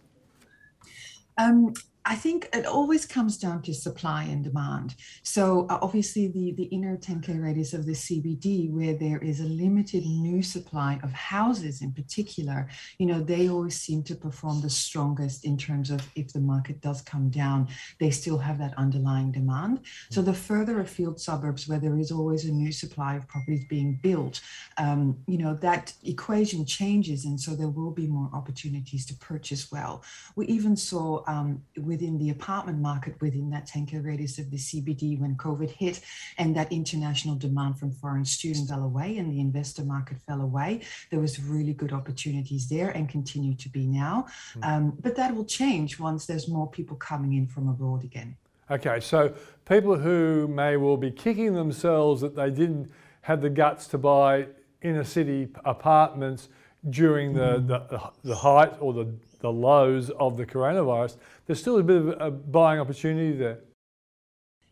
Um, 1.37 1.73
I 2.07 2.15
think 2.15 2.47
it 2.53 2.65
always 2.65 3.05
comes 3.05 3.37
down 3.37 3.63
to 3.63 3.73
supply 3.73 4.23
and 4.23 4.41
demand. 4.41 4.95
So 5.23 5.67
uh, 5.69 5.77
obviously 5.81 6.29
the, 6.29 6.53
the 6.53 6.63
inner 6.65 6.95
10K 6.95 7.43
radius 7.43 7.73
of 7.73 7.85
the 7.85 7.91
CBD, 7.91 8.71
where 8.71 8.93
there 8.93 9.17
is 9.19 9.41
a 9.41 9.43
limited 9.43 10.05
new 10.05 10.41
supply 10.41 11.01
of 11.03 11.11
houses 11.11 11.81
in 11.81 11.91
particular, 11.91 12.69
you 12.97 13.07
know, 13.07 13.19
they 13.19 13.49
always 13.49 13.81
seem 13.81 14.03
to 14.03 14.15
perform 14.15 14.61
the 14.61 14.69
strongest 14.69 15.43
in 15.43 15.57
terms 15.57 15.91
of 15.91 15.99
if 16.15 16.31
the 16.31 16.39
market 16.39 16.79
does 16.79 17.01
come 17.01 17.29
down, 17.29 17.67
they 17.99 18.09
still 18.09 18.37
have 18.37 18.57
that 18.57 18.73
underlying 18.77 19.33
demand. 19.33 19.81
So 20.09 20.21
the 20.21 20.33
further 20.33 20.79
afield 20.79 21.19
suburbs 21.19 21.67
where 21.67 21.79
there 21.79 21.99
is 21.99 22.13
always 22.13 22.45
a 22.45 22.51
new 22.53 22.71
supply 22.71 23.15
of 23.15 23.27
properties 23.27 23.65
being 23.65 23.99
built, 24.01 24.39
um, 24.77 25.17
you 25.27 25.37
know, 25.37 25.55
that 25.55 25.91
equation 26.05 26.65
changes. 26.65 27.25
And 27.25 27.37
so 27.37 27.53
there 27.53 27.67
will 27.67 27.91
be 27.91 28.07
more 28.07 28.29
opportunities 28.33 29.05
to 29.07 29.15
purchase 29.15 29.73
well. 29.73 30.05
We 30.37 30.45
even 30.47 30.77
saw 30.77 31.23
um, 31.27 31.61
with 31.75 31.96
within 31.97 32.19
the 32.19 32.29
apartment 32.29 32.79
market 32.79 33.19
within 33.21 33.49
that 33.49 33.67
10k 33.67 34.05
radius 34.05 34.37
of 34.37 34.51
the 34.51 34.57
CBD 34.57 35.19
when 35.19 35.35
COVID 35.35 35.71
hit 35.71 35.99
and 36.37 36.55
that 36.55 36.71
international 36.71 37.33
demand 37.33 37.79
from 37.79 37.91
foreign 37.91 38.23
students 38.23 38.69
fell 38.69 38.83
away 38.83 39.17
and 39.17 39.31
the 39.31 39.39
investor 39.39 39.83
market 39.83 40.17
fell 40.27 40.41
away. 40.41 40.81
There 41.09 41.19
was 41.19 41.41
really 41.41 41.73
good 41.73 41.93
opportunities 41.93 42.69
there 42.69 42.89
and 42.89 43.09
continue 43.09 43.55
to 43.55 43.69
be 43.69 43.87
now. 43.87 44.27
Mm. 44.57 44.67
Um, 44.67 44.97
but 45.01 45.15
that 45.15 45.35
will 45.35 45.45
change 45.45 45.99
once 45.99 46.27
there's 46.27 46.47
more 46.47 46.69
people 46.69 46.95
coming 46.97 47.33
in 47.33 47.47
from 47.47 47.67
abroad 47.67 48.03
again. 48.03 48.37
Okay, 48.69 48.99
so 48.99 49.33
people 49.67 49.97
who 49.97 50.47
may 50.47 50.77
well 50.77 50.97
be 50.97 51.09
kicking 51.09 51.55
themselves 51.55 52.21
that 52.21 52.35
they 52.35 52.51
didn't 52.51 52.91
have 53.21 53.41
the 53.41 53.49
guts 53.49 53.87
to 53.87 53.97
buy 53.97 54.49
inner 54.83 55.03
city 55.03 55.47
apartments 55.65 56.49
during 56.89 57.33
the, 57.33 57.59
the, 57.59 58.11
the 58.23 58.35
height 58.35 58.73
or 58.79 58.93
the 58.93 59.07
the 59.39 59.51
lows 59.51 60.09
of 60.11 60.37
the 60.37 60.45
coronavirus, 60.45 61.17
there's 61.45 61.59
still 61.59 61.77
a 61.77 61.83
bit 61.83 61.97
of 61.97 62.07
a 62.19 62.31
buying 62.31 62.79
opportunity 62.79 63.31
there. 63.33 63.59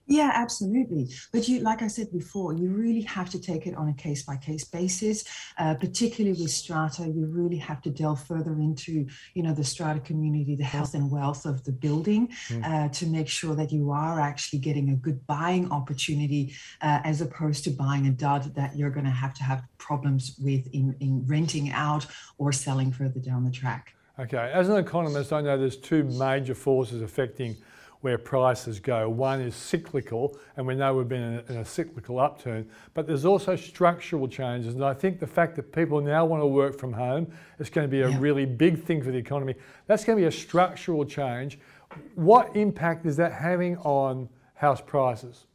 Yeah, 0.08 0.32
absolutely. 0.34 1.10
But 1.32 1.48
you, 1.48 1.62
like 1.62 1.82
I 1.82 1.88
said 1.88 2.12
before, 2.12 2.54
you 2.54 2.70
really 2.70 3.02
have 3.02 3.30
to 3.32 3.40
take 3.40 3.66
it 3.66 3.76
on 3.76 3.90
a 3.90 3.94
case 3.94 4.22
by 4.24 4.38
case 4.38 4.64
basis. 4.64 5.24
Uh, 5.58 5.74
particularly 5.74 6.40
with 6.40 6.52
strata, 6.52 7.08
you 7.08 7.26
really 7.26 7.58
have 7.58 7.82
to 7.82 7.90
delve 7.90 8.24
further 8.24 8.54
into, 8.54 9.08
you 9.34 9.42
know, 9.42 9.54
the 9.54 9.64
strata 9.64 10.00
community, 10.00 10.56
the 10.56 10.64
health 10.64 10.94
and 10.94 11.10
wealth 11.10 11.46
of 11.46 11.64
the 11.64 11.72
building, 11.72 12.28
mm. 12.50 12.64
uh, 12.64 12.90
to 12.90 13.08
make 13.08 13.28
sure 13.28 13.56
that 13.56 13.72
you 13.72 13.90
are 13.90 14.20
actually 14.20 14.60
getting 14.60 14.92
a 14.92 14.96
good 14.96 15.26
buying 15.26 15.72
opportunity, 15.72 16.54
uh, 16.82 17.00
as 17.04 17.22
opposed 17.22 17.64
to 17.64 17.72
buying 17.72 18.06
a 18.06 18.12
dud 18.12 18.54
that 18.54 18.76
you're 18.76 18.92
going 18.92 19.06
to 19.06 19.12
have 19.12 19.34
to 19.34 19.44
have 19.44 19.64
problems 19.80 20.36
with 20.40 20.68
in, 20.72 20.96
in 21.00 21.26
renting 21.26 21.72
out 21.72 22.06
or 22.38 22.52
selling 22.52 22.92
further 22.92 23.20
down 23.20 23.44
the 23.44 23.52
track. 23.52 23.96
Okay, 24.18 24.52
as 24.54 24.70
an 24.70 24.78
economist, 24.78 25.34
I 25.34 25.42
know 25.42 25.58
there's 25.58 25.76
two 25.76 26.04
major 26.04 26.56
forces 26.56 27.02
affecting 27.02 27.58
where 28.06 28.20
prices 28.20 28.80
go. 28.80 29.10
One 29.10 29.42
is 29.42 29.56
cyclical, 29.56 30.38
and 30.58 30.68
we 30.68 30.76
know 30.76 30.94
we've 30.94 31.10
been 31.10 31.24
in 31.24 31.34
a, 31.40 31.52
in 31.54 31.58
a, 31.58 31.66
cyclical 31.66 32.20
upturn, 32.20 32.70
but 32.94 33.08
there's 33.08 33.26
also 33.26 33.56
structural 33.56 34.28
changes. 34.28 34.76
And 34.76 34.86
I 34.86 34.94
think 34.94 35.20
the 35.20 35.26
fact 35.26 35.56
that 35.56 35.74
people 35.74 36.00
now 36.02 36.24
want 36.24 36.44
to 36.44 36.46
work 36.46 36.78
from 36.78 36.94
home 36.94 37.26
is 37.58 37.72
going 37.72 37.88
to 37.88 37.90
be 37.90 38.02
a 38.02 38.10
yeah. 38.10 38.20
really 38.20 38.46
big 38.46 38.84
thing 38.84 39.02
for 39.02 39.10
the 39.10 39.18
economy. 39.18 39.56
That's 39.88 40.06
going 40.06 40.20
to 40.20 40.22
be 40.22 40.28
a 40.28 40.32
structural 40.32 41.04
change. 41.04 41.58
What 42.14 42.56
impact 42.56 43.08
is 43.08 43.18
that 43.18 43.34
having 43.34 43.76
on 43.78 44.30
house 44.54 44.82
prices? 44.82 45.48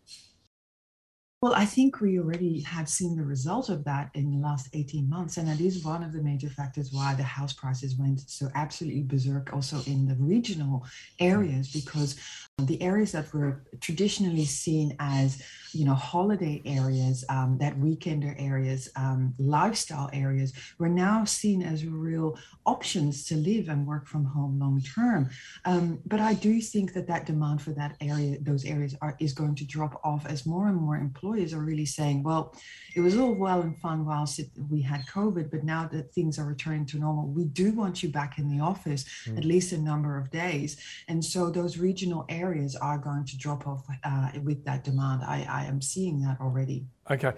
Well, 1.42 1.54
I 1.54 1.64
think 1.64 2.02
we 2.02 2.18
already 2.18 2.60
have 2.60 2.86
seen 2.86 3.16
the 3.16 3.24
result 3.24 3.70
of 3.70 3.82
that 3.84 4.10
in 4.12 4.30
the 4.30 4.46
last 4.46 4.68
18 4.74 5.08
months. 5.08 5.38
And 5.38 5.48
that 5.48 5.58
is 5.58 5.82
one 5.82 6.02
of 6.02 6.12
the 6.12 6.22
major 6.22 6.50
factors 6.50 6.92
why 6.92 7.14
the 7.14 7.22
house 7.22 7.54
prices 7.54 7.96
went 7.96 8.20
so 8.28 8.50
absolutely 8.54 9.04
berserk 9.04 9.50
also 9.50 9.80
in 9.86 10.06
the 10.06 10.16
regional 10.16 10.84
areas, 11.18 11.72
because 11.72 12.20
the 12.66 12.80
areas 12.82 13.12
that 13.12 13.32
were 13.32 13.62
traditionally 13.80 14.44
seen 14.44 14.96
as 14.98 15.42
you 15.72 15.84
know 15.84 15.94
holiday 15.94 16.60
areas 16.64 17.24
um, 17.28 17.56
that 17.58 17.78
weekender 17.78 18.34
areas 18.38 18.88
um, 18.96 19.34
lifestyle 19.38 20.10
areas 20.12 20.52
were 20.78 20.88
now 20.88 21.24
seen 21.24 21.62
as 21.62 21.86
real 21.86 22.36
options 22.66 23.24
to 23.24 23.36
live 23.36 23.68
and 23.68 23.86
work 23.86 24.06
from 24.06 24.24
home 24.24 24.58
long 24.58 24.80
term 24.80 25.28
um, 25.64 25.98
but 26.06 26.20
i 26.20 26.34
do 26.34 26.60
think 26.60 26.92
that 26.92 27.06
that 27.06 27.26
demand 27.26 27.60
for 27.62 27.70
that 27.70 27.96
area 28.00 28.36
those 28.40 28.64
areas 28.64 28.94
are 29.00 29.16
is 29.20 29.32
going 29.32 29.54
to 29.54 29.64
drop 29.64 30.00
off 30.04 30.26
as 30.26 30.46
more 30.46 30.68
and 30.68 30.76
more 30.76 30.96
employers 30.96 31.52
are 31.52 31.62
really 31.62 31.86
saying 31.86 32.22
well 32.22 32.54
it 32.96 33.00
was 33.00 33.16
all 33.16 33.32
well 33.32 33.60
and 33.60 33.78
fun 33.78 34.04
whilst 34.04 34.38
it, 34.38 34.50
we 34.68 34.82
had 34.82 35.06
covid 35.06 35.50
but 35.50 35.64
now 35.64 35.86
that 35.86 36.12
things 36.12 36.38
are 36.38 36.46
returning 36.46 36.84
to 36.86 36.98
normal 36.98 37.26
we 37.28 37.44
do 37.44 37.72
want 37.72 38.02
you 38.02 38.08
back 38.08 38.38
in 38.38 38.48
the 38.48 38.62
office 38.62 39.04
mm. 39.26 39.38
at 39.38 39.44
least 39.44 39.72
a 39.72 39.78
number 39.78 40.18
of 40.18 40.30
days 40.30 40.76
and 41.08 41.24
so 41.24 41.50
those 41.50 41.78
regional 41.78 42.24
areas 42.28 42.49
areas 42.50 42.76
are 42.76 42.98
going 42.98 43.24
to 43.24 43.36
drop 43.36 43.66
off 43.66 43.84
uh, 44.04 44.30
with 44.42 44.64
that 44.64 44.84
demand. 44.84 45.22
I, 45.22 45.46
I 45.48 45.64
am 45.64 45.80
seeing 45.80 46.20
that 46.22 46.40
already. 46.40 46.86
Okay. 47.10 47.32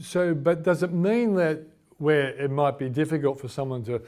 So, 0.00 0.34
but 0.34 0.62
does 0.62 0.82
it 0.82 0.92
mean 0.92 1.34
that 1.36 1.62
where 1.98 2.28
it 2.30 2.50
might 2.50 2.78
be 2.78 2.88
difficult 2.88 3.40
for 3.40 3.48
someone 3.48 3.84
to 3.84 4.02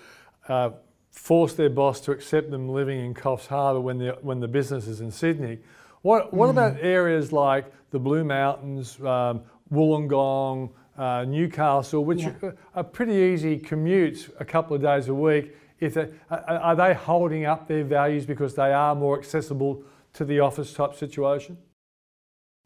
uh, 0.48 0.70
force 1.10 1.54
their 1.54 1.70
boss 1.70 2.00
to 2.00 2.12
accept 2.12 2.50
them 2.50 2.68
living 2.68 3.00
in 3.04 3.14
Coffs 3.14 3.46
Harbour 3.46 3.80
when 3.80 3.98
the, 3.98 4.18
when 4.20 4.40
the 4.40 4.48
business 4.48 4.86
is 4.86 5.00
in 5.00 5.10
Sydney, 5.10 5.58
what, 6.02 6.32
what 6.32 6.46
mm. 6.46 6.50
about 6.50 6.76
areas 6.80 7.32
like 7.32 7.72
the 7.90 7.98
Blue 7.98 8.24
Mountains, 8.24 9.00
um, 9.00 9.42
Wollongong, 9.72 10.70
uh, 10.96 11.24
Newcastle, 11.24 12.04
which 12.04 12.22
Yeah. 12.22 12.32
are, 12.42 12.56
are 12.74 12.84
pretty 12.84 13.14
easy 13.14 13.58
commutes 13.58 14.30
a 14.40 14.44
couple 14.44 14.76
of 14.76 14.82
days 14.82 15.08
a 15.08 15.14
week. 15.14 15.56
If 15.80 15.94
they, 15.94 16.08
are, 16.30 16.40
are 16.40 16.76
they 16.76 16.92
holding 16.94 17.46
up 17.46 17.68
their 17.68 17.84
values 17.84 18.26
because 18.26 18.54
they 18.54 18.72
are 18.72 18.94
more 18.94 19.18
accessible 19.18 19.82
to 20.18 20.24
the 20.24 20.40
office 20.40 20.72
type 20.72 20.96
situation? 20.96 21.56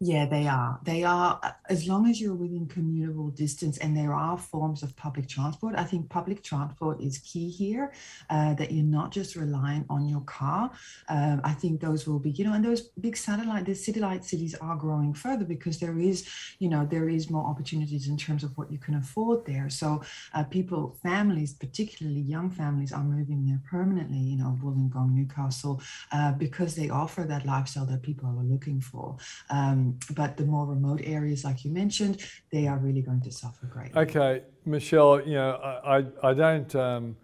Yeah, 0.05 0.26
they 0.26 0.48
are. 0.48 0.80
They 0.82 1.05
are, 1.05 1.38
uh, 1.44 1.53
as 1.68 1.86
long 1.86 2.11
as 2.11 2.20
you're 2.20 2.34
within 2.34 2.66
commutable 2.66 3.32
distance 3.32 3.78
and 3.78 3.96
there 3.96 4.12
are 4.12 4.36
forms 4.36 4.82
of 4.82 4.96
public 4.96 5.28
transport. 5.28 5.76
I 5.76 5.84
think 5.84 6.11
public 6.11 6.42
transport 6.42 7.00
is 7.00 7.18
key 7.18 7.48
here, 7.48 7.92
uh, 8.28 8.55
that 8.55 8.72
you're 8.72 8.84
not 8.84 9.12
just 9.12 9.36
relying 9.36 9.84
on 9.88 10.09
your 10.09 10.22
car. 10.22 10.72
Um, 11.09 11.40
I 11.44 11.53
think 11.53 11.80
those 11.80 12.09
will 12.09 12.18
be, 12.18 12.32
you 12.32 12.44
know, 12.44 12.53
and 12.53 12.64
those 12.64 12.80
big 12.98 13.16
satellite, 13.16 13.64
the 13.64 13.76
satellite 13.76 14.24
cities 14.24 14.57
are 14.57 14.74
growing 14.74 15.14
further 15.14 15.44
because 15.44 15.78
there 15.78 15.96
is, 16.00 16.28
you 16.59 16.68
know, 16.68 16.84
there 16.84 17.09
is 17.09 17.30
more 17.30 17.46
opportunities 17.46 18.09
in 18.09 18.16
terms 18.16 18.42
of 18.42 18.59
what 18.59 18.72
you 18.72 18.78
can 18.78 18.96
afford 18.96 19.46
there. 19.46 19.70
So 19.70 20.03
uh, 20.34 20.42
people, 20.42 20.98
families, 21.05 21.55
particularly 21.55 22.22
young 22.22 22.50
families, 22.50 22.92
are 22.92 23.05
moving 23.05 23.46
there 23.46 23.61
permanently, 23.70 24.18
you 24.18 24.36
know, 24.38 24.59
Wollongong, 24.61 25.12
Newcastle, 25.12 25.80
uh, 26.11 26.32
because 26.32 26.74
they 26.74 26.90
offer 26.90 27.22
that 27.22 27.46
lifestyle 27.46 27.86
that 27.86 28.03
people 28.03 28.28
are 28.28 28.42
looking 28.42 28.80
for. 28.80 29.16
Um, 29.48 29.91
but 30.14 30.36
the 30.36 30.45
more 30.45 30.66
remote 30.66 31.01
areas, 31.05 31.45
like 31.45 31.64
you 31.64 31.70
mentioned, 31.70 32.22
they 32.51 32.66
are 32.66 32.78
really 32.78 33.03
going 33.03 33.20
to 33.22 33.30
suffer 33.30 33.66
greatly. 33.66 34.01
Okay, 34.01 34.43
Michelle, 34.64 35.20
you 35.26 35.34
know, 35.34 35.53
I, 35.62 35.99
I, 35.99 36.30
I 36.30 36.34
don't 36.34 36.74
um, 36.74 37.16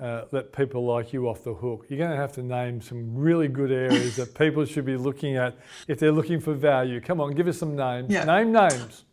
uh, 0.00 0.22
let 0.32 0.52
people 0.52 0.84
like 0.84 1.12
you 1.12 1.28
off 1.28 1.44
the 1.44 1.54
hook. 1.54 1.86
You're 1.88 1.98
going 1.98 2.10
to 2.10 2.16
have 2.16 2.32
to 2.32 2.42
name 2.42 2.80
some 2.80 3.14
really 3.14 3.48
good 3.48 3.70
areas 3.70 4.16
that 4.16 4.34
people 4.34 4.64
should 4.64 4.84
be 4.84 4.96
looking 4.96 5.36
at 5.36 5.56
if 5.88 5.98
they're 5.98 6.12
looking 6.12 6.40
for 6.40 6.54
value. 6.54 7.00
Come 7.00 7.20
on, 7.20 7.32
give 7.32 7.46
us 7.48 7.58
some 7.58 7.76
names. 7.76 8.12
Yeah. 8.12 8.24
Name 8.24 8.52
names. 8.52 9.04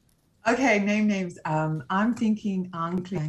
Okay, 0.48 0.80
name 0.80 1.08
names. 1.08 1.38
Um, 1.46 1.84
I'm 1.92 2.16
thinking 2.16 2.70
Arncliffe, 2.74 3.22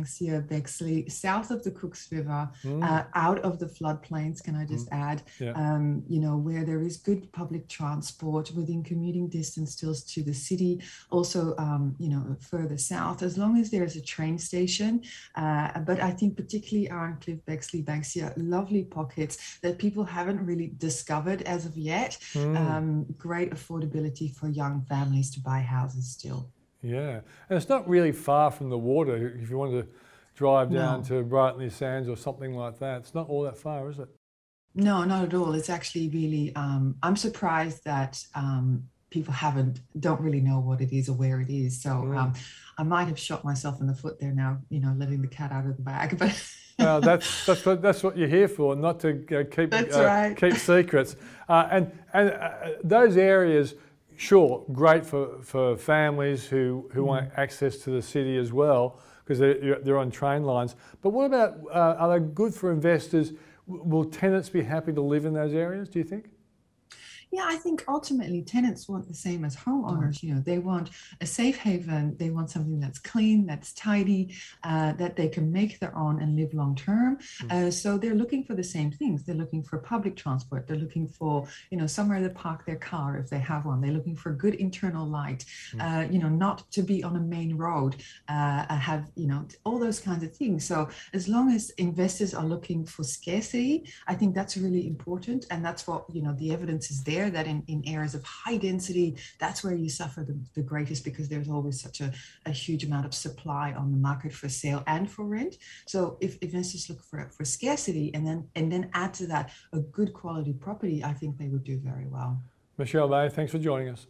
Bexley, 0.48 1.08
south 1.10 1.50
of 1.50 1.62
the 1.62 1.70
Cooks 1.70 2.10
River, 2.10 2.48
Mm. 2.64 2.82
uh, 2.82 3.04
out 3.14 3.38
of 3.40 3.58
the 3.58 3.66
floodplains, 3.66 4.42
can 4.42 4.56
I 4.56 4.64
just 4.64 4.88
add? 4.90 5.22
Yeah. 5.38 5.52
Um, 5.52 6.04
you 6.08 6.20
know, 6.20 6.38
where 6.38 6.64
there 6.64 6.80
is 6.80 6.96
good 6.96 7.30
public 7.32 7.68
transport 7.68 8.52
within 8.54 8.82
commuting 8.82 9.28
distance 9.28 9.72
still 9.72 9.94
to 9.94 10.22
the 10.22 10.32
city, 10.32 10.80
also, 11.10 11.54
um, 11.58 11.94
you 11.98 12.08
know, 12.08 12.36
further 12.40 12.78
south, 12.78 13.22
as 13.22 13.36
long 13.36 13.58
as 13.58 13.70
there's 13.70 13.96
a 13.96 14.02
train 14.02 14.38
station. 14.38 15.02
Uh, 15.34 15.80
but 15.80 16.00
I 16.00 16.12
think 16.12 16.36
particularly 16.36 16.90
Arncliffe, 16.90 17.44
Bexley, 17.44 17.82
Banksia, 17.82 18.32
lovely 18.38 18.84
pockets 18.84 19.58
that 19.62 19.78
people 19.78 20.04
haven't 20.04 20.44
really 20.46 20.72
discovered 20.78 21.42
as 21.42 21.66
of 21.66 21.76
yet. 21.76 22.16
Mm. 22.32 22.56
Um, 22.56 23.04
great 23.18 23.50
affordability 23.52 24.34
for 24.34 24.48
young 24.48 24.80
families 24.88 25.30
to 25.32 25.40
buy 25.40 25.60
houses 25.60 26.08
still. 26.08 26.50
Yeah, 26.82 27.20
and 27.48 27.56
it's 27.56 27.68
not 27.68 27.88
really 27.88 28.12
far 28.12 28.50
from 28.50 28.70
the 28.70 28.78
water 28.78 29.38
if 29.40 29.48
you 29.50 29.56
want 29.58 29.72
to 29.72 29.86
drive 30.34 30.72
down 30.72 31.00
No. 31.00 31.04
to 31.06 31.22
Brighton-Le-Sands 31.22 32.08
or 32.08 32.16
something 32.16 32.54
like 32.54 32.78
that. 32.80 32.98
It's 33.02 33.14
not 33.14 33.28
all 33.28 33.42
that 33.42 33.56
far, 33.56 33.88
is 33.90 33.98
it? 33.98 34.08
No, 34.74 35.04
not 35.04 35.24
at 35.24 35.34
all. 35.34 35.54
It's 35.54 35.70
actually 35.70 36.08
really. 36.08 36.54
Um, 36.56 36.96
I'm 37.02 37.16
surprised 37.16 37.84
that 37.84 38.24
um, 38.34 38.84
people 39.10 39.32
haven't 39.32 39.80
don't 40.00 40.20
really 40.20 40.40
know 40.40 40.58
what 40.60 40.80
it 40.80 40.92
is 40.96 41.08
or 41.08 41.12
where 41.12 41.40
it 41.40 41.50
is. 41.50 41.80
So 41.82 41.90
Mm. 41.90 42.16
um, 42.16 42.32
I 42.78 42.82
might 42.82 43.04
have 43.08 43.18
shot 43.18 43.44
myself 43.44 43.80
in 43.80 43.86
the 43.86 43.94
foot 43.94 44.18
there 44.18 44.32
now. 44.32 44.58
You 44.70 44.80
know, 44.80 44.94
letting 44.96 45.20
the 45.20 45.28
cat 45.28 45.52
out 45.52 45.66
of 45.66 45.76
the 45.76 45.82
bag. 45.82 46.18
But 46.18 46.34
Well, 46.78 47.00
that's 47.02 47.44
that's 47.46 47.64
what 47.66 47.82
that's 47.82 48.02
what 48.02 48.16
you're 48.16 48.28
here 48.28 48.48
for, 48.48 48.74
not 48.74 48.98
to 49.00 49.10
uh, 49.40 49.44
keep 49.54 49.70
That's 49.70 49.94
uh, 49.94 50.04
right. 50.04 50.34
keep 50.36 50.54
secrets. 50.54 51.16
Uh, 51.48 51.68
and 51.70 51.92
and 52.14 52.30
uh, 52.30 52.50
those 52.82 53.18
areas, 53.18 53.74
sure, 54.16 54.64
great 54.72 55.04
for, 55.06 55.40
for 55.42 55.76
families 55.76 56.46
who 56.46 56.88
who 56.92 57.04
want 57.04 57.28
Mm. 57.30 57.38
access 57.38 57.76
to 57.78 57.90
the 57.90 58.02
city 58.02 58.36
as 58.36 58.52
well 58.52 58.98
because 59.24 59.38
they're 59.38 59.78
they're 59.80 59.98
on 59.98 60.10
train 60.10 60.42
lines. 60.44 60.76
But 61.00 61.10
what 61.10 61.26
about 61.26 61.58
uh, 61.70 61.96
are 61.98 62.18
they 62.18 62.24
good 62.26 62.54
for 62.54 62.72
investors? 62.72 63.32
Will 63.66 64.04
tenants 64.04 64.48
be 64.48 64.62
happy 64.62 64.92
to 64.92 65.00
live 65.00 65.24
in 65.24 65.34
those 65.34 65.54
areas? 65.54 65.88
Do 65.88 65.98
you 65.98 66.04
think? 66.04 66.26
Yeah, 67.32 67.46
I 67.46 67.56
think 67.56 67.82
ultimately 67.88 68.42
tenants 68.42 68.90
want 68.90 69.08
the 69.08 69.14
same 69.14 69.42
as 69.42 69.56
homeowners. 69.56 70.22
You 70.22 70.34
know, 70.34 70.42
they 70.42 70.58
want 70.58 70.90
a 71.22 71.26
safe 71.26 71.56
haven. 71.56 72.14
They 72.18 72.28
want 72.28 72.50
something 72.50 72.78
that's 72.78 72.98
clean, 72.98 73.46
that's 73.46 73.72
tidy, 73.72 74.36
uh, 74.64 74.92
that 74.92 75.16
they 75.16 75.28
can 75.28 75.50
make 75.50 75.78
their 75.78 75.96
own 75.96 76.20
and 76.20 76.36
live 76.36 76.52
long 76.52 76.74
term. 76.74 77.16
Uh, 77.48 77.70
so 77.70 77.96
they're 77.96 78.14
looking 78.14 78.44
for 78.44 78.54
the 78.54 78.62
same 78.62 78.92
things. 78.92 79.24
They're 79.24 79.34
looking 79.34 79.62
for 79.62 79.78
public 79.78 80.14
transport. 80.14 80.66
They're 80.66 80.76
looking 80.76 81.08
for 81.08 81.48
you 81.70 81.78
know 81.78 81.86
somewhere 81.86 82.20
to 82.20 82.28
park 82.28 82.66
their 82.66 82.76
car 82.76 83.16
if 83.16 83.30
they 83.30 83.38
have 83.38 83.64
one. 83.64 83.80
They're 83.80 83.92
looking 83.92 84.16
for 84.16 84.32
good 84.32 84.56
internal 84.56 85.06
light. 85.06 85.46
Uh, 85.80 86.04
you 86.10 86.18
know, 86.18 86.28
not 86.28 86.70
to 86.72 86.82
be 86.82 87.02
on 87.02 87.16
a 87.16 87.20
main 87.20 87.56
road. 87.56 87.96
Uh, 88.28 88.66
have 88.76 89.10
you 89.16 89.26
know 89.26 89.46
all 89.64 89.78
those 89.78 90.00
kinds 90.00 90.22
of 90.22 90.36
things. 90.36 90.66
So 90.66 90.90
as 91.14 91.28
long 91.28 91.50
as 91.50 91.70
investors 91.78 92.34
are 92.34 92.44
looking 92.44 92.84
for 92.84 93.04
scarcity, 93.04 93.88
I 94.06 94.14
think 94.14 94.34
that's 94.34 94.58
really 94.58 94.86
important, 94.86 95.46
and 95.50 95.64
that's 95.64 95.86
what 95.86 96.04
you 96.12 96.20
know 96.20 96.34
the 96.34 96.52
evidence 96.52 96.90
is 96.90 97.02
there 97.02 97.21
that 97.30 97.46
in, 97.46 97.62
in 97.68 97.82
areas 97.86 98.14
of 98.14 98.22
high 98.24 98.56
density, 98.56 99.16
that's 99.38 99.62
where 99.64 99.74
you 99.74 99.88
suffer 99.88 100.22
the, 100.22 100.38
the 100.54 100.62
greatest 100.62 101.04
because 101.04 101.28
there's 101.28 101.48
always 101.48 101.80
such 101.80 102.00
a, 102.00 102.12
a 102.46 102.50
huge 102.50 102.84
amount 102.84 103.06
of 103.06 103.14
supply 103.14 103.72
on 103.72 103.90
the 103.90 103.96
market 103.96 104.32
for 104.32 104.48
sale 104.48 104.82
and 104.86 105.10
for 105.10 105.24
rent. 105.24 105.56
So 105.86 106.16
if 106.20 106.38
investors 106.38 106.88
look 106.88 107.02
for 107.02 107.30
for 107.36 107.44
scarcity 107.44 108.12
and 108.14 108.26
then 108.26 108.48
and 108.54 108.70
then 108.70 108.90
add 108.94 109.14
to 109.14 109.26
that 109.28 109.50
a 109.72 109.80
good 109.80 110.12
quality 110.12 110.52
property, 110.52 111.04
I 111.04 111.12
think 111.12 111.38
they 111.38 111.48
would 111.48 111.64
do 111.64 111.78
very 111.78 112.06
well. 112.06 112.42
Michelle 112.78 113.08
May, 113.08 113.28
thanks 113.28 113.52
for 113.52 113.58
joining 113.58 113.88
us. 113.88 114.06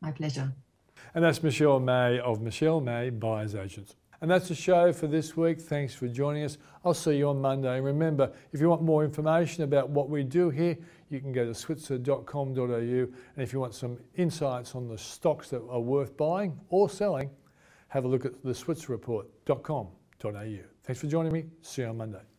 My 0.00 0.12
pleasure. 0.12 0.52
And 1.14 1.24
that's 1.24 1.42
Michelle 1.42 1.80
May 1.80 2.18
of 2.18 2.40
Michelle 2.40 2.80
May 2.80 3.10
Buyers 3.10 3.54
Agents. 3.54 3.96
And 4.20 4.30
that's 4.30 4.48
the 4.48 4.54
show 4.54 4.92
for 4.92 5.06
this 5.06 5.36
week. 5.36 5.60
Thanks 5.60 5.94
for 5.94 6.08
joining 6.08 6.44
us. 6.44 6.56
I'll 6.84 6.94
see 6.94 7.18
you 7.18 7.28
on 7.28 7.40
Monday. 7.40 7.80
Remember, 7.80 8.32
if 8.52 8.60
you 8.60 8.68
want 8.68 8.82
more 8.82 9.04
information 9.04 9.64
about 9.64 9.90
what 9.90 10.08
we 10.08 10.24
do 10.24 10.48
here, 10.48 10.78
you 11.08 11.20
can 11.20 11.32
go 11.32 11.44
to 11.44 11.54
switzer.com.au. 11.54 12.58
And 12.58 13.12
if 13.36 13.52
you 13.52 13.60
want 13.60 13.74
some 13.74 13.98
insights 14.16 14.74
on 14.74 14.88
the 14.88 14.98
stocks 14.98 15.50
that 15.50 15.62
are 15.68 15.80
worth 15.80 16.16
buying 16.16 16.58
or 16.68 16.88
selling, 16.88 17.30
have 17.88 18.04
a 18.04 18.08
look 18.08 18.24
at 18.24 18.42
the 18.42 18.52
switzerreport.com.au. 18.52 20.58
Thanks 20.82 21.00
for 21.00 21.06
joining 21.06 21.32
me. 21.32 21.44
See 21.62 21.82
you 21.82 21.88
on 21.88 21.96
Monday. 21.96 22.35